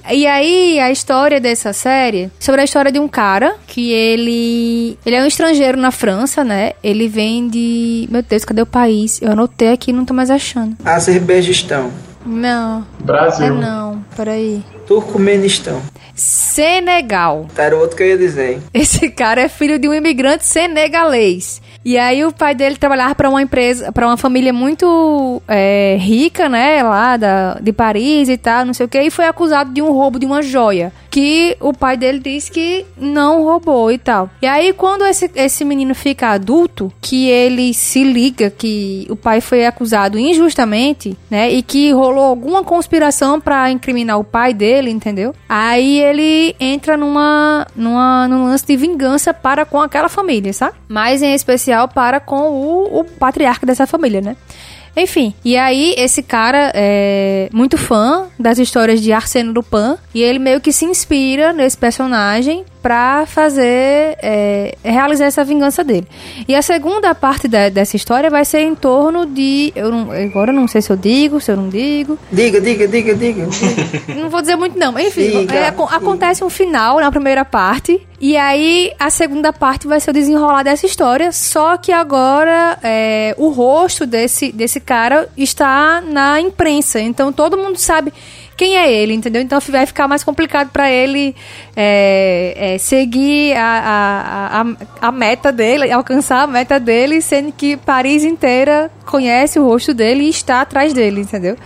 e 0.10 0.26
aí, 0.26 0.80
a 0.80 0.90
história 0.90 1.40
dessa 1.40 1.72
série 1.72 2.32
sobre 2.40 2.62
a 2.62 2.64
história 2.64 2.92
de 2.92 3.00
um 3.00 3.08
cara 3.08 3.56
que 3.68 3.92
ele. 3.92 4.98
Ele 5.06 5.16
é 5.16 5.22
um 5.22 5.28
estrangeiro 5.28 5.78
na 5.78 5.92
França, 5.92 6.44
né? 6.44 6.72
Ele 6.84 7.08
vem 7.08 7.48
de. 7.48 8.08
Meu 8.10 8.24
Deus, 8.24 8.44
cadê 8.44 8.64
o 8.64 8.66
país? 8.66 9.22
Eu 9.22 9.32
anotei 9.32 9.72
aqui 9.72 9.94
não 9.94 10.04
tô 10.04 10.16
mais 10.16 10.32
achando. 10.32 10.76
Azerbaijão. 10.84 11.92
Não, 12.26 12.80
é 13.00 13.04
Brasil. 13.04 13.54
não, 13.56 14.04
peraí. 14.16 14.64
Turcomenistão. 14.92 15.82
Senegal. 16.14 17.48
Era 17.56 17.78
o 17.78 17.80
outro 17.80 17.96
que 17.96 18.04
eu 18.04 18.08
ia 18.08 18.18
dizer. 18.18 18.60
Esse 18.74 19.10
cara 19.10 19.40
é 19.40 19.48
filho 19.48 19.80
de 19.80 19.88
um 19.88 19.94
imigrante 19.94 20.46
senegalês. 20.46 21.62
E 21.84 21.98
aí 21.98 22.24
o 22.24 22.32
pai 22.32 22.54
dele 22.54 22.78
trabalhava 22.78 23.16
para 23.16 23.30
uma 23.30 23.42
empresa, 23.42 23.92
para 23.92 24.06
uma 24.06 24.18
família 24.18 24.54
muito 24.54 25.42
é, 25.48 25.98
rica, 26.00 26.48
né, 26.48 26.84
lá 26.84 27.18
da, 27.18 27.56
de 27.56 27.74
Paris 27.74 28.30
e 28.30 28.38
tal, 28.38 28.66
não 28.66 28.74
sei 28.74 28.86
o 28.86 28.90
que, 28.90 29.02
e 29.02 29.10
foi 29.10 29.26
acusado 29.26 29.74
de 29.74 29.82
um 29.82 29.92
roubo 29.92 30.20
de 30.20 30.26
uma 30.26 30.44
joia, 30.44 30.94
que 31.10 31.58
o 31.60 31.74
pai 31.74 31.98
dele 31.98 32.20
disse 32.20 32.52
que 32.52 32.86
não 32.96 33.44
roubou 33.44 33.92
e 33.92 33.98
tal. 33.98 34.30
E 34.42 34.46
aí 34.46 34.74
quando 34.74 35.06
esse, 35.06 35.30
esse 35.36 35.66
menino 35.66 35.96
fica 35.96 36.30
adulto, 36.30 36.94
que 37.02 37.28
ele 37.28 37.74
se 37.74 38.04
liga 38.04 38.52
que 38.52 39.08
o 39.10 39.16
pai 39.16 39.42
foi 39.42 39.66
acusado 39.66 40.20
injustamente, 40.20 41.18
né, 41.32 41.52
e 41.52 41.64
que 41.64 41.92
rolou 41.92 42.26
alguma 42.26 42.64
conspiração 42.64 43.42
para 43.42 43.72
incriminar 43.72 44.20
o 44.20 44.24
pai 44.24 44.54
dele, 44.54 44.92
entendeu? 44.92 45.34
Aí 45.50 46.00
ele 46.00 46.56
entra 46.60 46.96
numa, 46.96 47.66
numa 47.76 48.28
num 48.28 48.46
lance 48.46 48.66
de 48.66 48.78
vingança 48.78 49.34
para 49.34 49.66
com 49.66 49.82
aquela 49.82 50.10
família, 50.10 50.54
sabe? 50.54 50.76
Mas 50.88 51.24
em 51.24 51.34
especial 51.34 51.71
para 51.88 52.20
com 52.20 52.50
o, 52.50 53.00
o 53.00 53.04
patriarca 53.04 53.66
dessa 53.66 53.88
família, 53.88 54.22
né? 54.22 54.36
Enfim, 54.96 55.34
e 55.44 55.56
aí 55.56 55.96
esse 55.98 56.22
cara 56.22 56.72
é 56.76 57.48
muito 57.54 57.78
fã 57.78 58.28
das 58.38 58.60
histórias 58.60 59.02
de 59.02 59.14
Arsène 59.14 59.54
Lupin 59.54 59.96
e 60.14 60.22
ele 60.22 60.38
meio 60.38 60.60
que 60.60 60.74
se 60.74 60.84
inspira 60.84 61.54
nesse 61.54 61.78
personagem 61.78 62.66
pra 62.82 63.26
fazer 63.28 64.18
é, 64.22 64.76
realizar 64.84 65.26
essa 65.26 65.44
vingança 65.44 65.84
dele. 65.84 66.08
E 66.48 66.56
a 66.56 66.62
segunda 66.62 67.14
parte 67.14 67.48
da- 67.48 67.70
dessa 67.70 67.96
história 67.96 68.30
vai 68.30 68.44
ser 68.46 68.62
em 68.62 68.74
torno 68.76 69.26
de 69.26 69.72
eu 69.76 69.92
não, 69.92 70.12
agora 70.12 70.52
eu 70.52 70.56
não 70.56 70.68
sei 70.68 70.82
se 70.82 70.90
eu 70.92 70.98
digo, 70.98 71.40
se 71.40 71.52
eu 71.52 71.58
não 71.58 71.70
digo, 71.70 72.18
Diga, 72.32 72.60
diga, 72.60 72.88
diga, 72.88 73.14
diga. 73.16 73.48
não 74.20 74.30
vou 74.30 74.42
dizer 74.42 74.56
muito 74.56 74.78
não. 74.78 74.98
Enfim, 75.00 75.42
Diga, 75.42 75.54
é, 75.56 75.68
acon- 75.68 75.86
diga. 75.86 75.98
acontece 75.98 76.44
um 76.44 76.50
final 76.50 77.00
na 77.00 77.12
primeira 77.12 77.46
parte. 77.46 78.02
E 78.20 78.38
aí, 78.38 78.92
a 79.00 79.10
segunda 79.10 79.52
parte 79.52 79.88
vai 79.88 80.00
ser 80.00 80.12
o 80.12 80.14
desenrolar 80.14 80.62
dessa 80.62 80.86
história. 80.86 81.32
Só 81.32 81.76
que 81.78 81.92
agora, 81.92 82.78
é, 82.84 83.34
o 83.38 83.50
rosto 83.50 84.06
desse, 84.06 84.52
desse 84.52 84.80
cara 84.80 85.28
está 85.36 86.02
na 86.02 86.40
imprensa. 86.40 87.00
Então, 87.00 87.34
todo 87.34 87.58
mundo 87.58 87.78
sabe 87.78 88.14
quem 88.62 88.78
é 88.78 88.94
ele, 88.94 89.16
entendeu? 89.16 89.42
Então, 89.42 89.60
vai 89.70 89.88
ficar 89.88 90.08
mais 90.08 90.24
complicado 90.24 90.70
para 90.70 90.88
ele 90.88 91.36
é, 91.76 92.54
é, 92.76 92.78
seguir 92.78 93.56
a, 93.58 93.64
a, 93.64 94.62
a, 94.62 95.08
a 95.08 95.12
meta 95.12 95.52
dele, 95.52 95.92
alcançar 95.92 96.44
a 96.44 96.48
meta 96.48 96.80
dele, 96.80 97.24
sendo 97.24 97.52
que 97.52 97.76
Paris 97.76 98.24
inteira 98.24 98.92
conhece 99.04 99.58
o 99.58 99.66
rosto 99.66 99.96
dele 99.96 100.26
e 100.26 100.30
está 100.30 100.62
atrás 100.62 100.94
dele, 100.94 101.22
entendeu? 101.22 101.58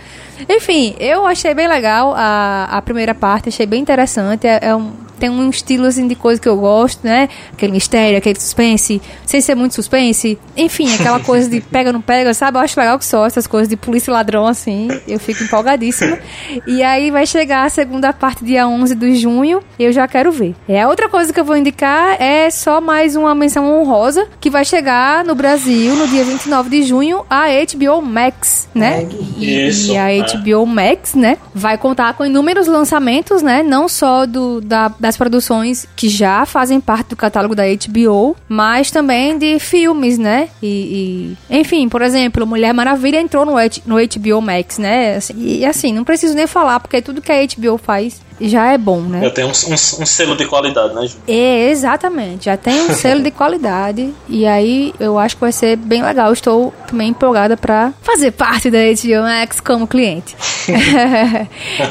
Enfim, 0.48 0.96
eu 0.98 1.26
achei 1.26 1.52
bem 1.52 1.68
legal 1.68 2.14
a, 2.16 2.64
a 2.70 2.80
primeira 2.80 3.14
parte, 3.14 3.50
achei 3.50 3.66
bem 3.66 3.82
interessante. 3.82 4.46
É, 4.46 4.60
é 4.62 4.74
um, 4.74 4.90
tem 5.18 5.30
um 5.30 5.48
estilo 5.50 5.86
assim 5.86 6.06
de 6.06 6.14
coisa 6.14 6.40
que 6.40 6.48
eu 6.48 6.56
gosto, 6.56 7.00
né? 7.04 7.28
Aquele 7.52 7.72
mistério, 7.72 8.18
aquele 8.18 8.38
suspense, 8.40 9.00
sem 9.24 9.40
ser 9.40 9.54
muito 9.54 9.74
suspense. 9.74 10.38
Enfim, 10.56 10.92
aquela 10.94 11.20
coisa 11.24 11.48
de 11.48 11.60
pega 11.60 11.90
ou 11.90 11.94
não 11.94 12.00
pega, 12.00 12.32
sabe? 12.34 12.58
Eu 12.58 12.62
acho 12.62 12.78
legal 12.78 12.98
que 12.98 13.04
só 13.04 13.26
essas 13.26 13.46
coisas 13.46 13.68
de 13.68 13.76
polícia 13.76 14.10
e 14.10 14.12
ladrão, 14.12 14.46
assim. 14.46 14.88
Eu 15.06 15.18
fico 15.18 15.42
empolgadíssima. 15.42 16.18
E 16.66 16.82
aí 16.82 17.10
vai 17.10 17.26
chegar 17.26 17.64
a 17.64 17.68
segunda 17.68 18.12
parte, 18.12 18.44
dia 18.44 18.66
11 18.68 18.94
de 18.94 19.16
junho, 19.16 19.60
e 19.78 19.84
eu 19.84 19.92
já 19.92 20.06
quero 20.08 20.30
ver. 20.32 20.54
É, 20.68 20.82
a 20.82 20.88
outra 20.88 21.08
coisa 21.08 21.32
que 21.32 21.38
eu 21.38 21.44
vou 21.44 21.56
indicar 21.56 22.20
é 22.20 22.50
só 22.50 22.80
mais 22.80 23.14
uma 23.16 23.34
menção 23.34 23.68
honrosa, 23.80 24.26
que 24.40 24.48
vai 24.50 24.64
chegar 24.64 25.24
no 25.24 25.34
Brasil 25.34 25.94
no 25.96 26.06
dia 26.08 26.24
29 26.24 26.70
de 26.70 26.82
junho, 26.82 27.24
a 27.28 27.46
HBO 27.48 28.00
Max, 28.02 28.68
né? 28.74 29.08
E, 29.38 29.68
Isso, 29.68 29.92
e 29.92 29.96
a 29.98 30.10
é. 30.12 30.20
HBO 30.22 30.66
Max, 30.66 31.14
né? 31.14 31.38
Vai 31.54 31.76
contar 31.78 32.14
com 32.14 32.24
inúmeros 32.24 32.66
lançamentos, 32.66 33.42
né? 33.42 33.62
Não 33.62 33.88
só 33.88 34.26
do, 34.26 34.60
da- 34.60 34.92
das 35.06 35.16
produções 35.16 35.86
que 35.94 36.08
já 36.08 36.44
fazem 36.44 36.80
parte 36.80 37.08
do 37.10 37.16
catálogo 37.16 37.54
da 37.54 37.62
HBO, 37.64 38.36
mas 38.48 38.90
também 38.90 39.38
de 39.38 39.58
filmes, 39.60 40.18
né? 40.18 40.48
E, 40.62 41.36
e- 41.50 41.58
enfim, 41.60 41.88
por 41.88 42.02
exemplo, 42.02 42.46
Mulher 42.46 42.74
Maravilha 42.74 43.20
entrou 43.20 43.44
no, 43.46 43.52
no 43.86 43.96
HBO 43.96 44.42
Max, 44.42 44.78
né? 44.78 45.18
E 45.36 45.64
assim, 45.64 45.92
não 45.92 46.02
preciso 46.04 46.34
nem 46.34 46.46
falar, 46.46 46.80
porque 46.80 47.00
tudo 47.00 47.22
que 47.22 47.30
a 47.30 47.36
HBO 47.46 47.78
faz 47.78 48.20
já 48.40 48.72
é 48.72 48.78
bom, 48.78 49.00
né? 49.00 49.24
Eu 49.24 49.30
tenho 49.32 49.48
um, 49.48 49.50
um- 49.50 50.02
um 50.02 50.06
selo 50.06 50.36
de 50.36 50.44
qualidade, 50.46 50.94
né, 50.94 51.06
Ju? 51.06 51.16
É, 51.26 51.70
exatamente. 51.70 52.44
Já 52.46 52.56
tem 52.56 52.74
um 52.90 52.92
selo 52.94 53.22
de 53.22 53.30
qualidade. 53.30 54.12
E 54.28 54.46
aí 54.46 54.92
eu 55.00 55.18
acho 55.18 55.34
que 55.36 55.40
vai 55.40 55.52
ser 55.52 55.76
bem 55.76 56.02
legal. 56.02 56.32
Estou 56.32 56.72
também 56.86 57.08
empolgada 57.08 57.56
pra 57.56 57.92
fazer 58.02 58.30
parte 58.32 58.70
da 58.70 58.78
HBO 58.78 59.22
Max 59.22 59.60
como 59.60 59.86
cliente. 59.86 60.36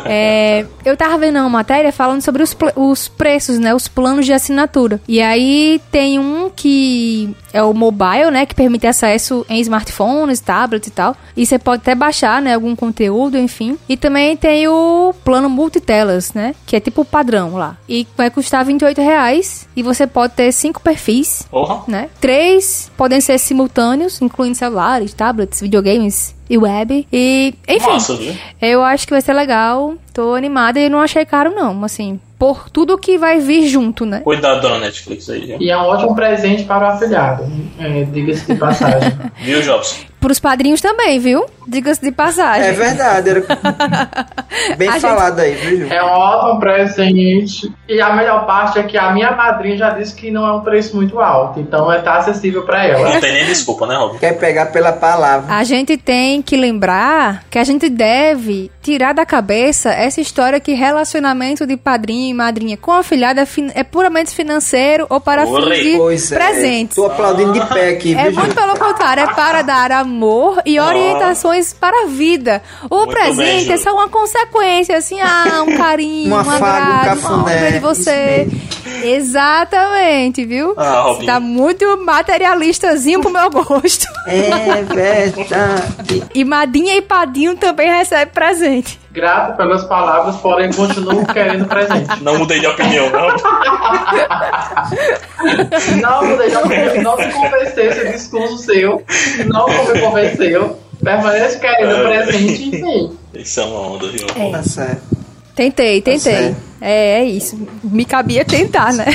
É, 0.06 0.66
eu 0.84 0.96
tava 0.98 1.18
vendo 1.18 1.38
uma 1.40 1.50
matéria 1.50 1.92
falando 1.92 2.22
sobre 2.22 2.44
os, 2.44 2.56
os 2.76 3.08
preços, 3.08 3.60
né? 3.60 3.74
Os 3.74 3.88
planos 3.88 4.26
de 4.26 4.34
assinatura. 4.34 5.00
E 5.08 5.22
aí 5.22 5.82
tem 5.92 6.20
um 6.20 6.50
que 6.54 7.36
é 7.56 7.64
o 7.64 7.74
mobile, 7.74 8.30
né? 8.32 8.46
Que 8.46 8.54
permite 8.54 8.86
acesso 8.86 9.46
em 9.50 9.62
smartphones, 9.62 10.42
tablets 10.42 10.90
e 10.90 10.92
tal. 10.92 11.16
E 11.38 11.46
você 11.46 11.58
pode 11.58 11.82
até 11.82 11.96
baixar, 11.96 12.42
né? 12.42 12.54
Algum 12.54 12.76
conteúdo, 12.76 13.38
enfim. 13.38 13.78
E 13.88 13.96
também 13.96 14.36
tem 14.36 14.68
o 14.68 15.14
plano 15.24 15.50
multitelas, 15.50 16.34
né? 16.34 16.54
Que 16.66 16.76
é 16.76 16.80
tipo 16.82 17.02
o 17.04 17.06
padrão 17.06 17.56
lá. 17.56 17.78
E 17.88 18.06
vai 18.18 18.30
custar 18.30 18.66
28 18.66 19.02
reais. 19.02 19.70
E 19.74 19.82
você 19.82 20.06
pode 20.06 20.34
ter 20.34 20.52
cinco 20.52 20.82
perfis, 20.82 21.48
Porra. 21.50 21.84
né? 21.88 22.10
Três 22.20 22.92
podem 22.98 23.22
ser 23.22 23.38
simultâneos, 23.38 24.22
incluindo 24.22 24.56
celulares, 24.58 25.14
tablets, 25.14 25.62
videogames 25.62 26.35
e 26.50 26.58
web. 26.58 27.08
E, 27.12 27.54
enfim, 27.68 28.16
viu? 28.18 28.36
eu 28.62 28.84
acho 28.84 29.06
que 29.06 29.14
vai 29.14 29.22
ser 29.22 29.34
legal. 29.34 29.96
Tô 30.14 30.34
animada 30.34 30.80
e 30.80 30.90
não 30.90 31.00
achei 31.00 31.26
caro, 31.26 31.52
não. 31.52 31.84
Assim, 31.84 32.20
por 32.38 32.70
tudo 32.70 32.98
que 32.98 33.18
vai 33.18 33.40
vir 33.40 33.68
junto, 33.68 34.06
né? 34.06 34.22
Cuidado, 34.22 34.62
dona 34.62 34.80
Netflix 34.80 35.30
aí, 35.30 35.46
viu? 35.46 35.58
E 35.60 35.70
é 35.70 35.78
um 35.78 35.82
ótimo 35.82 36.16
presente 36.16 36.64
para 36.64 36.86
o 36.86 36.92
afilhado, 36.92 37.46
é, 37.80 38.04
diga-se 38.04 38.54
de 38.54 38.60
passagem. 38.60 39.12
Viu, 39.42 39.62
Jobs? 39.62 40.06
Pros 40.26 40.40
padrinhos 40.40 40.82
também, 40.82 41.20
viu? 41.20 41.46
Diga-se 41.68 42.02
de 42.02 42.12
passagem. 42.12 42.68
É 42.70 42.72
verdade. 42.72 43.30
Era... 43.30 43.44
Bem 44.76 44.90
A 44.90 45.00
falado 45.00 45.40
aí, 45.40 45.54
viu? 45.54 45.88
É 45.92 46.04
um 46.04 46.08
ótimo 46.08 46.60
presente. 46.60 47.72
E 47.88 48.02
a 48.02 48.14
melhor 48.16 48.46
parte 48.48 48.80
é 48.80 48.84
que 48.84 48.98
a 48.98 49.12
minha 49.12 49.32
madrinha 49.32 49.78
já 49.78 49.90
disse 49.92 50.16
que 50.16 50.32
não 50.32 50.46
é 50.48 50.52
um 50.54 50.62
preço 50.62 50.96
muito 50.96 51.20
alto. 51.20 51.60
Então 51.60 51.92
é 51.92 52.00
tá 52.02 52.16
acessível 52.18 52.64
para 52.64 52.86
ela. 52.86 53.14
Não 53.14 53.22
tem 53.22 53.34
nem 53.34 53.46
desculpa, 53.46 53.86
né, 53.86 53.96
Rob? 53.96 54.18
Quer 54.18 54.34
pegar 54.40 54.68
pela 54.68 54.92
palavra. 54.94 55.54
A 55.56 55.64
gente 55.64 55.96
tem 55.98 56.42
que 56.42 56.56
lembrar 56.58 57.44
que 57.50 57.60
a 57.60 57.64
gente 57.64 57.88
deve 57.90 58.72
tirar 58.82 59.14
da 59.14 59.26
cabeça 59.28 59.90
essa 59.92 60.20
história 60.22 60.60
que 60.60 60.74
relacionamento 60.74 61.66
de 61.68 61.78
padrinho 61.78 62.30
e 62.32 62.34
madrinha 62.34 62.78
com 62.78 62.92
afilhado 62.94 63.40
é, 63.40 63.46
fin- 63.46 63.72
é 63.76 63.84
puramente 63.84 64.32
financeiro 64.36 65.06
ou 65.10 65.20
para 65.22 65.46
Oi. 65.46 65.76
fins 65.76 65.84
de 65.92 65.98
Pois 65.98 66.32
é. 66.32 66.36
presentes. 66.36 66.96
Tô 66.96 67.06
aplaudindo 67.06 67.54
de 67.54 67.66
pé 67.68 67.90
aqui, 67.90 68.16
É 68.16 68.24
viu, 68.24 68.34
Ju? 68.34 68.40
muito 68.40 68.56
pelo 68.56 68.78
contrário, 68.78 69.24
é 69.24 69.34
para 69.34 69.62
dar 69.62 69.92
amor 69.92 70.15
e 70.66 70.78
Ah. 70.78 70.86
orientações 70.88 71.74
para 71.74 72.04
a 72.04 72.08
vida. 72.08 72.62
O 72.90 72.96
Muito 72.98 73.12
presente 73.12 73.66
bem, 73.66 73.74
é 73.74 73.78
só 73.78 73.94
uma 73.94 74.08
consequência, 74.10 74.98
assim, 74.98 75.20
ah, 75.22 75.64
um 75.68 75.76
carinho, 75.78 76.34
Um 76.34 76.38
afago, 76.38 76.64
um 76.64 76.68
agrado, 76.68 77.06
cafuné, 77.22 77.72
de 77.72 77.80
você. 77.80 78.48
Exatamente, 79.04 80.46
viu? 80.46 80.74
Ah, 80.78 81.02
Robinho. 81.02 81.26
Tá 81.26 81.40
muito 81.40 81.98
materialistazinho 82.04 83.22
pro 83.22 83.30
meu 83.32 83.50
gosto. 83.50 84.06
É 84.28 84.84
verdade. 84.84 85.46
E 86.34 86.44
madinha 86.44 86.96
e 86.96 87.02
padinho 87.02 87.56
também 87.56 87.88
recebe 87.90 88.32
presente. 88.32 89.00
Grato 89.16 89.56
pelas 89.56 89.86
palavras, 89.86 90.36
porém 90.36 90.72
continuo 90.72 91.26
querendo 91.26 91.66
presente. 91.66 92.22
Não 92.22 92.38
mudei 92.38 92.60
de 92.60 92.68
opinião, 92.68 93.10
não. 93.10 93.30
não 96.02 96.26
mudei 96.28 96.50
de 96.50 96.58
opinião, 96.58 97.02
não 97.02 97.18
me 97.18 97.32
convenceu 97.32 97.86
esse 97.86 98.12
discurso 98.12 98.58
seu, 98.58 99.04
não 99.48 99.66
me 99.68 100.00
convenceu. 100.02 100.80
Permaneço 101.04 101.60
querendo 101.60 102.04
presente, 102.04 102.68
enfim. 102.68 103.18
Isso 103.34 103.60
é 103.60 103.64
uma 103.64 103.80
onda, 103.80 104.08
viu? 104.10 104.28
É. 104.36 104.52
Tá 104.52 104.64
certo. 104.64 105.02
Tentei, 105.56 106.02
tentei. 106.02 106.52
Tá 106.52 106.56
é, 106.82 107.22
é 107.22 107.26
isso. 107.26 107.58
Me 107.84 108.06
cabia 108.06 108.44
tentar, 108.44 108.92
né? 108.94 109.06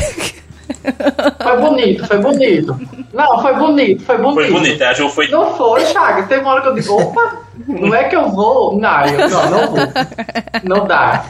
Foi 1.43 1.57
bonito, 1.57 2.07
foi 2.07 2.19
bonito. 2.19 2.81
Não, 3.13 3.43
foi 3.43 3.55
bonito, 3.55 4.05
foi 4.05 4.19
bonito. 4.19 4.35
Foi 4.35 4.51
bonito, 4.51 4.83
a 4.83 5.09
foi. 5.09 5.29
Não 5.29 5.57
foi, 5.57 5.85
Chaga. 5.87 6.23
Teve 6.25 6.43
uma 6.43 6.53
hora 6.53 6.63
que 6.63 6.69
eu 6.69 6.75
digo, 6.75 7.01
opa, 7.01 7.39
não 7.67 7.95
é 7.95 8.05
que 8.05 8.17
eu 8.17 8.31
vou. 8.31 8.79
Não, 8.79 9.05
eu, 9.07 9.29
não, 9.29 9.51
não 9.51 9.67
vou. 9.69 9.79
Não 10.65 10.87
dá. 10.87 11.25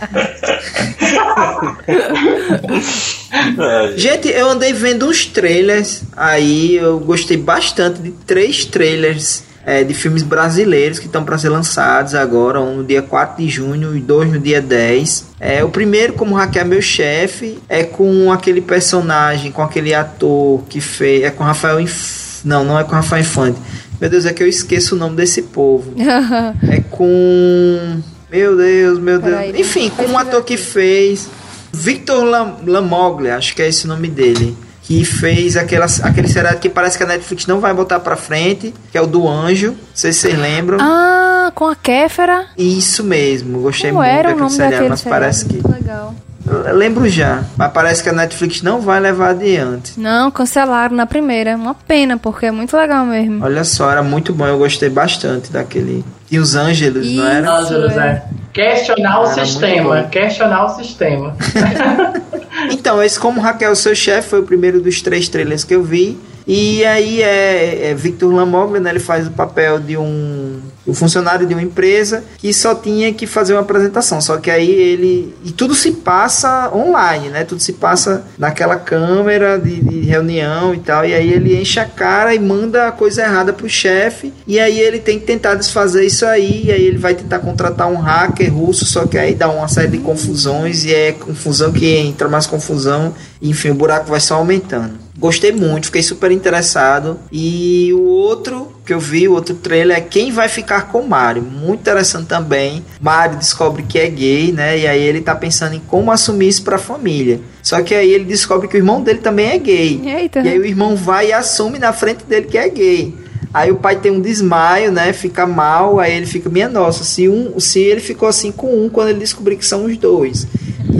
Gente, 3.96 4.28
eu 4.28 4.50
andei 4.50 4.72
vendo 4.72 5.06
uns 5.06 5.26
trailers 5.26 6.02
aí, 6.16 6.76
eu 6.76 6.98
gostei 7.00 7.36
bastante 7.36 8.00
de 8.00 8.10
três 8.10 8.64
trailers 8.64 9.49
é, 9.64 9.84
de 9.84 9.92
filmes 9.94 10.22
brasileiros 10.22 10.98
que 10.98 11.06
estão 11.06 11.24
para 11.24 11.36
ser 11.36 11.48
lançados 11.48 12.14
agora, 12.14 12.60
um 12.60 12.76
no 12.76 12.84
dia 12.84 13.02
4 13.02 13.42
de 13.42 13.48
junho 13.48 13.96
e 13.96 14.00
dois 14.00 14.30
no 14.30 14.38
dia 14.38 14.60
10. 14.60 15.26
É, 15.38 15.62
o 15.64 15.68
primeiro, 15.68 16.14
como 16.14 16.34
hackear 16.34 16.66
meu 16.66 16.80
chefe, 16.80 17.58
é 17.68 17.84
com 17.84 18.32
aquele 18.32 18.60
personagem, 18.60 19.52
com 19.52 19.62
aquele 19.62 19.94
ator 19.94 20.62
que 20.68 20.80
fez. 20.80 21.24
É 21.24 21.30
com 21.30 21.44
Rafael 21.44 21.80
Inf... 21.80 22.44
Não, 22.44 22.64
não 22.64 22.78
é 22.78 22.84
com 22.84 22.92
Rafael 22.92 23.20
Infante. 23.20 23.58
Meu 24.00 24.08
Deus, 24.08 24.24
é 24.24 24.32
que 24.32 24.42
eu 24.42 24.48
esqueço 24.48 24.94
o 24.94 24.98
nome 24.98 25.16
desse 25.16 25.42
povo. 25.42 25.92
é 26.68 26.80
com. 26.90 28.00
Meu 28.30 28.56
Deus, 28.56 28.98
meu 28.98 29.20
Deus. 29.20 29.36
Aí, 29.36 29.60
Enfim, 29.60 29.90
com 29.90 30.04
um 30.04 30.18
ator 30.18 30.42
que 30.42 30.56
fez. 30.56 31.28
Victor 31.72 32.24
Lam 32.24 32.56
Lamoglia, 32.66 33.36
acho 33.36 33.54
que 33.54 33.62
é 33.62 33.68
esse 33.68 33.84
o 33.84 33.88
nome 33.88 34.08
dele 34.08 34.56
que 34.90 35.04
fez 35.04 35.56
aquela, 35.56 35.86
aquele 36.02 36.26
seriado 36.26 36.58
que 36.58 36.68
parece 36.68 36.98
que 36.98 37.04
a 37.04 37.06
Netflix 37.06 37.46
não 37.46 37.60
vai 37.60 37.72
botar 37.72 38.00
pra 38.00 38.16
frente, 38.16 38.74
que 38.90 38.98
é 38.98 39.00
o 39.00 39.06
do 39.06 39.28
Anjo. 39.28 39.68
Não 39.68 39.76
sei 39.94 40.12
se 40.12 40.22
vocês 40.22 40.36
lembram. 40.36 40.78
Ah, 40.80 41.52
com 41.54 41.66
a 41.66 41.76
Kéfera. 41.76 42.46
Isso 42.58 43.04
mesmo, 43.04 43.60
gostei 43.60 43.92
Como 43.92 44.02
muito 44.02 44.12
era 44.12 44.22
daquele 44.30 44.34
o 44.34 44.42
nome 44.42 44.50
seriado, 44.50 44.88
mas 44.88 44.98
seriado? 44.98 45.20
parece 45.20 45.44
que. 45.44 45.62
Legal. 45.68 46.12
Eu 46.44 46.74
lembro 46.74 47.08
já, 47.08 47.44
mas 47.56 47.70
parece 47.70 48.02
que 48.02 48.08
a 48.08 48.12
Netflix 48.12 48.62
não 48.62 48.80
vai 48.80 48.98
levar 48.98 49.28
adiante. 49.30 49.92
Não, 49.96 50.28
cancelaram 50.28 50.96
na 50.96 51.06
primeira. 51.06 51.54
Uma 51.54 51.74
pena, 51.74 52.16
porque 52.18 52.46
é 52.46 52.50
muito 52.50 52.76
legal 52.76 53.06
mesmo. 53.06 53.44
Olha 53.44 53.62
só, 53.62 53.92
era 53.92 54.02
muito 54.02 54.32
bom, 54.32 54.44
eu 54.48 54.58
gostei 54.58 54.88
bastante 54.88 55.52
daquele. 55.52 56.04
E 56.28 56.36
os 56.36 56.56
Ângelos, 56.56 57.08
não 57.12 57.24
era? 57.28 57.48
Ângelos, 57.48 57.96
é. 57.96 58.24
Questionar 58.52 59.20
o 59.20 59.26
era 59.30 59.46
sistema. 59.46 60.02
Questionar 60.10 60.64
o 60.64 60.68
sistema. 60.70 61.36
então, 62.70 63.02
esse 63.02 63.18
Como 63.18 63.40
Raquel, 63.40 63.74
seu 63.76 63.94
chefe, 63.94 64.30
foi 64.30 64.40
o 64.40 64.44
primeiro 64.44 64.80
dos 64.80 65.00
três 65.00 65.28
trailers 65.28 65.64
que 65.64 65.74
eu 65.74 65.82
vi. 65.82 66.18
E 66.52 66.84
aí 66.84 67.22
é, 67.22 67.90
é 67.90 67.94
Victor 67.94 68.34
Lamoglia, 68.34 68.80
né, 68.80 68.90
ele 68.90 68.98
faz 68.98 69.24
o 69.28 69.30
papel 69.30 69.78
de 69.78 69.96
um, 69.96 70.58
um, 70.84 70.92
funcionário 70.92 71.46
de 71.46 71.54
uma 71.54 71.62
empresa 71.62 72.24
que 72.38 72.52
só 72.52 72.74
tinha 72.74 73.14
que 73.14 73.24
fazer 73.24 73.52
uma 73.52 73.60
apresentação. 73.60 74.20
Só 74.20 74.36
que 74.36 74.50
aí 74.50 74.68
ele. 74.68 75.32
E 75.44 75.52
tudo 75.52 75.76
se 75.76 75.92
passa 75.92 76.68
online, 76.74 77.28
né? 77.28 77.44
Tudo 77.44 77.60
se 77.60 77.74
passa 77.74 78.24
naquela 78.36 78.74
câmera 78.74 79.60
de, 79.60 79.80
de 79.80 80.00
reunião 80.00 80.74
e 80.74 80.80
tal. 80.80 81.04
E 81.04 81.14
aí 81.14 81.32
ele 81.32 81.56
enche 81.56 81.78
a 81.78 81.84
cara 81.84 82.34
e 82.34 82.40
manda 82.40 82.88
a 82.88 82.90
coisa 82.90 83.22
errada 83.22 83.52
pro 83.52 83.68
chefe. 83.68 84.32
E 84.44 84.58
aí 84.58 84.80
ele 84.80 84.98
tem 84.98 85.20
que 85.20 85.26
tentar 85.26 85.54
desfazer 85.54 86.04
isso 86.04 86.26
aí. 86.26 86.64
E 86.64 86.72
aí 86.72 86.82
ele 86.82 86.98
vai 86.98 87.14
tentar 87.14 87.38
contratar 87.38 87.86
um 87.86 88.00
hacker 88.00 88.52
russo, 88.52 88.84
só 88.84 89.06
que 89.06 89.16
aí 89.16 89.36
dá 89.36 89.48
uma 89.48 89.68
série 89.68 89.86
de 89.86 89.98
confusões. 89.98 90.84
E 90.84 90.92
é 90.92 91.12
confusão 91.12 91.70
que 91.70 91.86
entra 91.94 92.28
mais 92.28 92.48
confusão. 92.48 93.14
Enfim, 93.40 93.70
o 93.70 93.74
buraco 93.74 94.10
vai 94.10 94.18
só 94.18 94.34
aumentando. 94.34 95.09
Gostei 95.20 95.52
muito, 95.52 95.86
fiquei 95.86 96.02
super 96.02 96.32
interessado. 96.32 97.20
E 97.30 97.92
o 97.92 98.02
outro 98.04 98.72
que 98.86 98.94
eu 98.94 98.98
vi, 98.98 99.28
o 99.28 99.34
outro 99.34 99.54
trailer 99.54 99.98
é 99.98 100.00
Quem 100.00 100.32
Vai 100.32 100.48
Ficar 100.48 100.90
com 100.90 101.02
Mario. 101.02 101.42
Muito 101.42 101.80
interessante 101.80 102.26
também. 102.26 102.82
Mario 102.98 103.36
descobre 103.36 103.82
que 103.82 103.98
é 103.98 104.08
gay, 104.08 104.50
né? 104.50 104.78
E 104.78 104.86
aí 104.86 105.02
ele 105.02 105.20
tá 105.20 105.34
pensando 105.34 105.74
em 105.74 105.80
como 105.80 106.10
assumir 106.10 106.48
isso 106.48 106.64
pra 106.64 106.78
família. 106.78 107.38
Só 107.62 107.82
que 107.82 107.94
aí 107.94 108.10
ele 108.10 108.24
descobre 108.24 108.66
que 108.66 108.76
o 108.76 108.78
irmão 108.78 109.02
dele 109.02 109.18
também 109.18 109.50
é 109.50 109.58
gay. 109.58 110.00
Eita. 110.02 110.40
E 110.40 110.48
aí 110.48 110.58
o 110.58 110.64
irmão 110.64 110.96
vai 110.96 111.28
e 111.28 111.32
assume 111.34 111.78
na 111.78 111.92
frente 111.92 112.24
dele 112.24 112.46
que 112.46 112.56
é 112.56 112.68
gay. 112.70 113.14
Aí 113.52 113.70
o 113.70 113.76
pai 113.76 113.96
tem 113.96 114.12
um 114.12 114.20
desmaio, 114.20 114.90
né? 114.90 115.12
Fica 115.12 115.44
mal, 115.44 115.98
aí 115.98 116.14
ele 116.14 116.26
fica, 116.26 116.48
minha 116.48 116.68
nossa, 116.68 117.04
se 117.04 117.28
um, 117.28 117.58
se 117.60 117.80
ele 117.80 118.00
ficou 118.00 118.28
assim 118.28 118.52
com 118.52 118.84
um 118.84 118.88
quando 118.88 119.08
ele 119.08 119.18
descobrir 119.18 119.56
que 119.56 119.66
são 119.66 119.84
os 119.84 119.96
dois. 119.98 120.46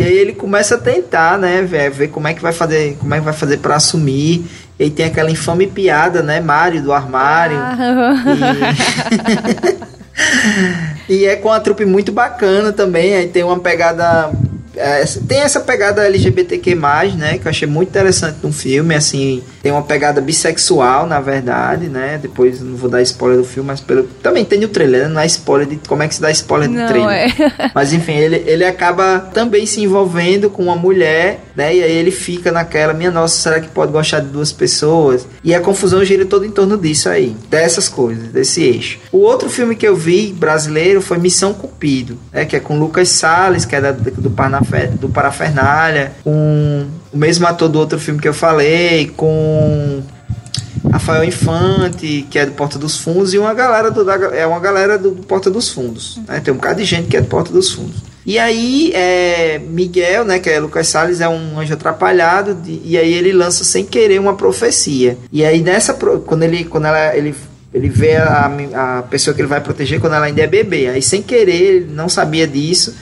E 0.01 0.05
aí 0.05 0.17
ele 0.17 0.33
começa 0.33 0.77
a 0.77 0.79
tentar, 0.79 1.39
né, 1.39 1.63
ver, 1.63 1.91
ver 1.91 2.09
como 2.09 2.27
é 2.27 2.35
que 2.35 2.41
vai 2.41 2.53
fazer, 2.53 2.97
como 2.99 3.15
é 3.15 3.19
que 3.19 3.25
vai 3.25 3.35
fazer 3.35 3.59
para 3.59 3.77
assumir. 3.77 4.47
E 4.79 4.85
aí 4.85 4.91
tem 4.91 5.05
aquela 5.05 5.31
infame 5.31 5.67
piada, 5.67 6.23
né, 6.23 6.41
Mário 6.41 6.83
do 6.83 6.93
armário. 6.93 7.59
Ah. 7.59 7.77
E... 11.07 11.13
e 11.21 11.25
é 11.27 11.37
com 11.37 11.49
uma 11.49 11.61
trupe 11.61 11.85
muito 11.85 12.11
bacana 12.13 12.73
também, 12.73 13.15
aí 13.15 13.29
tem 13.29 13.45
uma 13.45 13.59
pegada 13.59 14.31
é, 14.77 15.05
tem 15.27 15.41
essa 15.41 15.61
pegada 15.61 16.07
LGBTQ+, 16.07 16.75
né, 17.17 17.39
que 17.39 17.47
eu 17.47 17.51
achei 17.51 17.69
muito 17.69 17.89
interessante 17.91 18.39
no 18.43 18.53
filme, 18.53 18.95
assim, 18.95 19.43
tem 19.63 19.73
uma 19.73 19.83
pegada 19.83 20.21
bissexual, 20.21 21.07
na 21.07 21.21
verdade, 21.21 21.89
né, 21.89 22.19
depois 22.21 22.61
não 22.61 22.77
vou 22.77 22.89
dar 22.89 23.03
spoiler 23.03 23.39
do 23.39 23.45
filme, 23.45 23.67
mas 23.67 23.81
pelo, 23.81 24.05
também 24.23 24.45
tem 24.45 24.65
o 24.65 24.69
trailer, 24.69 25.03
né? 25.03 25.09
não 25.09 25.21
é 25.21 25.27
spoiler 25.27 25.69
de, 25.69 25.77
como 25.87 26.03
é 26.03 26.09
que 26.09 26.15
se 26.15 26.21
dá 26.21 26.31
spoiler 26.31 26.69
do 26.69 26.87
trailer. 26.87 27.41
É. 27.41 27.71
mas 27.75 27.93
enfim, 27.93 28.13
ele, 28.13 28.43
ele 28.47 28.65
acaba 28.65 29.19
também 29.33 29.67
se 29.67 29.83
envolvendo 29.83 30.49
com 30.49 30.65
uma 30.65 30.77
mulher, 30.77 31.41
né, 31.55 31.75
e 31.75 31.83
aí 31.83 31.93
ele 31.93 32.11
fica 32.11 32.51
naquela, 32.51 32.93
minha 32.95 33.11
nossa, 33.11 33.37
será 33.37 33.61
que 33.61 33.69
pode 33.69 33.93
gostar 33.93 34.21
de 34.21 34.29
duas 34.29 34.53
pessoas? 34.53 35.27
E 35.45 35.55
a 35.55 35.61
confusão 35.61 36.05
gira 36.05 36.25
todo 36.25 36.45
em 36.45 36.51
torno 36.51 36.77
disso 36.79 37.09
aí, 37.09 37.37
dessas 37.49 37.89
coisas, 37.89 38.29
desse 38.29 38.63
eixo. 38.63 38.99
O 39.13 39.19
outro 39.19 39.51
filme 39.51 39.77
que 39.77 39.87
eu 39.87 39.95
vi, 39.95 40.33
brasileiro, 40.33 41.01
foi 41.03 41.19
Missão 41.19 41.53
Cupido, 41.53 42.19
né, 42.33 42.45
que 42.45 42.57
é 42.57 42.61
com 42.61 42.79
Lucas 42.79 43.09
Salles, 43.11 43.65
que 43.65 43.77
é 43.77 43.81
da, 43.81 43.93
do 43.93 44.31
Parnafé 44.31 44.87
do 44.87 45.09
Parafernália, 45.09 46.13
com 46.25 46.87
o 47.13 47.17
mesmo 47.17 47.47
ator 47.47 47.69
do 47.69 47.79
outro 47.79 47.99
filme 47.99 48.21
que 48.21 48.29
eu 48.29 48.35
falei, 48.35 49.13
com 49.17 50.03
Rafael 50.91 51.25
Infante, 51.25 52.27
que 52.31 52.39
é 52.39 52.47
do 52.47 52.53
Porta 52.53 52.79
dos 52.79 52.97
Fundos, 52.97 53.35
e 53.35 53.39
uma 53.39 53.53
galera 53.53 53.91
do, 53.91 54.05
da, 54.05 54.15
é 54.15 54.47
uma 54.47 54.61
galera 54.61 54.97
do, 54.97 55.13
Porta 55.13 55.51
dos 55.51 55.69
Fundos. 55.69 56.19
Né? 56.27 56.41
Tem 56.41 56.53
um 56.53 56.57
bocado 56.57 56.81
de 56.81 56.85
gente 56.85 57.09
que 57.09 57.17
é 57.17 57.21
do 57.21 57.27
Porta 57.27 57.53
dos 57.53 57.71
Fundos. 57.71 57.97
E 58.25 58.39
aí, 58.39 58.93
é, 58.95 59.59
Miguel, 59.59 60.25
né, 60.25 60.39
que 60.39 60.49
é 60.49 60.61
Lucas 60.61 60.89
Salles, 60.89 61.21
é 61.21 61.29
um 61.29 61.59
anjo 61.59 61.73
atrapalhado, 61.75 62.55
de, 62.55 62.81
e 62.85 62.97
aí 62.97 63.13
ele 63.13 63.33
lança 63.33 63.65
sem 63.65 63.85
querer 63.85 64.21
uma 64.21 64.35
profecia. 64.35 65.19
E 65.33 65.45
aí, 65.45 65.61
nessa, 65.63 65.95
quando 65.95 66.43
ele, 66.43 66.65
quando 66.65 66.87
ela, 66.87 67.17
ele 67.17 67.35
ele 67.73 67.89
vê 67.89 68.17
a, 68.17 68.51
a 68.75 69.03
pessoa 69.03 69.33
que 69.33 69.41
ele 69.41 69.47
vai 69.47 69.61
proteger 69.61 70.01
quando 70.01 70.15
ela 70.15 70.27
ainda 70.27 70.43
é 70.43 70.47
bebê. 70.47 70.89
Aí, 70.89 71.01
sem 71.01 71.23
querer, 71.23 71.63
ele 71.63 71.93
não 71.93 72.09
sabia 72.09 72.45
disso 72.45 72.95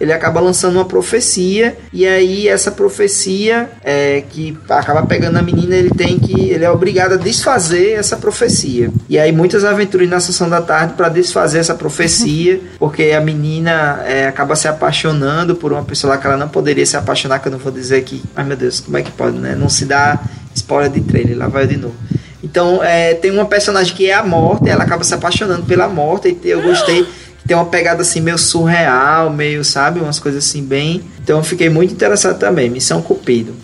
ele 0.00 0.12
acaba 0.12 0.40
lançando 0.40 0.76
uma 0.76 0.84
profecia 0.84 1.76
e 1.92 2.06
aí 2.06 2.48
essa 2.48 2.70
profecia 2.70 3.70
é, 3.82 4.22
que 4.28 4.56
acaba 4.68 5.04
pegando 5.06 5.38
a 5.38 5.42
menina 5.42 5.74
ele 5.74 5.90
tem 5.90 6.18
que 6.18 6.50
ele 6.50 6.64
é 6.64 6.70
obrigado 6.70 7.14
a 7.14 7.16
desfazer 7.16 7.92
essa 7.92 8.16
profecia. 8.16 8.90
E 9.08 9.18
aí 9.18 9.32
muitas 9.32 9.64
aventuras 9.64 10.08
na 10.08 10.20
sessão 10.20 10.48
da 10.48 10.60
tarde 10.60 10.94
para 10.94 11.08
desfazer 11.08 11.58
essa 11.58 11.74
profecia 11.74 12.60
porque 12.78 13.12
a 13.12 13.20
menina 13.20 14.02
é, 14.06 14.26
acaba 14.26 14.54
se 14.54 14.68
apaixonando 14.68 15.56
por 15.56 15.72
uma 15.72 15.82
pessoa 15.82 16.14
lá 16.14 16.20
que 16.20 16.26
ela 16.26 16.36
não 16.36 16.48
poderia 16.48 16.84
se 16.84 16.96
apaixonar 16.96 17.38
que 17.38 17.48
eu 17.48 17.52
não 17.52 17.58
vou 17.58 17.72
dizer 17.72 17.96
aqui. 17.96 18.22
Ai 18.34 18.44
meu 18.44 18.56
Deus 18.56 18.80
como 18.80 18.96
é 18.96 19.02
que 19.02 19.10
pode 19.10 19.36
né? 19.36 19.54
Não 19.54 19.68
se 19.68 19.84
dá 19.84 20.20
spoiler 20.54 20.90
de 20.90 21.00
trailer 21.00 21.36
lá 21.36 21.48
vai 21.48 21.64
eu 21.64 21.68
de 21.68 21.76
novo. 21.76 21.94
Então 22.42 22.82
é, 22.82 23.14
tem 23.14 23.30
uma 23.30 23.46
personagem 23.46 23.94
que 23.94 24.08
é 24.08 24.14
a 24.14 24.22
morte 24.22 24.68
ela 24.68 24.84
acaba 24.84 25.02
se 25.02 25.14
apaixonando 25.14 25.64
pela 25.64 25.88
morte 25.88 26.36
e 26.42 26.48
eu 26.48 26.62
gostei 26.62 27.06
tem 27.46 27.56
uma 27.56 27.66
pegada 27.66 28.02
assim 28.02 28.20
meio 28.20 28.38
surreal, 28.38 29.30
meio, 29.30 29.64
sabe, 29.64 30.00
umas 30.00 30.18
coisas 30.18 30.44
assim 30.44 30.62
bem. 30.62 31.02
Então 31.22 31.38
eu 31.38 31.44
fiquei 31.44 31.68
muito 31.68 31.92
interessado 31.92 32.38
também. 32.38 32.68
Missão 32.68 33.00
Cupido. 33.00 33.54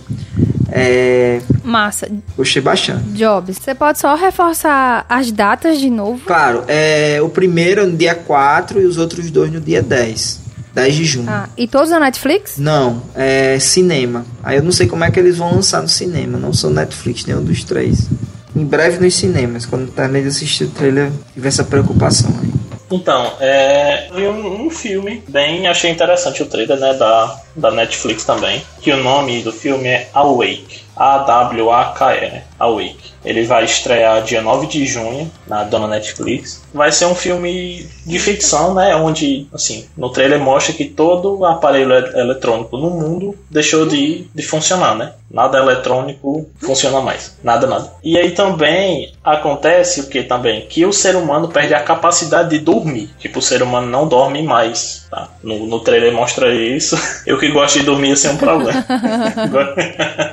É... 0.70 1.40
Massa. 1.62 2.08
Gostei 2.36 2.62
bastante. 2.62 3.04
Jobs, 3.10 3.58
você 3.58 3.74
pode 3.74 3.98
só 3.98 4.14
reforçar 4.14 5.04
as 5.08 5.30
datas 5.30 5.78
de 5.78 5.90
novo? 5.90 6.22
Claro, 6.24 6.64
é, 6.66 7.20
o 7.22 7.28
primeiro 7.28 7.86
no 7.86 7.96
dia 7.96 8.14
4 8.14 8.80
e 8.80 8.86
os 8.86 8.96
outros 8.96 9.30
dois 9.30 9.52
no 9.52 9.60
dia 9.60 9.82
10. 9.82 10.40
10 10.74 10.94
de 10.94 11.04
junho. 11.04 11.28
Ah, 11.28 11.48
e 11.56 11.68
todos 11.68 11.90
na 11.90 12.00
Netflix? 12.00 12.56
Não, 12.56 13.02
é 13.14 13.58
cinema. 13.58 14.24
Aí 14.42 14.56
eu 14.56 14.62
não 14.62 14.72
sei 14.72 14.86
como 14.86 15.04
é 15.04 15.10
que 15.10 15.20
eles 15.20 15.36
vão 15.36 15.54
lançar 15.54 15.82
no 15.82 15.88
cinema. 15.88 16.38
Não 16.38 16.52
sou 16.52 16.70
Netflix, 16.70 17.26
nenhum 17.26 17.44
dos 17.44 17.62
três. 17.62 18.08
Em 18.56 18.64
breve 18.64 19.02
nos 19.02 19.14
cinemas, 19.14 19.66
quando 19.66 19.90
terminar 19.90 20.22
de 20.22 20.28
assistir 20.28 20.64
o 20.64 20.70
trailer, 20.70 21.10
tive 21.34 21.48
essa 21.48 21.64
preocupação 21.64 22.32
aí. 22.42 22.61
Então, 22.92 23.32
é, 23.40 24.08
vi 24.14 24.26
um, 24.26 24.66
um, 24.66 24.70
filme 24.70 25.22
bem, 25.26 25.66
achei 25.66 25.90
interessante 25.90 26.42
o 26.42 26.46
trailer, 26.46 26.78
né, 26.78 26.92
da 26.94 27.40
da 27.54 27.70
Netflix 27.70 28.24
também, 28.24 28.62
que 28.80 28.90
o 28.90 28.96
nome 28.96 29.42
do 29.42 29.52
filme 29.52 29.88
é 29.88 30.08
Awake. 30.12 30.81
A-W-A-K-E, 30.96 32.42
Awake. 32.58 33.12
Ele 33.24 33.44
vai 33.44 33.64
estrear 33.64 34.22
dia 34.22 34.42
9 34.42 34.66
de 34.66 34.84
junho 34.84 35.30
na 35.46 35.64
dona 35.64 35.86
Netflix. 35.86 36.62
Vai 36.74 36.90
ser 36.90 37.06
um 37.06 37.14
filme 37.14 37.86
de 38.04 38.18
ficção, 38.18 38.74
né? 38.74 38.94
Onde, 38.96 39.46
assim, 39.52 39.86
no 39.96 40.10
trailer 40.10 40.40
mostra 40.40 40.74
que 40.74 40.84
todo 40.84 41.44
aparelho 41.44 41.92
eletrônico 41.92 42.76
no 42.76 42.90
mundo 42.90 43.36
deixou 43.50 43.86
de, 43.86 44.26
de 44.34 44.42
funcionar, 44.42 44.96
né? 44.96 45.12
Nada 45.30 45.58
eletrônico 45.58 46.46
funciona 46.60 47.00
mais. 47.00 47.38
Nada, 47.42 47.66
nada. 47.66 47.90
E 48.04 48.18
aí 48.18 48.32
também 48.32 49.12
acontece 49.24 50.02
o 50.02 50.08
que 50.08 50.22
também? 50.22 50.66
Que 50.66 50.84
o 50.84 50.92
ser 50.92 51.16
humano 51.16 51.48
perde 51.48 51.72
a 51.72 51.82
capacidade 51.82 52.50
de 52.50 52.58
dormir. 52.58 53.08
Tipo, 53.18 53.38
o 53.38 53.42
ser 53.42 53.62
humano 53.62 53.86
não 53.86 54.06
dorme 54.06 54.42
mais. 54.42 55.06
Tá? 55.10 55.28
No, 55.42 55.66
no 55.66 55.80
trailer 55.80 56.12
mostra 56.12 56.54
isso. 56.54 57.00
Eu 57.26 57.38
que 57.38 57.48
gosto 57.48 57.78
de 57.78 57.86
dormir, 57.86 58.16
sem 58.16 58.30
é 58.30 58.34
um 58.34 58.36
problema. 58.36 58.84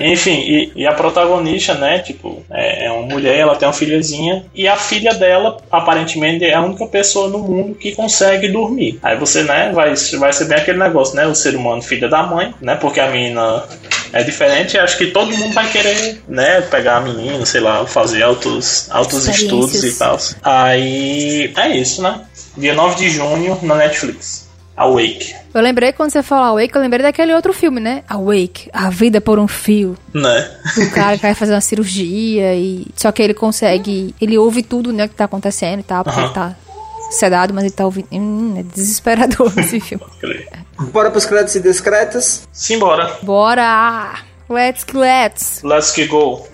Enfim, 0.00 0.38
e, 0.40 0.72
e, 0.76 0.86
a 0.86 0.92
protagonista, 0.92 1.74
né, 1.74 1.98
tipo, 1.98 2.44
é, 2.50 2.86
é, 2.86 2.92
uma 2.92 3.06
mulher, 3.06 3.38
ela 3.38 3.56
tem 3.56 3.66
uma 3.66 3.72
filhazinha, 3.72 4.44
e 4.54 4.68
a 4.68 4.76
filha 4.76 5.14
dela, 5.14 5.58
aparentemente, 5.70 6.44
é 6.44 6.54
a 6.54 6.60
única 6.60 6.86
pessoa 6.86 7.28
no 7.28 7.38
mundo 7.38 7.74
que 7.74 7.94
consegue 7.94 8.48
dormir. 8.48 8.98
Aí 9.02 9.16
você, 9.16 9.42
né, 9.42 9.72
vai, 9.72 9.94
vai 10.18 10.32
ser 10.32 10.44
bem 10.44 10.58
aquele 10.58 10.78
negócio, 10.78 11.16
né, 11.16 11.26
o 11.26 11.34
ser 11.34 11.56
humano 11.56 11.80
filha 11.80 12.08
da 12.08 12.22
mãe, 12.22 12.54
né, 12.60 12.76
porque 12.76 13.00
a 13.00 13.10
menina 13.10 13.64
é 14.12 14.22
diferente, 14.22 14.78
acho 14.78 14.98
que 14.98 15.06
todo 15.06 15.34
mundo 15.34 15.54
vai 15.54 15.70
querer, 15.70 16.22
né, 16.28 16.60
pegar 16.62 16.98
a 16.98 17.00
menina, 17.00 17.44
sei 17.46 17.62
lá, 17.62 17.86
fazer 17.86 18.22
altos, 18.22 18.88
altos 18.90 19.26
estudos 19.26 19.82
e 19.82 19.98
tal. 19.98 20.18
Aí, 20.42 21.52
é 21.56 21.76
isso, 21.76 22.02
né, 22.02 22.20
dia 22.56 22.74
9 22.74 22.96
de 22.96 23.08
junho 23.08 23.58
na 23.62 23.76
Netflix. 23.76 24.51
Awake. 24.82 25.34
Eu 25.54 25.60
lembrei 25.60 25.92
quando 25.92 26.10
você 26.10 26.22
falou 26.22 26.44
Awake, 26.44 26.74
eu 26.74 26.80
lembrei 26.80 27.02
daquele 27.02 27.34
outro 27.34 27.52
filme, 27.52 27.80
né? 27.80 28.02
Awake, 28.08 28.70
A 28.72 28.90
Vida 28.90 29.20
por 29.20 29.38
um 29.38 29.46
Fio. 29.46 29.96
Né? 30.12 30.50
Do 30.74 30.90
cara 30.90 31.16
que 31.16 31.22
vai 31.22 31.34
fazer 31.34 31.52
uma 31.52 31.60
cirurgia 31.60 32.54
e. 32.54 32.86
Só 32.96 33.12
que 33.12 33.22
ele 33.22 33.34
consegue. 33.34 34.14
Ele 34.20 34.38
ouve 34.38 34.62
tudo, 34.62 34.92
né, 34.92 35.08
que 35.08 35.14
tá 35.14 35.24
acontecendo 35.24 35.80
e 35.80 35.84
tal, 35.84 36.04
porque 36.04 36.18
uh 36.18 36.22
-huh. 36.22 36.26
ele 36.26 36.34
tá 36.34 36.56
sedado, 37.10 37.52
mas 37.54 37.64
ele 37.64 37.72
tá 37.72 37.84
ouvindo. 37.84 38.08
Hum, 38.12 38.54
é 38.58 38.62
desesperador 38.62 39.52
esse 39.58 39.78
filme. 39.80 40.04
Bora 40.92 41.10
pros 41.10 41.26
créditos 41.26 41.56
e 41.56 41.60
discretas? 41.60 42.48
Simbora. 42.52 43.18
Bora! 43.22 44.14
Let's 44.48 44.84
let's. 44.92 45.62
Let's 45.62 45.92
que 45.92 46.06
go. 46.06 46.46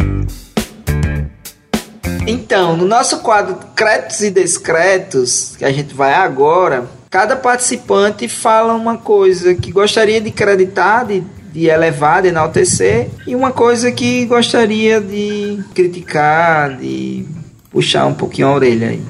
Então, 2.27 2.77
no 2.77 2.87
nosso 2.87 3.21
quadro 3.21 3.59
Créditos 3.75 4.21
e 4.21 4.31
Discretos, 4.31 5.57
que 5.57 5.65
a 5.65 5.73
gente 5.73 5.95
vai 5.95 6.13
agora, 6.13 6.87
cada 7.11 7.37
participante 7.37 8.29
fala 8.29 8.75
uma 8.75 8.99
coisa 8.99 9.55
que 9.55 9.73
gostaria 9.73 10.21
de 10.21 10.29
acreditar, 10.29 11.05
de, 11.05 11.21
de 11.53 11.67
elevar, 11.67 12.23
de 12.23 12.29
enaltecer, 12.29 13.09
e 13.27 13.35
uma 13.35 13.53
coisa 13.53 13.91
que 13.91 14.27
gostaria 14.27 15.01
de 15.01 15.63
criticar, 15.75 16.77
de 16.77 17.25
puxar 17.71 18.07
um 18.07 18.15
pouquinho 18.15 18.49
a 18.49 18.55
orelha 18.55 18.89
aí. 18.89 19.03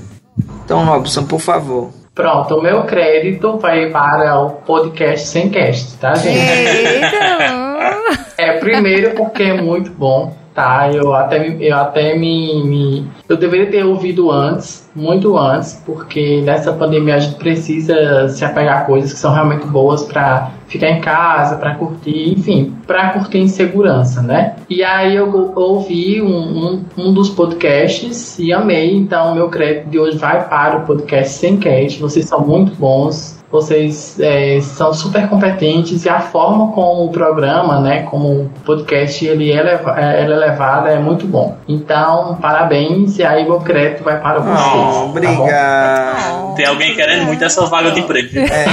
Então, 0.64 0.84
Robson, 0.84 1.24
por 1.24 1.40
favor. 1.40 1.90
Pronto, 2.14 2.56
o 2.56 2.62
meu 2.62 2.82
crédito 2.82 3.58
vai 3.58 3.90
para 3.90 4.40
o 4.40 4.50
podcast 4.50 5.28
sem 5.28 5.48
cast, 5.50 5.96
tá, 5.98 6.14
gente? 6.14 6.36
Eita! 6.36 7.98
é, 8.36 8.58
primeiro 8.58 9.14
porque 9.14 9.44
é 9.44 9.60
muito 9.60 9.90
bom 9.92 10.36
tá? 10.58 10.90
Eu 10.92 11.14
até, 11.14 11.56
eu 11.60 11.76
até 11.76 12.18
me, 12.18 12.64
me, 12.64 13.06
Eu 13.28 13.36
deveria 13.36 13.70
ter 13.70 13.84
ouvido 13.84 14.32
antes, 14.32 14.87
muito 14.98 15.38
antes, 15.38 15.80
porque 15.86 16.42
nessa 16.42 16.72
pandemia 16.72 17.14
a 17.14 17.18
gente 17.18 17.36
precisa 17.36 18.28
se 18.28 18.44
apegar 18.44 18.78
a 18.78 18.84
coisas 18.84 19.12
que 19.12 19.18
são 19.18 19.32
realmente 19.32 19.66
boas 19.66 20.02
para 20.02 20.50
ficar 20.66 20.90
em 20.90 21.00
casa, 21.00 21.56
para 21.56 21.74
curtir, 21.76 22.34
enfim, 22.36 22.74
para 22.86 23.10
curtir 23.10 23.38
em 23.38 23.48
segurança, 23.48 24.20
né? 24.20 24.56
E 24.68 24.82
aí 24.82 25.16
eu 25.16 25.52
ouvi 25.54 26.20
um, 26.20 26.28
um, 26.28 26.84
um, 26.96 27.12
dos 27.14 27.30
podcasts 27.30 28.38
e 28.38 28.52
amei, 28.52 28.94
então 28.94 29.34
meu 29.34 29.48
crédito 29.48 29.88
de 29.88 29.98
hoje 29.98 30.18
vai 30.18 30.46
para 30.46 30.78
o 30.78 30.86
podcast 30.86 31.34
Sem 31.34 31.56
Cast. 31.56 32.00
Vocês 32.00 32.26
são 32.26 32.40
muito 32.40 32.74
bons 32.76 33.38
vocês 33.50 34.20
é, 34.20 34.60
são 34.60 34.92
super 34.92 35.26
competentes 35.28 36.04
e 36.04 36.08
a 36.08 36.20
forma 36.20 36.72
como 36.72 37.06
o 37.06 37.10
programa, 37.10 37.80
né, 37.80 38.02
como 38.02 38.28
o 38.28 38.50
podcast 38.64 39.26
ele 39.26 39.50
é, 39.50 39.62
leva, 39.62 39.98
é, 39.98 40.22
ele 40.22 40.34
é 40.34 40.36
levado 40.36 40.88
é 40.88 40.98
muito 40.98 41.26
bom. 41.26 41.56
Então, 41.66 42.36
parabéns 42.40 43.18
e 43.18 43.24
aí 43.24 43.44
meu 43.44 43.60
crédito 43.60 44.04
vai 44.04 44.20
para 44.20 44.40
vocês. 44.40 44.96
Oh, 44.96 45.04
obrigado. 45.06 45.48
Tá 45.48 46.52
Tem 46.56 46.66
alguém 46.66 46.94
querendo 46.94 47.24
muito 47.24 47.42
essa 47.42 47.64
vaga 47.66 47.90
de 47.90 48.00
emprego. 48.00 48.38
É, 48.38 48.66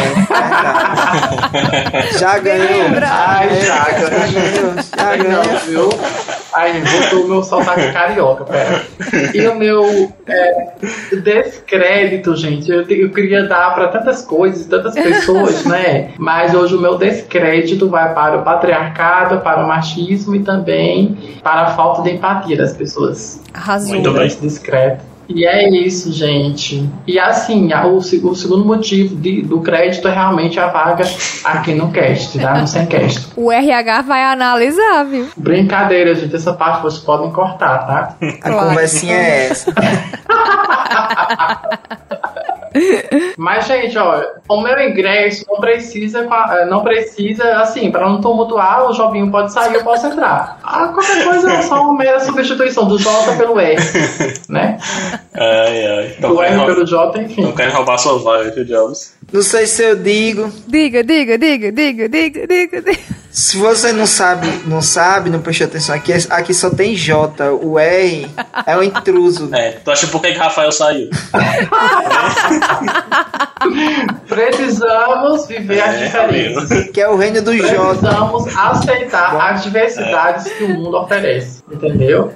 já 2.20 2.38
ganhou. 2.40 2.86
Ai, 3.02 3.50
já 3.62 3.86
ganhou. 3.92 4.76
Já 4.98 5.16
ganhou. 5.16 5.44
viu? 5.68 5.90
Ai, 6.56 6.82
voltou 6.82 7.26
o 7.26 7.28
meu 7.28 7.44
sotaque 7.44 7.92
carioca, 7.92 8.46
pera. 8.46 8.82
E 9.34 9.46
o 9.48 9.56
meu 9.56 10.12
é, 10.26 10.74
descrédito, 11.22 12.34
gente, 12.36 12.72
eu, 12.72 12.84
eu 12.84 13.10
queria 13.12 13.44
dar 13.44 13.76
para 13.76 13.90
tantas 13.90 14.22
coisas, 14.22 14.66
tantas 14.66 14.94
pessoas, 14.94 15.66
né? 15.68 16.12
Mas 16.18 16.54
hoje 16.54 16.76
o 16.76 16.80
meu 16.80 16.98
descrédito 16.98 17.90
vai 17.90 18.14
para 18.14 18.38
o 18.38 18.44
patriarcado, 18.44 19.42
para 19.42 19.66
o 19.66 19.68
machismo 19.68 20.34
e 20.36 20.44
também 20.44 21.40
para 21.44 21.64
a 21.64 21.68
falta 21.76 22.02
de 22.02 22.12
empatia 22.12 22.56
das 22.56 22.74
pessoas. 22.74 23.42
Arrasou. 23.54 23.90
Muito 23.90 24.12
bem. 24.12 24.28
Discreto. 24.28 25.15
E 25.28 25.46
é 25.46 25.70
isso, 25.70 26.12
gente. 26.12 26.88
E 27.08 27.20
assim, 27.20 27.70
o, 27.74 27.98
o 27.98 28.36
segundo 28.36 28.66
motivo 28.66 29.16
de, 29.16 29.42
do 29.42 29.62
crédito 29.62 30.08
é 30.08 30.14
realmente 30.14 30.60
a 30.60 30.68
vaga 30.68 31.04
aqui 31.44 31.74
no 31.74 31.92
cast, 31.92 32.40
tá? 32.40 32.60
No 32.60 32.68
sem 32.68 32.86
cast. 32.86 33.34
O 33.36 33.52
RH 33.52 34.02
vai 34.04 34.24
analisar, 34.24 35.04
viu? 35.04 35.28
Brincadeira, 35.36 36.16
gente. 36.16 36.36
Essa 36.36 36.54
parte 36.54 36.82
vocês 36.82 37.04
podem 37.04 37.32
cortar, 37.32 37.86
tá? 37.86 38.16
A 38.42 38.52
conversinha 38.52 39.16
é 39.16 39.50
essa. 39.50 39.74
Mas, 43.38 43.66
gente, 43.66 43.98
ó, 43.98 44.22
o 44.48 44.62
meu 44.62 44.80
ingresso 44.80 45.46
não 45.50 45.60
precisa, 45.60 46.28
eh, 46.52 46.66
não 46.66 46.84
precisa, 46.84 47.58
assim, 47.58 47.92
para 47.92 48.08
não 48.08 48.22
tumultuar, 48.22 48.90
o 48.90 48.94
Jobinho 48.94 49.32
pode 49.32 49.54
sair, 49.54 49.76
eu 49.76 49.84
posso 49.84 50.08
entrar. 50.08 50.60
Ah, 50.76 50.90
qualquer 50.90 51.24
coisa 51.24 51.54
é 51.54 51.62
só 51.62 51.82
uma 51.84 51.94
mera 51.94 52.20
substituição 52.20 52.88
do 52.88 52.98
J 52.98 53.38
pelo 53.38 53.60
R, 53.60 53.78
né? 54.50 54.78
Ai, 55.34 55.88
ai. 55.88 56.16
Então, 56.18 56.34
o 56.34 56.42
R 56.42 56.66
pelo 56.66 56.86
J, 56.86 57.22
enfim. 57.22 57.44
Não 57.44 57.54
querem 57.54 57.74
roubar 57.74 57.98
sua 57.98 58.20
vaga, 58.20 58.52
viu, 58.52 58.66
Jobs? 58.66 59.16
Não 59.32 59.42
sei 59.42 59.68
se 59.68 59.84
eu 59.84 59.96
digo. 59.96 60.52
Diga, 60.68 61.04
diga, 61.04 61.38
diga, 61.38 61.72
diga, 61.72 62.10
diga, 62.10 62.48
diga, 62.48 62.82
diga. 62.82 63.00
Se 63.32 63.58
você 63.58 63.92
não 63.92 64.08
sabe, 64.08 64.48
não 64.66 64.82
sabe, 64.82 65.30
não 65.30 65.42
prestou 65.42 65.68
atenção 65.68 65.94
aqui, 65.94 66.14
aqui 66.30 66.54
só 66.54 66.70
tem 66.70 66.96
J. 66.96 67.52
O 67.52 67.78
R 67.78 68.30
é 68.66 68.78
um 68.78 68.84
intruso. 68.84 69.50
É, 69.54 69.72
tu 69.72 69.92
acha 69.92 70.08
por 70.08 70.22
que 70.22 70.32
Rafael 70.32 70.72
saiu? 70.72 71.10
Precisamos 74.28 75.48
viver 75.48 75.82
as 75.82 75.96
É, 75.96 76.06
diferenças. 76.06 76.90
Que 76.92 77.02
é 77.02 77.10
o 77.10 77.18
reino 77.18 77.42
do 77.42 77.54
J. 77.56 77.68
Precisamos 77.76 78.56
aceitar 78.56 79.36
as 79.52 79.64
diversidades 79.64 80.52
que 80.54 80.64
o 80.64 80.70
mundo 80.70 80.96
oferece. 80.98 81.62
Entendeu? 81.72 82.32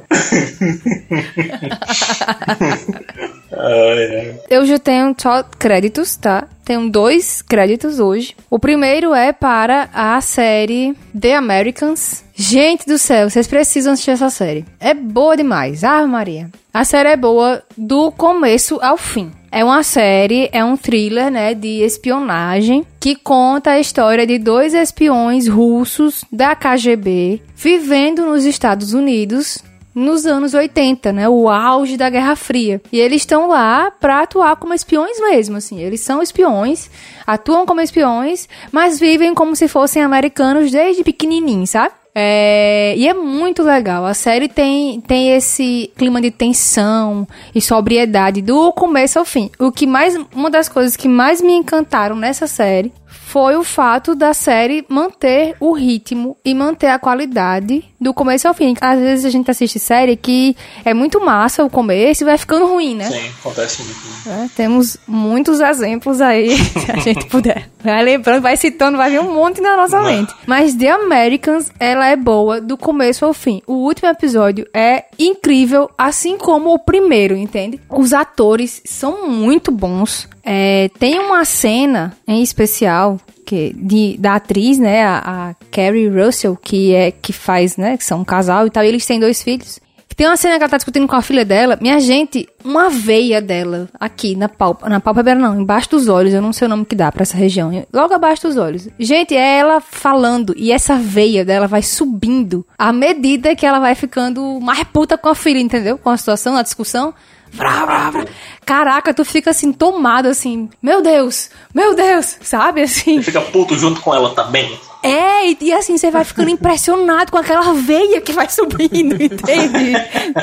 Eu 4.50 4.66
já 4.66 4.80
tenho 4.80 5.16
só 5.18 5.44
créditos, 5.44 6.16
tá? 6.16 6.48
Tenho 6.66 6.90
dois 6.90 7.42
créditos 7.42 8.00
hoje. 8.00 8.36
O 8.50 8.58
primeiro 8.58 9.14
é 9.14 9.32
para 9.32 9.90
a 9.94 10.20
série 10.22 10.96
The 11.20 11.36
Americans. 11.36 12.24
Gente 12.42 12.86
do 12.86 12.98
céu, 12.98 13.30
vocês 13.30 13.48
precisam 13.48 13.92
assistir 13.92 14.12
essa 14.12 14.30
série. 14.30 14.66
É 14.80 14.94
boa 14.94 15.36
demais. 15.36 15.84
Ah, 15.84 16.08
Maria. 16.08 16.50
A 16.74 16.86
série 16.86 17.10
é 17.10 17.18
boa 17.18 17.62
do 17.78 18.14
começo 18.14 18.80
ao 18.82 18.96
fim. 18.96 19.30
É 19.52 19.62
uma 19.62 19.84
série, 19.84 20.48
é 20.54 20.64
um 20.64 20.78
thriller, 20.78 21.30
né, 21.30 21.54
de 21.54 21.82
espionagem 21.84 22.88
que 22.98 23.14
conta 23.14 23.72
a 23.72 23.80
história 23.82 24.26
de 24.26 24.40
dois 24.40 24.74
espiões 24.74 25.50
russos 25.50 26.24
da 26.32 26.56
KGB 26.56 27.42
vivendo 27.58 28.26
nos 28.26 28.46
Estados 28.46 28.94
Unidos 28.94 29.58
nos 29.94 30.26
anos 30.26 30.54
80, 30.54 31.12
né? 31.12 31.28
O 31.28 31.50
auge 31.50 31.98
da 31.98 32.10
Guerra 32.10 32.38
Fria. 32.38 32.82
E 32.90 33.00
eles 33.00 33.24
estão 33.24 33.50
lá 33.50 33.92
pra 33.92 34.22
atuar 34.22 34.56
como 34.56 34.74
espiões 34.74 35.20
mesmo, 35.20 35.58
assim. 35.58 35.82
Eles 35.82 36.00
são 36.00 36.22
espiões, 36.22 36.90
atuam 37.28 37.66
como 37.66 37.82
espiões, 37.82 38.48
mas 38.72 38.98
vivem 38.98 39.34
como 39.34 39.58
se 39.58 39.68
fossem 39.68 40.02
americanos 40.02 40.72
desde 40.72 41.04
pequenininhos, 41.04 41.72
sabe? 41.72 41.99
É, 42.14 42.96
e 42.98 43.08
é 43.08 43.14
muito 43.14 43.64
legal. 43.64 44.06
A 44.06 44.14
série 44.14 44.48
tem, 44.48 45.00
tem 45.02 45.36
esse 45.36 45.92
clima 45.96 46.20
de 46.22 46.32
tensão 46.32 47.28
e 47.54 47.62
sobriedade 47.62 48.42
do 48.42 48.72
começo 48.74 49.20
ao 49.20 49.26
fim. 49.26 49.50
O 49.60 49.72
que 49.72 49.86
mais, 49.86 50.18
uma 50.34 50.50
das 50.50 50.68
coisas 50.68 50.96
que 50.96 51.08
mais 51.08 51.42
me 51.42 51.54
encantaram 51.54 52.16
nessa 52.16 52.48
série 52.48 52.92
foi 53.30 53.56
o 53.56 53.64
fato 53.64 54.16
da 54.16 54.34
série 54.34 54.84
manter 54.90 55.56
o 55.60 55.72
ritmo 55.72 56.36
e 56.44 56.52
manter 56.56 56.88
a 56.88 56.98
qualidade 56.98 57.84
do 58.02 58.12
começo 58.12 58.48
ao 58.48 58.56
fim. 58.56 58.74
Às 58.82 59.00
vezes 59.00 59.24
a 59.24 59.30
gente 59.30 59.52
assiste 59.52 59.78
série 59.78 60.16
que 60.16 60.58
é 60.84 60.96
muito 60.96 61.24
massa 61.24 61.64
o 61.64 61.70
começo 61.70 62.24
e 62.24 62.26
vai 62.26 62.40
ficando 62.40 62.66
ruim, 62.66 62.96
né? 62.96 63.06
Sim, 63.06 63.30
acontece 63.40 63.84
muito. 63.84 64.30
É, 64.30 64.50
temos 64.56 64.98
muitos 65.08 65.60
exemplos 65.60 66.22
aí, 66.22 66.58
se 66.58 66.92
a 66.92 66.96
gente 66.96 67.28
puder. 67.28 67.70
Vai 67.84 68.04
lembrando, 68.04 68.42
vai 68.42 68.58
citando, 68.58 68.98
vai 68.98 69.10
vir 69.10 69.20
um 69.20 69.34
monte 69.34 69.62
na 69.62 69.78
nossa 69.78 70.02
mente. 70.02 70.34
Mas 70.46 70.76
The 70.76 70.90
Americans, 70.90 71.72
ela 71.80 72.08
é 72.08 72.16
boa 72.16 72.60
do 72.60 72.78
começo 72.78 73.26
ao 73.26 73.34
fim. 73.34 73.62
O 73.66 73.74
último 73.74 74.10
episódio 74.10 74.68
é 74.74 75.06
incrível, 75.18 75.90
assim 75.98 76.38
como 76.38 76.74
o 76.74 76.80
primeiro, 76.80 77.36
entende? 77.36 77.80
Os 77.90 78.14
atores 78.14 78.82
são 78.86 79.28
muito 79.30 79.72
bons. 79.72 80.28
É, 80.44 80.90
tem 81.00 81.20
uma 81.20 81.46
cena 81.46 82.18
em 82.28 82.42
especial 82.42 83.20
que 83.46 83.74
de, 83.76 84.16
da 84.20 84.36
atriz, 84.36 84.78
né, 84.78 85.04
a, 85.04 85.18
a 85.50 85.56
Carrie 85.72 86.08
Russell, 86.08 86.56
que 86.56 86.94
é 86.94 87.12
que 87.12 87.34
faz, 87.34 87.78
né, 87.78 87.98
que 87.98 88.06
são 88.06 88.20
um 88.22 88.26
casal 88.26 88.68
e 88.68 88.70
tal, 88.70 88.84
e 88.84 88.88
eles 88.88 89.06
têm 89.06 89.20
dois 89.20 89.42
filhos. 89.42 89.80
Tem 90.20 90.28
uma 90.28 90.36
cena 90.36 90.58
que 90.58 90.64
ela 90.64 90.70
tá 90.70 90.76
discutindo 90.76 91.08
com 91.08 91.16
a 91.16 91.22
filha 91.22 91.46
dela. 91.46 91.78
Minha 91.80 91.98
gente, 92.02 92.46
uma 92.62 92.90
veia 92.90 93.42
dela 93.42 93.88
aqui 93.98 94.36
na 94.36 94.50
pálpebra. 94.50 94.90
Na 94.90 95.00
pálpebra 95.00 95.34
não, 95.34 95.62
embaixo 95.62 95.92
dos 95.92 96.10
olhos. 96.10 96.34
Eu 96.34 96.42
não 96.42 96.52
sei 96.52 96.66
o 96.66 96.70
nome 96.70 96.84
que 96.84 96.94
dá 96.94 97.10
para 97.10 97.22
essa 97.22 97.38
região. 97.38 97.72
Logo 97.94 98.14
abaixo 98.14 98.46
dos 98.46 98.58
olhos. 98.58 98.90
Gente, 99.00 99.34
é 99.34 99.60
ela 99.60 99.80
falando. 99.80 100.54
E 100.58 100.74
essa 100.74 100.98
veia 100.98 101.46
dela 101.46 101.68
vai 101.68 101.82
subindo 101.82 102.68
à 102.78 102.92
medida 102.92 103.56
que 103.56 103.66
ela 103.66 103.80
vai 103.80 103.96
ficando 103.96 104.60
mais 104.60 104.84
puta 104.84 105.18
com 105.18 105.30
a 105.30 105.36
filha, 105.36 105.58
entendeu? 105.58 105.98
Com 105.98 106.10
a 106.10 106.18
situação, 106.18 106.58
a 106.58 106.64
discussão. 106.64 107.14
Vrá, 107.54 107.86
vrá. 107.86 108.26
Caraca, 108.66 109.14
tu 109.14 109.24
fica 109.24 109.52
assim, 109.52 109.72
tomado 109.72 110.26
assim. 110.26 110.70
Meu 110.84 111.02
Deus, 111.02 111.50
meu 111.74 111.96
Deus, 111.96 112.36
sabe 112.42 112.82
assim? 112.82 113.20
Você 113.20 113.32
fica 113.32 113.40
puto 113.40 113.74
junto 113.78 114.02
com 114.02 114.14
ela 114.14 114.36
também. 114.36 114.78
É, 115.02 115.50
e, 115.50 115.58
e, 115.62 115.74
assim, 115.74 115.98
você 115.98 116.12
vai 116.12 116.26
ficando 116.26 116.50
impressionado 116.50 117.32
com 117.32 117.38
aquela 117.38 117.74
veia 117.74 118.20
que 118.20 118.34
vai 118.34 118.48
subindo, 118.52 119.16
entende? 119.16 119.94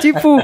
tipo, 0.01 0.43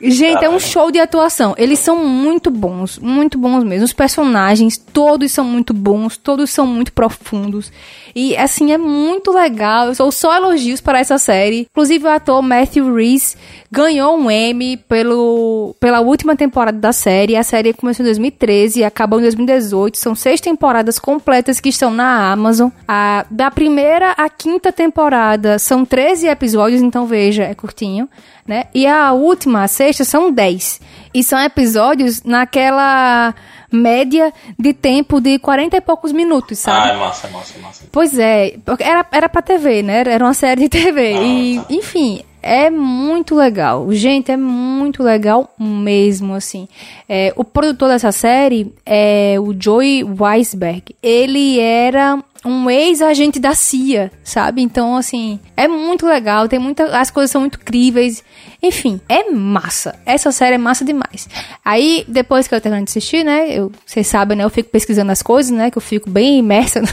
gente, 0.00 0.44
é 0.44 0.50
um 0.50 0.60
show 0.60 0.90
de 0.90 0.98
atuação. 0.98 1.54
Eles 1.56 1.78
são 1.78 2.04
muito 2.04 2.50
bons, 2.50 2.98
muito 2.98 3.38
bons 3.38 3.64
mesmo. 3.64 3.86
Os 3.86 3.92
personagens, 3.94 4.76
todos 4.76 5.32
são 5.32 5.44
muito 5.44 5.72
bons, 5.72 6.18
todos 6.18 6.50
são 6.50 6.66
muito 6.66 6.92
profundos. 6.92 7.72
E, 8.14 8.36
assim, 8.36 8.72
é 8.72 8.78
muito 8.78 9.32
legal. 9.32 9.86
Eu 9.88 9.94
sou 9.94 10.12
só 10.12 10.36
elogios 10.36 10.80
para 10.80 10.98
essa 10.98 11.16
série. 11.16 11.66
Inclusive, 11.70 12.04
o 12.04 12.10
ator 12.10 12.42
Matthew 12.42 12.94
Reese 12.94 13.36
ganhou 13.70 14.18
um 14.18 14.30
Emmy 14.30 14.76
pelo, 14.76 15.74
pela 15.80 16.00
última 16.00 16.36
temporada 16.36 16.78
da 16.78 16.92
série. 16.92 17.36
A 17.36 17.42
série 17.42 17.72
começou 17.72 18.04
em 18.04 18.08
2013 18.08 18.80
e 18.80 18.84
acabou 18.84 19.18
em 19.20 19.22
2018. 19.22 19.96
São 19.96 20.14
seis 20.14 20.40
temporadas 20.40 20.98
completas 20.98 21.60
que 21.60 21.68
estão 21.68 21.90
na 21.90 22.30
Amazon. 22.32 22.70
A, 22.86 23.24
da 23.38 23.52
primeira 23.52 24.10
à 24.18 24.28
quinta 24.28 24.72
temporada 24.72 25.60
são 25.60 25.84
13 25.84 26.26
episódios, 26.26 26.82
então 26.82 27.06
veja, 27.06 27.44
é 27.44 27.54
curtinho. 27.54 28.08
Né? 28.44 28.64
E 28.74 28.84
a 28.84 29.12
última, 29.12 29.62
a 29.62 29.68
sexta, 29.68 30.02
são 30.02 30.32
10. 30.32 30.80
E 31.14 31.22
são 31.22 31.38
episódios 31.38 32.24
naquela 32.24 33.32
média 33.70 34.34
de 34.58 34.74
tempo 34.74 35.20
de 35.20 35.38
40 35.38 35.76
e 35.76 35.80
poucos 35.80 36.10
minutos, 36.10 36.58
sabe? 36.58 36.90
Ah, 36.90 36.94
é 36.94 36.96
massa, 36.96 37.26
é 37.28 37.30
massa, 37.30 37.54
é 37.56 37.62
massa. 37.62 37.84
Pois 37.92 38.18
é, 38.18 38.56
era, 38.80 39.06
era 39.12 39.28
pra 39.28 39.40
TV, 39.40 39.84
né? 39.84 40.00
Era 40.00 40.24
uma 40.24 40.34
série 40.34 40.62
de 40.62 40.68
TV. 40.68 41.14
Ah, 41.14 41.22
e, 41.22 41.58
tá. 41.58 41.66
enfim, 41.70 42.24
é 42.42 42.70
muito 42.70 43.34
legal. 43.34 43.92
Gente, 43.92 44.32
é 44.32 44.36
muito 44.36 45.02
legal 45.02 45.52
mesmo, 45.58 46.34
assim. 46.34 46.68
É, 47.08 47.32
o 47.36 47.44
produtor 47.44 47.88
dessa 47.88 48.10
série 48.10 48.72
é 48.86 49.36
o 49.38 49.54
Joey 49.58 50.02
Weisberg. 50.02 50.96
Ele 51.02 51.60
era 51.60 52.18
um 52.44 52.70
ex-agente 52.70 53.38
da 53.38 53.54
CIA, 53.54 54.10
sabe? 54.22 54.62
Então, 54.62 54.96
assim, 54.96 55.38
é 55.56 55.66
muito 55.68 56.06
legal, 56.06 56.48
tem 56.48 56.58
muita, 56.58 56.84
as 56.98 57.10
coisas 57.10 57.30
são 57.30 57.40
muito 57.40 57.58
críveis. 57.58 58.22
Enfim, 58.62 59.00
é 59.08 59.30
massa. 59.30 59.94
Essa 60.04 60.32
série 60.32 60.56
é 60.56 60.58
massa 60.58 60.84
demais. 60.84 61.28
Aí, 61.64 62.04
depois 62.08 62.48
que 62.48 62.54
eu 62.54 62.60
termino 62.60 62.84
de 62.84 62.90
assistir, 62.90 63.24
né? 63.24 63.48
Eu, 63.50 63.70
vocês 63.86 64.06
sabem, 64.06 64.36
né? 64.36 64.42
Eu 64.44 64.50
fico 64.50 64.68
pesquisando 64.70 65.12
as 65.12 65.22
coisas, 65.22 65.52
né? 65.52 65.70
Que 65.70 65.78
eu 65.78 65.82
fico 65.82 66.10
bem 66.10 66.38
imersa 66.38 66.80
no, 66.82 66.88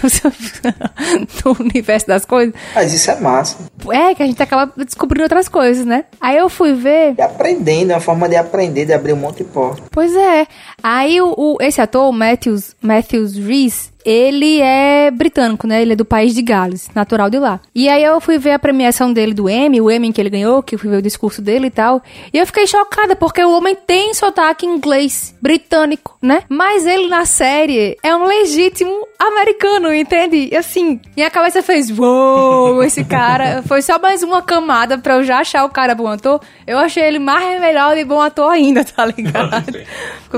no 1.46 1.58
universo 1.60 2.08
das 2.08 2.24
coisas. 2.26 2.54
Mas 2.74 2.94
isso 2.94 3.10
é 3.12 3.20
massa. 3.20 3.58
É, 3.92 4.14
que 4.14 4.22
a 4.24 4.26
gente 4.28 4.42
acaba 4.42 4.72
descobrindo 4.78 5.24
outras 5.24 5.48
coisas, 5.50 5.86
né? 5.86 6.06
Aí 6.22 6.38
eu 6.38 6.50
fui 6.50 6.74
ver. 6.74 7.16
E 7.18 7.22
aprendendo, 7.22 7.92
é 7.92 7.96
uma 7.96 8.02
forma 8.02 8.30
de 8.30 8.36
aprender, 8.36 8.86
de 8.86 8.94
abrir 8.94 9.14
um 9.14 9.18
monte 9.18 9.38
de 9.38 9.46
porta. 9.46 9.84
Pois 9.92 10.16
é. 10.16 10.46
Aí 10.84 11.20
o, 11.22 11.34
o- 11.36 11.58
esse 11.62 11.82
ator, 11.82 12.08
o 12.10 12.14
Matthews, 12.14 12.76
Matthews 12.82 13.36
Reese, 13.38 13.90
ele 14.06 14.62
é 14.62 15.10
britânico, 15.10 15.66
né? 15.66 15.82
Ele 15.82 15.94
é 15.94 15.96
do 15.96 16.06
país 16.06 16.34
de 16.36 16.42
Gales, 16.42 16.90
natural 16.94 17.30
de 17.30 17.40
lá. 17.40 17.60
E 17.74 17.90
aí 17.90 18.04
eu 18.04 18.22
fui 18.22 18.38
ver 18.38 18.52
a 18.52 18.60
premiação 18.60 19.12
dele 19.12 19.34
do 19.34 19.50
Emmy, 19.50 19.82
o 19.82 19.90
Emmy 19.90 20.14
que 20.14 20.22
ele 20.22 20.30
ganhou, 20.30 20.62
que 20.62 20.76
eu 20.76 20.80
fui 20.80 20.90
ver 20.90 20.98
o 20.98 21.02
discurso 21.02 21.42
dele 21.42 21.68
e 21.68 21.72
tal. 21.72 22.02
E 22.32 22.38
eu 22.38 22.46
fiquei 22.46 22.68
chocada, 22.68 23.16
porque 23.16 23.44
o 23.44 23.52
homem 23.58 23.76
tem 23.76 24.14
sotaque 24.14 24.66
inglês, 24.66 25.34
britânico, 25.42 26.16
né? 26.22 26.44
Mas 26.48 26.86
ele 26.86 27.08
na 27.08 27.26
série 27.26 27.98
é 28.04 28.16
um 28.16 28.26
legítimo 28.26 29.08
americano, 29.20 29.94
entende? 29.94 30.50
E 30.52 30.56
assim, 30.56 31.00
minha 31.16 31.32
cabeça 31.32 31.62
fez, 31.64 31.90
uou, 31.98 32.84
esse 32.84 33.04
cara. 33.04 33.64
Foi 33.68 33.82
só 33.82 33.98
mais 33.98 34.22
uma 34.22 34.42
camada 34.42 34.98
pra 34.98 35.16
eu 35.16 35.24
já 35.24 35.40
achar 35.40 35.66
o 35.66 35.70
cara 35.70 35.96
bom 35.96 36.08
ator. 36.08 36.40
Eu 36.68 36.78
achei 36.78 37.04
ele 37.04 37.20
mais 37.20 37.60
melhor 37.60 37.98
e 37.98 38.06
bom 38.06 38.22
ator 38.22 38.52
ainda, 38.52 38.84
tá 38.86 39.06
ligado? 39.06 39.50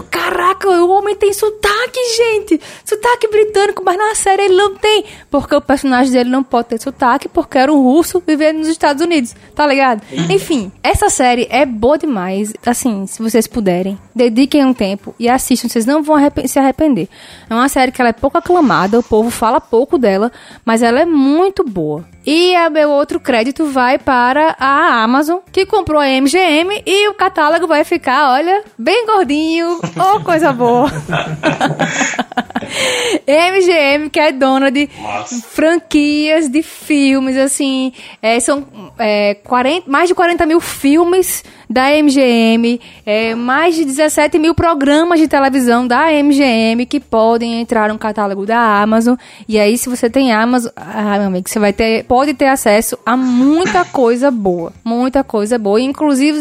Caraca, 0.09 0.69
o 0.69 0.89
homem 0.89 1.15
tem 1.15 1.33
sotaque, 1.33 1.99
gente! 2.15 2.61
Sotaque 2.85 3.27
britânico, 3.27 3.56
mas 3.83 3.97
na 3.97 4.15
série 4.15 4.43
ele 4.43 4.55
não 4.55 4.75
tem. 4.75 5.03
Porque 5.29 5.55
o 5.55 5.61
personagem 5.61 6.11
dele 6.11 6.29
não 6.29 6.43
pode 6.43 6.69
ter 6.69 6.81
sotaque, 6.81 7.27
porque 7.27 7.57
era 7.57 7.71
um 7.73 7.81
russo 7.81 8.21
vivendo 8.25 8.57
nos 8.59 8.67
Estados 8.67 9.01
Unidos, 9.03 9.35
tá 9.55 9.65
ligado? 9.65 10.01
Enfim, 10.29 10.71
essa 10.83 11.09
série 11.09 11.47
é 11.49 11.65
boa 11.65 11.97
demais. 11.97 12.53
Assim, 12.65 13.05
se 13.07 13.21
vocês 13.21 13.47
puderem, 13.47 13.97
dediquem 14.15 14.65
um 14.65 14.73
tempo 14.73 15.13
e 15.19 15.27
assistam, 15.29 15.67
vocês 15.69 15.85
não 15.85 16.01
vão 16.03 16.15
arrepen- 16.15 16.47
se 16.47 16.59
arrepender. 16.59 17.07
É 17.49 17.53
uma 17.53 17.69
série 17.69 17.91
que 17.91 18.01
ela 18.01 18.09
é 18.09 18.13
pouco 18.13 18.37
aclamada, 18.37 18.99
o 18.99 19.03
povo 19.03 19.29
fala 19.29 19.59
pouco 19.61 19.97
dela, 19.97 20.31
mas 20.65 20.81
ela 20.83 20.99
é 21.01 21.05
muito 21.05 21.63
boa. 21.63 22.05
E 22.29 22.53
a 22.57 22.69
meu 22.69 22.89
outro 22.89 23.21
crédito 23.21 23.67
vai 23.67 23.97
para 23.97 24.53
a 24.59 25.01
Amazon, 25.01 25.37
que 25.49 25.65
comprou 25.65 26.01
a 26.01 26.07
MGM 26.07 26.83
e 26.85 27.07
o 27.07 27.13
catálogo 27.13 27.65
vai 27.65 27.85
ficar, 27.85 28.33
olha, 28.33 28.65
bem 28.77 29.05
gordinho. 29.05 29.79
Oh, 29.95 30.19
coisa 30.19 30.51
boa. 30.51 30.91
MGM, 33.25 34.09
que 34.09 34.19
é 34.19 34.33
dona 34.33 34.69
de 34.69 34.89
Massa. 35.01 35.41
franquias 35.41 36.49
de 36.49 36.61
filmes, 36.61 37.37
assim, 37.37 37.93
é, 38.21 38.37
são 38.41 38.67
é, 38.99 39.35
40, 39.35 39.89
mais 39.89 40.09
de 40.09 40.15
40 40.15 40.45
mil 40.45 40.59
filmes 40.59 41.45
da 41.69 41.89
MGM, 41.91 42.79
é, 43.05 43.35
mais 43.35 43.75
de 43.75 43.83
17 43.85 44.39
mil 44.39 44.55
programas 44.55 45.19
de 45.19 45.27
televisão 45.27 45.85
da 45.87 46.11
MGM 46.11 46.85
que 46.85 46.99
podem 46.99 47.59
entrar 47.61 47.89
no 47.89 47.97
catálogo 47.97 48.45
da 48.45 48.81
Amazon. 48.81 49.15
E 49.47 49.59
aí, 49.59 49.77
se 49.77 49.89
você 49.89 50.09
tem 50.09 50.31
Amazon, 50.31 50.71
ah, 50.75 51.17
meu 51.17 51.27
amigo, 51.27 51.49
você 51.49 51.59
vai 51.59 51.73
ter, 51.73 52.05
pode 52.05 52.33
ter 52.33 52.47
acesso 52.47 52.97
a 53.05 53.17
muita 53.17 53.83
coisa 53.85 54.31
boa. 54.31 54.71
Muita 54.83 55.23
coisa 55.23 55.57
boa. 55.57 55.79
Inclusive 55.81 56.39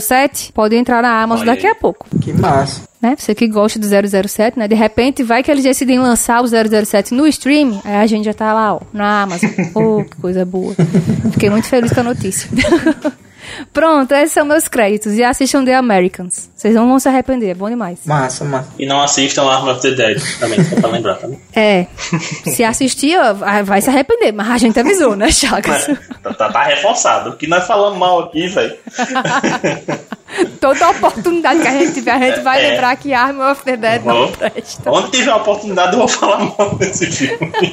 007 0.00 0.52
pode 0.52 0.76
entrar 0.76 1.02
na 1.02 1.22
Amazon 1.22 1.46
Olha 1.46 1.54
daqui 1.54 1.66
aí. 1.66 1.72
a 1.72 1.74
pouco 1.74 2.06
Que 2.20 2.32
massa. 2.32 2.82
né? 3.02 3.14
Você 3.18 3.34
que 3.34 3.46
gosta 3.48 3.78
do 3.78 3.86
007, 4.28 4.58
né? 4.58 4.68
De 4.68 4.74
repente 4.74 5.22
vai 5.22 5.42
que 5.42 5.50
eles 5.50 5.64
decidem 5.64 5.98
lançar 5.98 6.42
o 6.42 6.46
007 6.46 7.14
no 7.14 7.26
stream, 7.26 7.80
aí 7.84 7.96
a 7.96 8.06
gente 8.06 8.24
já 8.24 8.34
tá 8.34 8.52
lá, 8.52 8.74
ó, 8.74 8.80
na 8.92 9.22
Amazon. 9.22 9.50
Oh, 9.74 10.04
que 10.04 10.16
coisa 10.20 10.44
boa. 10.44 10.74
Fiquei 11.32 11.50
muito 11.50 11.66
feliz 11.68 11.92
com 11.92 12.00
a 12.00 12.04
notícia. 12.04 12.48
Pronto, 13.72 14.12
esses 14.14 14.32
são 14.32 14.44
meus 14.44 14.68
créditos. 14.68 15.14
E 15.14 15.22
assistam 15.24 15.64
The 15.64 15.74
Americans. 15.74 16.50
Vocês 16.54 16.74
não 16.74 16.88
vão 16.88 16.98
se 16.98 17.08
arrepender, 17.08 17.50
é 17.50 17.54
bom 17.54 17.68
demais. 17.68 18.00
Massa, 18.04 18.44
massa. 18.44 18.68
E 18.78 18.86
não 18.86 19.00
assistam 19.00 19.44
Arm 19.48 19.68
of 19.68 19.80
the 19.82 19.90
Dead 19.92 20.20
também, 20.40 20.62
só 20.64 20.76
pra 20.76 20.88
lembrar, 20.90 21.14
tá 21.16 21.26
bom? 21.28 21.38
É. 21.54 21.86
Se 22.44 22.62
assistir, 22.64 23.18
ó, 23.18 23.34
vai 23.64 23.80
se 23.80 23.88
arrepender, 23.90 24.32
mas 24.32 24.48
a 24.50 24.58
gente 24.58 24.78
avisou, 24.78 25.14
né, 25.16 25.30
Chagas? 25.32 25.86
Tá, 26.22 26.32
tá- 26.34 26.52
tá 26.52 26.62
reforçado. 26.64 27.30
O 27.30 27.36
que 27.36 27.46
nós 27.46 27.66
falamos 27.66 27.98
mal 27.98 28.20
aqui, 28.24 28.46
velho. 28.48 28.76
Toda 30.60 30.90
oportunidade 30.90 31.60
que 31.60 31.66
a 31.68 31.70
gente 31.70 31.94
tiver, 31.94 32.12
a 32.12 32.18
gente 32.18 32.40
vai 32.40 32.62
É. 32.64 32.70
lembrar 32.70 32.96
que 32.96 33.12
Arm 33.14 33.40
of 33.40 33.62
the 33.64 33.76
Dead 33.76 34.04
não 34.04 34.14
Vou. 34.26 34.28
presta. 34.32 34.90
Onde 34.90 35.10
tiver 35.10 35.30
a 35.30 35.36
oportunidade, 35.36 35.92
eu 35.94 35.98
vou 36.00 36.08
falar 36.08 36.38
mal 36.58 36.74
desse 36.76 37.06
filme. 37.06 37.50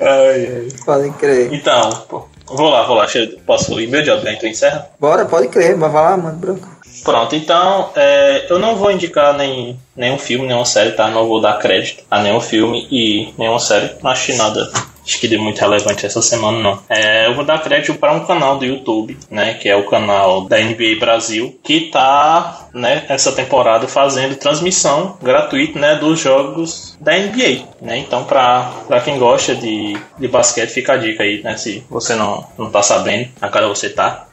ai, 0.00 0.46
ai. 0.46 0.68
Pode 0.84 1.10
crer. 1.12 1.52
Então, 1.52 1.90
pô, 2.08 2.26
vou 2.50 2.68
lá, 2.68 2.82
vou 2.82 2.96
lá. 2.96 3.06
Posso 3.46 3.72
alguém, 4.10 4.34
então 4.34 4.48
encerra? 4.48 4.88
Bora, 4.98 5.24
pode 5.24 5.48
crer. 5.48 5.76
Vai 5.76 5.90
lá, 5.92 6.16
mano, 6.16 6.36
branco. 6.36 6.78
Pronto, 7.04 7.34
então 7.36 7.90
é, 7.94 8.46
eu 8.50 8.58
não 8.58 8.76
vou 8.76 8.90
indicar 8.90 9.36
nem, 9.36 9.78
nenhum 9.94 10.18
filme, 10.18 10.46
nenhuma 10.46 10.64
série, 10.64 10.92
tá? 10.92 11.08
Não 11.08 11.26
vou 11.26 11.40
dar 11.40 11.58
crédito 11.58 12.02
a 12.10 12.20
nenhum 12.20 12.40
filme 12.40 12.86
e 12.90 13.32
nenhuma 13.38 13.60
série. 13.60 13.90
Não 14.02 14.10
assisti 14.10 14.34
nada 14.34 14.70
acho 15.08 15.18
que 15.18 15.26
de 15.26 15.38
muito 15.38 15.58
relevante 15.58 16.04
essa 16.04 16.20
semana, 16.20 16.58
não. 16.60 16.82
É, 16.88 17.26
eu 17.26 17.34
vou 17.34 17.44
dar 17.44 17.62
crédito 17.62 17.94
para 17.94 18.12
um 18.12 18.26
canal 18.26 18.58
do 18.58 18.66
YouTube, 18.66 19.16
né? 19.30 19.54
Que 19.54 19.68
é 19.68 19.74
o 19.74 19.86
canal 19.86 20.42
da 20.42 20.58
NBA 20.58 21.00
Brasil, 21.00 21.58
que 21.62 21.88
tá, 21.90 22.68
né, 22.74 23.06
essa 23.08 23.32
temporada 23.32 23.88
fazendo 23.88 24.36
transmissão 24.36 25.16
gratuita, 25.22 25.78
né, 25.78 25.94
dos 25.94 26.20
jogos 26.20 26.96
da 27.00 27.16
NBA, 27.16 27.64
né? 27.80 27.96
Então, 27.98 28.24
para 28.24 29.00
quem 29.02 29.18
gosta 29.18 29.54
de, 29.54 29.96
de 30.18 30.28
basquete, 30.28 30.68
fica 30.68 30.92
a 30.92 30.96
dica 30.98 31.22
aí, 31.22 31.42
né? 31.42 31.56
Se 31.56 31.82
você 31.88 32.14
não, 32.14 32.46
não 32.58 32.70
tá 32.70 32.82
sabendo, 32.82 33.30
agora 33.40 33.66
você 33.66 33.88
tá. 33.88 34.27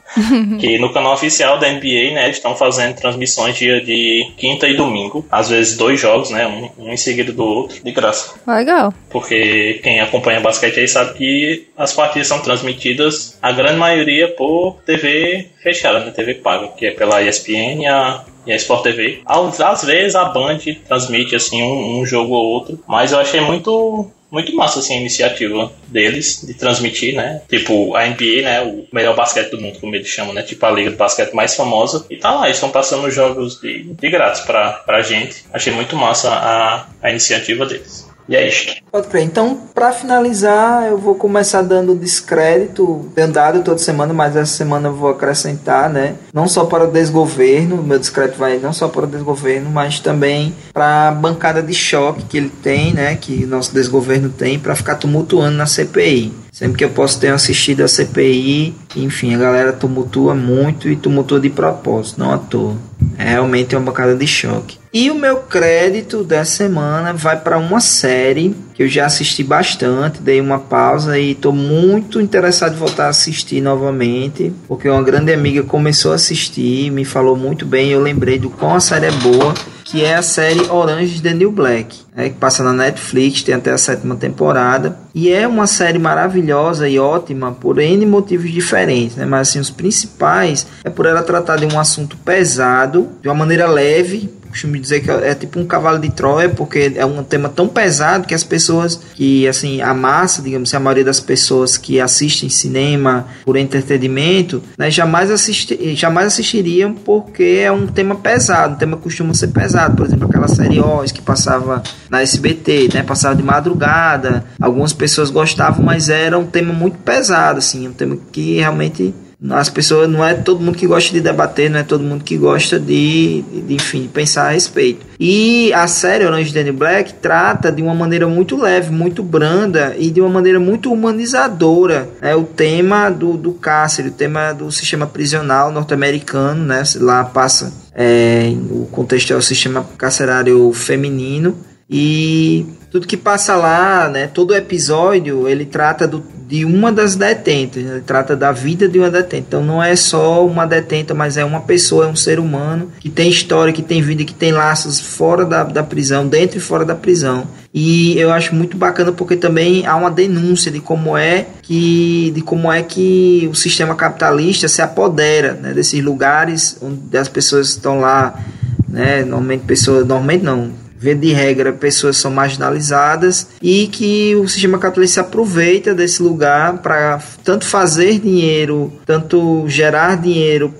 Que 0.59 0.77
no 0.79 0.91
canal 0.93 1.13
oficial 1.13 1.57
da 1.59 1.69
NBA, 1.69 2.13
né, 2.13 2.25
eles 2.25 2.37
estão 2.37 2.55
fazendo 2.55 2.95
transmissões 2.95 3.55
dia 3.55 3.81
de 3.81 4.31
quinta 4.37 4.67
e 4.67 4.75
domingo, 4.75 5.25
às 5.31 5.49
vezes 5.49 5.77
dois 5.77 5.99
jogos, 5.99 6.29
né, 6.29 6.47
um, 6.47 6.85
um 6.85 6.93
em 6.93 6.97
seguida 6.97 7.31
do 7.31 7.43
outro, 7.43 7.83
de 7.83 7.91
graça. 7.91 8.33
Legal. 8.47 8.93
Porque 9.09 9.79
quem 9.83 9.99
acompanha 9.99 10.39
basquete 10.39 10.79
aí 10.79 10.87
sabe 10.87 11.13
que 11.13 11.67
as 11.77 11.93
partidas 11.93 12.27
são 12.27 12.39
transmitidas, 12.39 13.37
a 13.41 13.51
grande 13.51 13.77
maioria 13.77 14.27
por 14.29 14.77
TV 14.85 15.49
fechada, 15.61 15.99
né, 15.99 16.11
TV 16.11 16.35
paga, 16.35 16.67
que 16.69 16.85
é 16.85 16.91
pela 16.91 17.21
ESPN 17.21 17.81
e 17.81 17.87
a 17.87 18.23
e 18.45 18.53
a 18.53 18.55
Sport 18.55 18.83
TV. 18.83 19.21
Às 19.25 19.83
vezes 19.83 20.15
a 20.15 20.25
Band 20.25 20.59
transmite 20.87 21.35
assim 21.35 21.61
um, 21.63 21.99
um, 21.99 22.05
jogo 22.05 22.33
ou 22.33 22.45
outro, 22.45 22.79
mas 22.87 23.11
eu 23.11 23.19
achei 23.19 23.41
muito 23.41 24.09
muito 24.31 24.55
massa 24.55 24.79
assim 24.79 24.95
a 24.95 24.99
iniciativa 24.99 25.71
deles 25.87 26.43
de 26.45 26.53
transmitir, 26.53 27.15
né? 27.15 27.41
Tipo 27.49 27.95
a 27.95 28.05
NBA, 28.07 28.41
né? 28.43 28.61
O 28.61 28.87
melhor 28.91 29.15
basquete 29.15 29.51
do 29.51 29.61
mundo, 29.61 29.79
como 29.79 29.95
eles 29.95 30.07
chamam, 30.07 30.33
né? 30.33 30.41
Tipo 30.41 30.65
a 30.65 30.71
liga 30.71 30.91
de 30.91 30.97
basquete 30.97 31.33
mais 31.33 31.55
famosa. 31.55 32.05
E 32.09 32.17
tá 32.17 32.31
lá, 32.31 32.45
eles 32.45 32.57
estão 32.57 32.69
passando 32.69 33.09
jogos 33.09 33.59
de, 33.61 33.83
de 33.83 34.09
grátis 34.09 34.41
pra, 34.41 34.73
pra 34.73 35.01
gente. 35.01 35.45
Achei 35.53 35.71
muito 35.73 35.95
massa 35.95 36.31
a, 36.31 36.87
a 37.01 37.09
iniciativa 37.09 37.65
deles. 37.65 38.07
E 38.27 38.35
é. 38.35 38.49
Pode 38.91 39.07
crer. 39.07 39.23
Então, 39.23 39.59
para 39.73 39.91
finalizar, 39.91 40.87
eu 40.87 40.97
vou 40.97 41.15
começar 41.15 41.61
dando 41.61 41.95
descrédito. 41.95 43.09
Tenho 43.13 43.31
dado 43.31 43.61
toda 43.61 43.77
semana, 43.77 44.13
mas 44.13 44.35
essa 44.35 44.53
semana 44.53 44.89
eu 44.89 44.93
vou 44.93 45.09
acrescentar, 45.09 45.89
né? 45.89 46.15
Não 46.33 46.47
só 46.47 46.65
para 46.65 46.85
o 46.85 46.91
desgoverno, 46.91 47.83
meu 47.83 47.99
descrédito 47.99 48.39
vai 48.39 48.57
não 48.57 48.73
só 48.73 48.87
para 48.87 49.05
o 49.05 49.07
desgoverno, 49.07 49.69
mas 49.69 49.99
também 49.99 50.55
para 50.73 51.09
a 51.09 51.11
bancada 51.11 51.61
de 51.61 51.73
choque 51.73 52.23
que 52.23 52.37
ele 52.37 52.49
tem, 52.49 52.93
né? 52.93 53.15
Que 53.15 53.45
nosso 53.45 53.73
desgoverno 53.73 54.29
tem, 54.29 54.57
para 54.57 54.75
ficar 54.75 54.95
tumultuando 54.95 55.57
na 55.57 55.65
CPI. 55.65 56.33
Sempre 56.51 56.77
que 56.77 56.85
eu 56.85 56.89
posso 56.89 57.19
ter 57.19 57.33
assistido 57.33 57.81
a 57.81 57.87
CPI, 57.87 58.73
enfim, 58.95 59.35
a 59.35 59.37
galera 59.37 59.73
tumultua 59.73 60.33
muito 60.33 60.87
e 60.87 60.95
tumultua 60.95 61.37
de 61.37 61.49
propósito, 61.49 62.17
não 62.19 62.31
à 62.31 62.37
toa. 62.37 62.77
É 63.17 63.31
realmente 63.31 63.75
uma 63.75 63.85
bancada 63.85 64.15
de 64.15 64.25
choque. 64.25 64.77
E 64.97 65.11
o 65.11 65.15
meu 65.15 65.39
crédito 65.39 66.23
dessa 66.23 66.55
semana 66.55 67.11
vai 67.11 67.37
para 67.37 67.57
uma 67.57 67.81
série 67.81 68.55
que 68.73 68.81
eu 68.81 68.87
já 68.87 69.05
assisti 69.05 69.43
bastante, 69.43 70.21
dei 70.21 70.39
uma 70.39 70.57
pausa 70.57 71.19
e 71.19 71.31
estou 71.31 71.51
muito 71.51 72.21
interessado 72.21 72.75
em 72.75 72.77
voltar 72.77 73.07
a 73.07 73.09
assistir 73.09 73.59
novamente, 73.59 74.53
porque 74.69 74.87
uma 74.87 75.03
grande 75.03 75.33
amiga 75.33 75.63
começou 75.63 76.13
a 76.13 76.15
assistir, 76.15 76.91
me 76.91 77.03
falou 77.03 77.35
muito 77.35 77.65
bem, 77.65 77.89
eu 77.89 77.99
lembrei 77.99 78.39
do 78.39 78.49
quão 78.49 78.73
a 78.73 78.79
série 78.79 79.07
é 79.07 79.11
boa 79.11 79.53
que 79.83 80.03
é 80.03 80.15
a 80.15 80.21
série 80.21 80.61
Orange 80.69 81.21
the 81.21 81.31
New 81.33 81.51
Black, 81.51 81.97
né, 82.15 82.29
que 82.29 82.35
passa 82.35 82.63
na 82.63 82.73
Netflix, 82.73 83.43
tem 83.43 83.53
até 83.53 83.71
a 83.71 83.77
sétima 83.77 84.15
temporada, 84.15 84.97
e 85.13 85.31
é 85.31 85.47
uma 85.47 85.67
série 85.67 85.99
maravilhosa 85.99 86.89
e 86.89 86.97
ótima 86.97 87.51
por 87.51 87.77
N 87.79 88.03
motivos 88.05 88.51
diferentes, 88.51 89.15
né, 89.15 89.25
mas 89.25 89.49
assim, 89.49 89.59
os 89.59 89.69
principais 89.69 90.65
é 90.83 90.89
por 90.89 91.05
ela 91.05 91.21
tratar 91.21 91.57
de 91.57 91.65
um 91.65 91.79
assunto 91.79 92.17
pesado, 92.17 93.09
de 93.21 93.27
uma 93.27 93.35
maneira 93.35 93.67
leve, 93.67 94.33
costumo 94.55 94.79
dizer 94.79 95.01
que 95.01 95.11
é, 95.11 95.35
tipo 95.35 95.59
um 95.59 95.65
cavalo 95.65 95.99
de 95.99 96.09
Troia, 96.09 96.47
porque 96.47 96.93
é 96.95 97.05
um 97.05 97.21
tema 97.23 97.49
tão 97.49 97.67
pesado 97.67 98.25
que 98.25 98.33
as 98.33 98.43
pessoas 98.43 98.99
que, 99.13 99.45
assim, 99.47 99.81
a 99.81 99.93
massa, 99.93 100.41
digamos 100.41 100.69
assim, 100.69 100.77
a 100.77 100.79
maioria 100.79 101.03
das 101.03 101.19
pessoas 101.19 101.77
que 101.77 101.99
assistem 101.99 102.47
cinema 102.47 103.27
por 103.43 103.57
entretenimento, 103.57 104.63
né, 104.77 104.89
jamais, 104.89 105.29
assisti 105.29 105.93
jamais 105.95 106.27
assistiriam 106.27 106.93
porque 106.93 107.61
é 107.63 107.71
um 107.71 107.85
tema 107.85 108.15
pesado, 108.15 108.75
o 108.75 108.77
tema 108.77 108.95
costuma 108.95 109.33
ser 109.33 109.47
pesado. 109.47 109.97
Por 109.97 110.05
exemplo, 110.05 110.27
aquela 110.29 110.47
série 110.47 110.79
Oz 110.79 111.11
que 111.11 111.21
passava 111.21 111.83
na 112.09 112.21
SBT, 112.21 112.89
né, 112.93 113.03
passava 113.03 113.35
de 113.35 113.43
madrugada, 113.43 114.45
algumas 114.59 114.93
pessoas 114.93 115.29
gostavam, 115.29 115.83
mas 115.83 116.07
era 116.07 116.39
um 116.39 116.45
tema 116.45 116.73
muito 116.73 116.97
pesado, 116.99 117.59
assim, 117.59 117.87
um 117.89 117.93
tema 117.93 118.17
que 118.31 118.55
realmente 118.55 119.13
as 119.51 119.69
pessoas 119.69 120.09
não 120.09 120.23
é 120.23 120.33
todo 120.33 120.61
mundo 120.61 120.77
que 120.77 120.87
gosta 120.87 121.11
de 121.11 121.21
debater, 121.21 121.69
não 121.69 121.79
é 121.79 121.83
todo 121.83 122.03
mundo 122.03 122.23
que 122.23 122.37
gosta 122.37 122.79
de, 122.79 123.41
de 123.41 123.73
enfim, 123.73 124.09
pensar 124.11 124.47
a 124.47 124.51
respeito. 124.51 125.05
E 125.19 125.71
a 125.73 125.87
série 125.87 126.25
Orange 126.25 126.53
Danny 126.53 126.71
Black 126.71 127.13
trata 127.15 127.71
de 127.71 127.81
uma 127.81 127.93
maneira 127.93 128.27
muito 128.27 128.57
leve, 128.57 128.91
muito 128.91 129.23
branda 129.23 129.95
e 129.97 130.09
de 130.09 130.21
uma 130.21 130.29
maneira 130.29 130.59
muito 130.59 130.91
humanizadora 130.91 132.09
é 132.21 132.35
o 132.35 132.43
tema 132.43 133.09
do, 133.09 133.37
do 133.37 133.53
cárcere, 133.53 134.09
o 134.09 134.11
tema 134.11 134.53
do 134.53 134.71
sistema 134.71 135.05
prisional 135.05 135.71
norte-americano, 135.71 136.63
né? 136.63 136.83
Lá 136.97 137.23
passa 137.23 137.73
é, 137.93 138.53
o 138.69 138.85
contexto 138.91 139.31
é 139.31 139.35
o 139.35 139.41
sistema 139.41 139.85
carcerário 139.97 140.71
feminino 140.73 141.57
e 141.89 142.65
tudo 142.95 143.07
que 143.07 143.17
passa 143.17 143.57
lá, 143.57 144.07
né? 144.07 144.25
Todo 144.25 144.55
episódio 144.55 145.49
ele 145.49 145.65
trata 145.65 146.07
do, 146.07 146.23
de 146.47 146.63
uma 146.63 146.93
das 146.93 147.17
detentas, 147.17 147.83
ele 147.83 147.99
trata 147.99 148.37
da 148.37 148.53
vida 148.53 148.87
de 148.87 148.97
uma 148.97 149.11
detenta. 149.11 149.45
Então 149.49 149.61
não 149.61 149.83
é 149.83 149.97
só 149.97 150.45
uma 150.45 150.65
detenta, 150.65 151.13
mas 151.13 151.35
é 151.35 151.43
uma 151.43 151.59
pessoa, 151.59 152.05
é 152.05 152.07
um 152.07 152.15
ser 152.15 152.39
humano 152.39 152.89
que 153.01 153.09
tem 153.09 153.29
história, 153.29 153.73
que 153.73 153.81
tem 153.81 154.01
vida, 154.01 154.23
que 154.23 154.33
tem 154.33 154.53
laços 154.53 155.01
fora 155.01 155.43
da, 155.43 155.65
da 155.65 155.83
prisão, 155.83 156.25
dentro 156.25 156.57
e 156.57 156.61
fora 156.61 156.85
da 156.85 156.95
prisão. 156.95 157.45
E 157.73 158.17
eu 158.17 158.31
acho 158.31 158.55
muito 158.55 158.77
bacana 158.77 159.11
porque 159.11 159.35
também 159.35 159.85
há 159.85 159.97
uma 159.97 160.09
denúncia 160.09 160.71
de 160.71 160.79
como 160.79 161.17
é 161.17 161.47
que 161.61 162.31
de 162.33 162.39
como 162.39 162.71
é 162.71 162.81
que 162.81 163.49
o 163.51 163.55
sistema 163.55 163.93
capitalista 163.93 164.69
se 164.69 164.81
apodera 164.81 165.51
né, 165.55 165.73
desses 165.73 166.01
lugares 166.01 166.77
onde 166.81 167.17
as 167.17 167.27
pessoas 167.27 167.71
estão 167.71 167.99
lá, 167.99 168.39
né, 168.87 169.25
normalmente 169.25 169.65
pessoas, 169.65 170.07
normalmente 170.07 170.45
não, 170.45 170.84
vê 171.05 171.13
de 171.13 171.31
regra, 171.31 171.71
pessoas 171.71 172.17
são 172.17 172.31
marginalizadas 172.31 173.49
e 173.61 173.87
que 173.87 174.35
o 174.35 174.47
sistema 174.47 174.79
capitalista 174.79 175.13
se 175.15 175.19
aproveita 175.19 175.93
desse 175.93 176.23
lugar 176.23 176.79
para 176.79 177.19
tanto 177.43 177.63
fazer 177.63 178.19
dinheiro, 178.19 178.91
tanto 179.05 179.65
gerar 179.67 180.17
dinheiro 180.17 180.73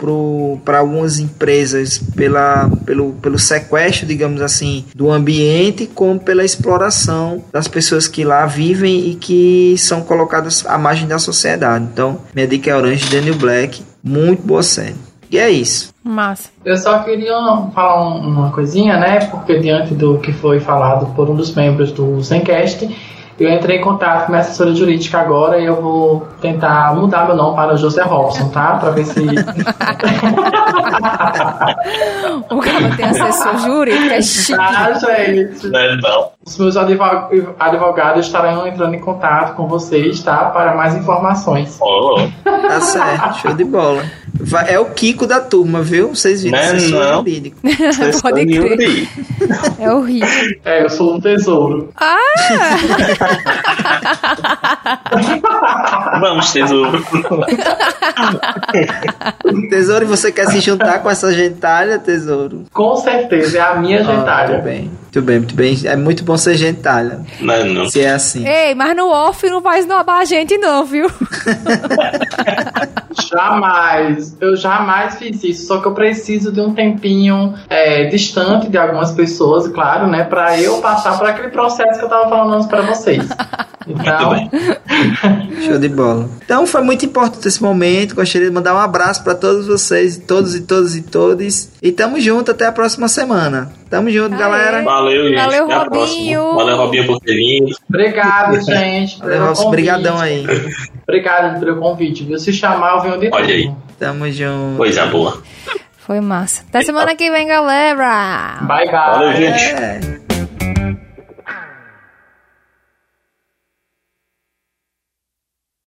para 0.65 0.79
algumas 0.79 1.19
empresas 1.19 1.99
pela, 2.15 2.67
pelo, 2.85 3.13
pelo 3.13 3.37
sequestro, 3.37 4.07
digamos 4.07 4.41
assim, 4.41 4.83
do 4.95 5.11
ambiente, 5.11 5.85
como 5.93 6.19
pela 6.19 6.43
exploração 6.43 7.43
das 7.53 7.67
pessoas 7.67 8.07
que 8.07 8.23
lá 8.23 8.47
vivem 8.47 9.11
e 9.11 9.15
que 9.15 9.75
são 9.77 10.01
colocadas 10.01 10.65
à 10.65 10.75
margem 10.75 11.07
da 11.07 11.19
sociedade. 11.19 11.87
Então, 11.93 12.21
minha 12.33 12.47
dica 12.47 12.71
é 12.71 12.75
Orange 12.75 13.07
Daniel 13.11 13.35
Black, 13.35 13.83
muito 14.03 14.41
boa 14.41 14.63
série. 14.63 15.04
E 15.29 15.37
é 15.37 15.49
isso. 15.49 15.93
Massa. 16.03 16.49
Eu 16.63 16.77
só 16.77 16.99
queria 16.99 17.35
falar 17.73 18.15
uma 18.17 18.51
coisinha, 18.51 18.97
né? 18.97 19.25
Porque 19.25 19.59
diante 19.59 19.93
do 19.93 20.19
que 20.19 20.31
foi 20.31 20.59
falado 20.59 21.07
por 21.15 21.29
um 21.29 21.35
dos 21.35 21.53
membros 21.55 21.91
do 21.91 22.21
Zencast, 22.21 22.87
eu 23.37 23.49
entrei 23.49 23.79
em 23.79 23.81
contato 23.81 24.25
com 24.25 24.31
minha 24.31 24.41
assessora 24.41 24.73
jurídica 24.73 25.19
agora 25.19 25.59
e 25.59 25.65
eu 25.65 25.81
vou 25.81 26.25
tentar 26.39 26.95
mudar 26.95 27.25
meu 27.25 27.35
nome 27.35 27.53
para 27.55 27.75
José 27.75 28.01
Robson, 28.01 28.47
tá? 28.49 28.77
Para 28.77 28.91
ver 28.91 29.05
se. 29.05 29.19
o 32.49 32.59
cara 32.59 32.95
tem 32.95 33.05
assessor 33.05 33.57
jurídico, 33.57 34.13
é 34.13 34.21
chique. 34.23 34.57
Ah, 34.57 34.93
gente. 34.93 35.67
Não 35.67 35.79
é 35.79 35.97
não. 35.97 36.34
Os 36.45 36.59
meus 36.59 36.77
advogados 36.77 38.27
estarão 38.27 38.67
entrando 38.67 38.93
em 38.93 38.99
contato 38.99 39.55
com 39.55 39.67
vocês, 39.67 40.21
tá? 40.21 40.45
Para 40.51 40.75
mais 40.75 40.95
informações. 40.95 41.79
Oh. 41.81 42.17
Tá 42.43 42.79
certo, 42.81 43.39
show 43.39 43.53
de 43.55 43.63
bola. 43.63 44.03
Vai, 44.39 44.71
é 44.73 44.79
o 44.79 44.85
Kiko 44.91 45.25
da 45.25 45.39
turma, 45.39 45.81
viu? 45.81 46.09
Vocês 46.09 46.43
viram, 46.43 46.59
Não 46.59 46.63
é 46.63 46.71
assessor 46.71 46.99
não. 47.03 47.13
jurídico. 47.15 47.57
Vocês 47.63 48.21
Pode 48.21 48.45
crer. 48.45 49.09
É 49.79 49.91
horrível. 49.91 50.27
É, 50.63 50.83
eu 50.83 50.89
sou 50.89 51.15
um 51.15 51.19
tesouro. 51.19 51.89
Ah! 51.95 52.17
Vamos, 56.19 56.51
tesouro. 56.51 57.03
Tesouro, 59.69 60.05
você 60.07 60.31
quer 60.31 60.47
se 60.47 60.59
juntar 60.59 60.99
com 60.99 61.09
essa 61.09 61.33
gentalha, 61.33 61.99
tesouro? 61.99 62.63
Com 62.73 62.95
certeza, 62.95 63.57
é 63.57 63.61
a 63.61 63.75
minha 63.75 64.01
Ah, 64.01 64.03
muito 64.03 64.17
gentalha. 64.19 64.57
bem, 64.59 64.91
muito 65.01 65.21
bem, 65.21 65.37
muito 65.39 65.55
bem. 65.55 65.79
É 65.85 65.95
muito 65.95 66.23
bom 66.23 66.37
ser 66.37 66.55
gentalha. 66.55 67.21
Não 67.39 67.65
não. 67.65 67.89
Se 67.89 68.01
é 68.01 68.11
assim. 68.11 68.47
Ei, 68.47 68.75
mas 68.75 68.95
no 68.95 69.09
off 69.09 69.47
não 69.49 69.61
vai 69.61 69.79
esnobar 69.79 70.19
a 70.19 70.25
gente, 70.25 70.57
não, 70.57 70.85
viu? 70.85 71.09
Jamais, 73.31 74.35
eu 74.41 74.55
jamais 74.57 75.15
fiz 75.15 75.41
isso, 75.43 75.67
só 75.67 75.79
que 75.79 75.87
eu 75.87 75.93
preciso 75.93 76.51
de 76.51 76.59
um 76.59 76.73
tempinho 76.73 77.53
é, 77.69 78.05
distante 78.05 78.67
de 78.69 78.77
algumas 78.77 79.11
pessoas, 79.11 79.67
claro, 79.69 80.05
né, 80.07 80.23
pra 80.25 80.59
eu 80.59 80.79
passar 80.79 81.17
por 81.17 81.27
aquele 81.27 81.47
processo 81.49 81.97
que 81.97 82.05
eu 82.05 82.09
tava 82.09 82.29
falando 82.29 82.55
antes 82.55 82.67
pra 82.67 82.81
vocês. 82.81 83.25
Então, 83.87 84.49
Show 85.65 85.77
de 85.77 85.89
bola. 85.89 86.29
Então 86.43 86.65
foi 86.65 86.81
muito 86.81 87.05
importante 87.05 87.47
esse 87.47 87.61
momento. 87.61 88.15
Gostaria 88.15 88.47
de 88.47 88.53
mandar 88.53 88.73
um 88.73 88.79
abraço 88.79 89.23
para 89.23 89.35
todos 89.35 89.67
vocês, 89.67 90.17
todos 90.17 90.55
e 90.55 90.61
todos 90.61 90.95
e 90.95 91.01
todas. 91.03 91.71
E 91.81 91.91
tamo 91.91 92.19
junto 92.19 92.51
até 92.51 92.65
a 92.65 92.71
próxima 92.71 93.07
semana. 93.07 93.71
Tamo 93.89 94.09
junto, 94.09 94.33
Aê. 94.33 94.39
galera. 94.39 94.83
Valeu, 94.83 95.27
gente. 95.29 95.35
Valeu, 95.35 95.65
Até 95.65 95.75
Robinho. 95.77 96.55
Valeu, 96.55 96.77
Robinho, 96.77 97.05
por 97.05 97.19
ter 97.19 97.35
vindo. 97.35 97.75
obrigado, 97.87 98.59
gente. 98.61 99.19
Valeu, 99.19 99.45
Robson. 99.45 99.63
convite. 99.63 99.81
Brigadão 99.81 100.19
aí. 100.19 100.45
Obrigado 101.03 101.59
pelo 101.59 101.79
convite, 101.79 102.23
viu? 102.23 102.39
Se 102.39 102.51
chamar, 102.51 102.95
eu 102.95 103.01
venho 103.01 103.19
de 103.19 103.29
Olha 103.31 103.53
aí. 103.53 103.71
Tamo 103.99 104.29
junto. 104.31 104.77
Coisa 104.77 105.05
boa. 105.05 105.41
Foi 105.97 106.19
massa. 106.19 106.63
Até 106.69 106.83
semana 106.83 107.15
que 107.15 107.31
vem, 107.31 107.47
galera. 107.47 108.57
Bye, 108.61 108.85
bye. 108.85 108.91
Valeu, 108.91 109.33
gente. 109.33 109.63
É. 109.63 110.24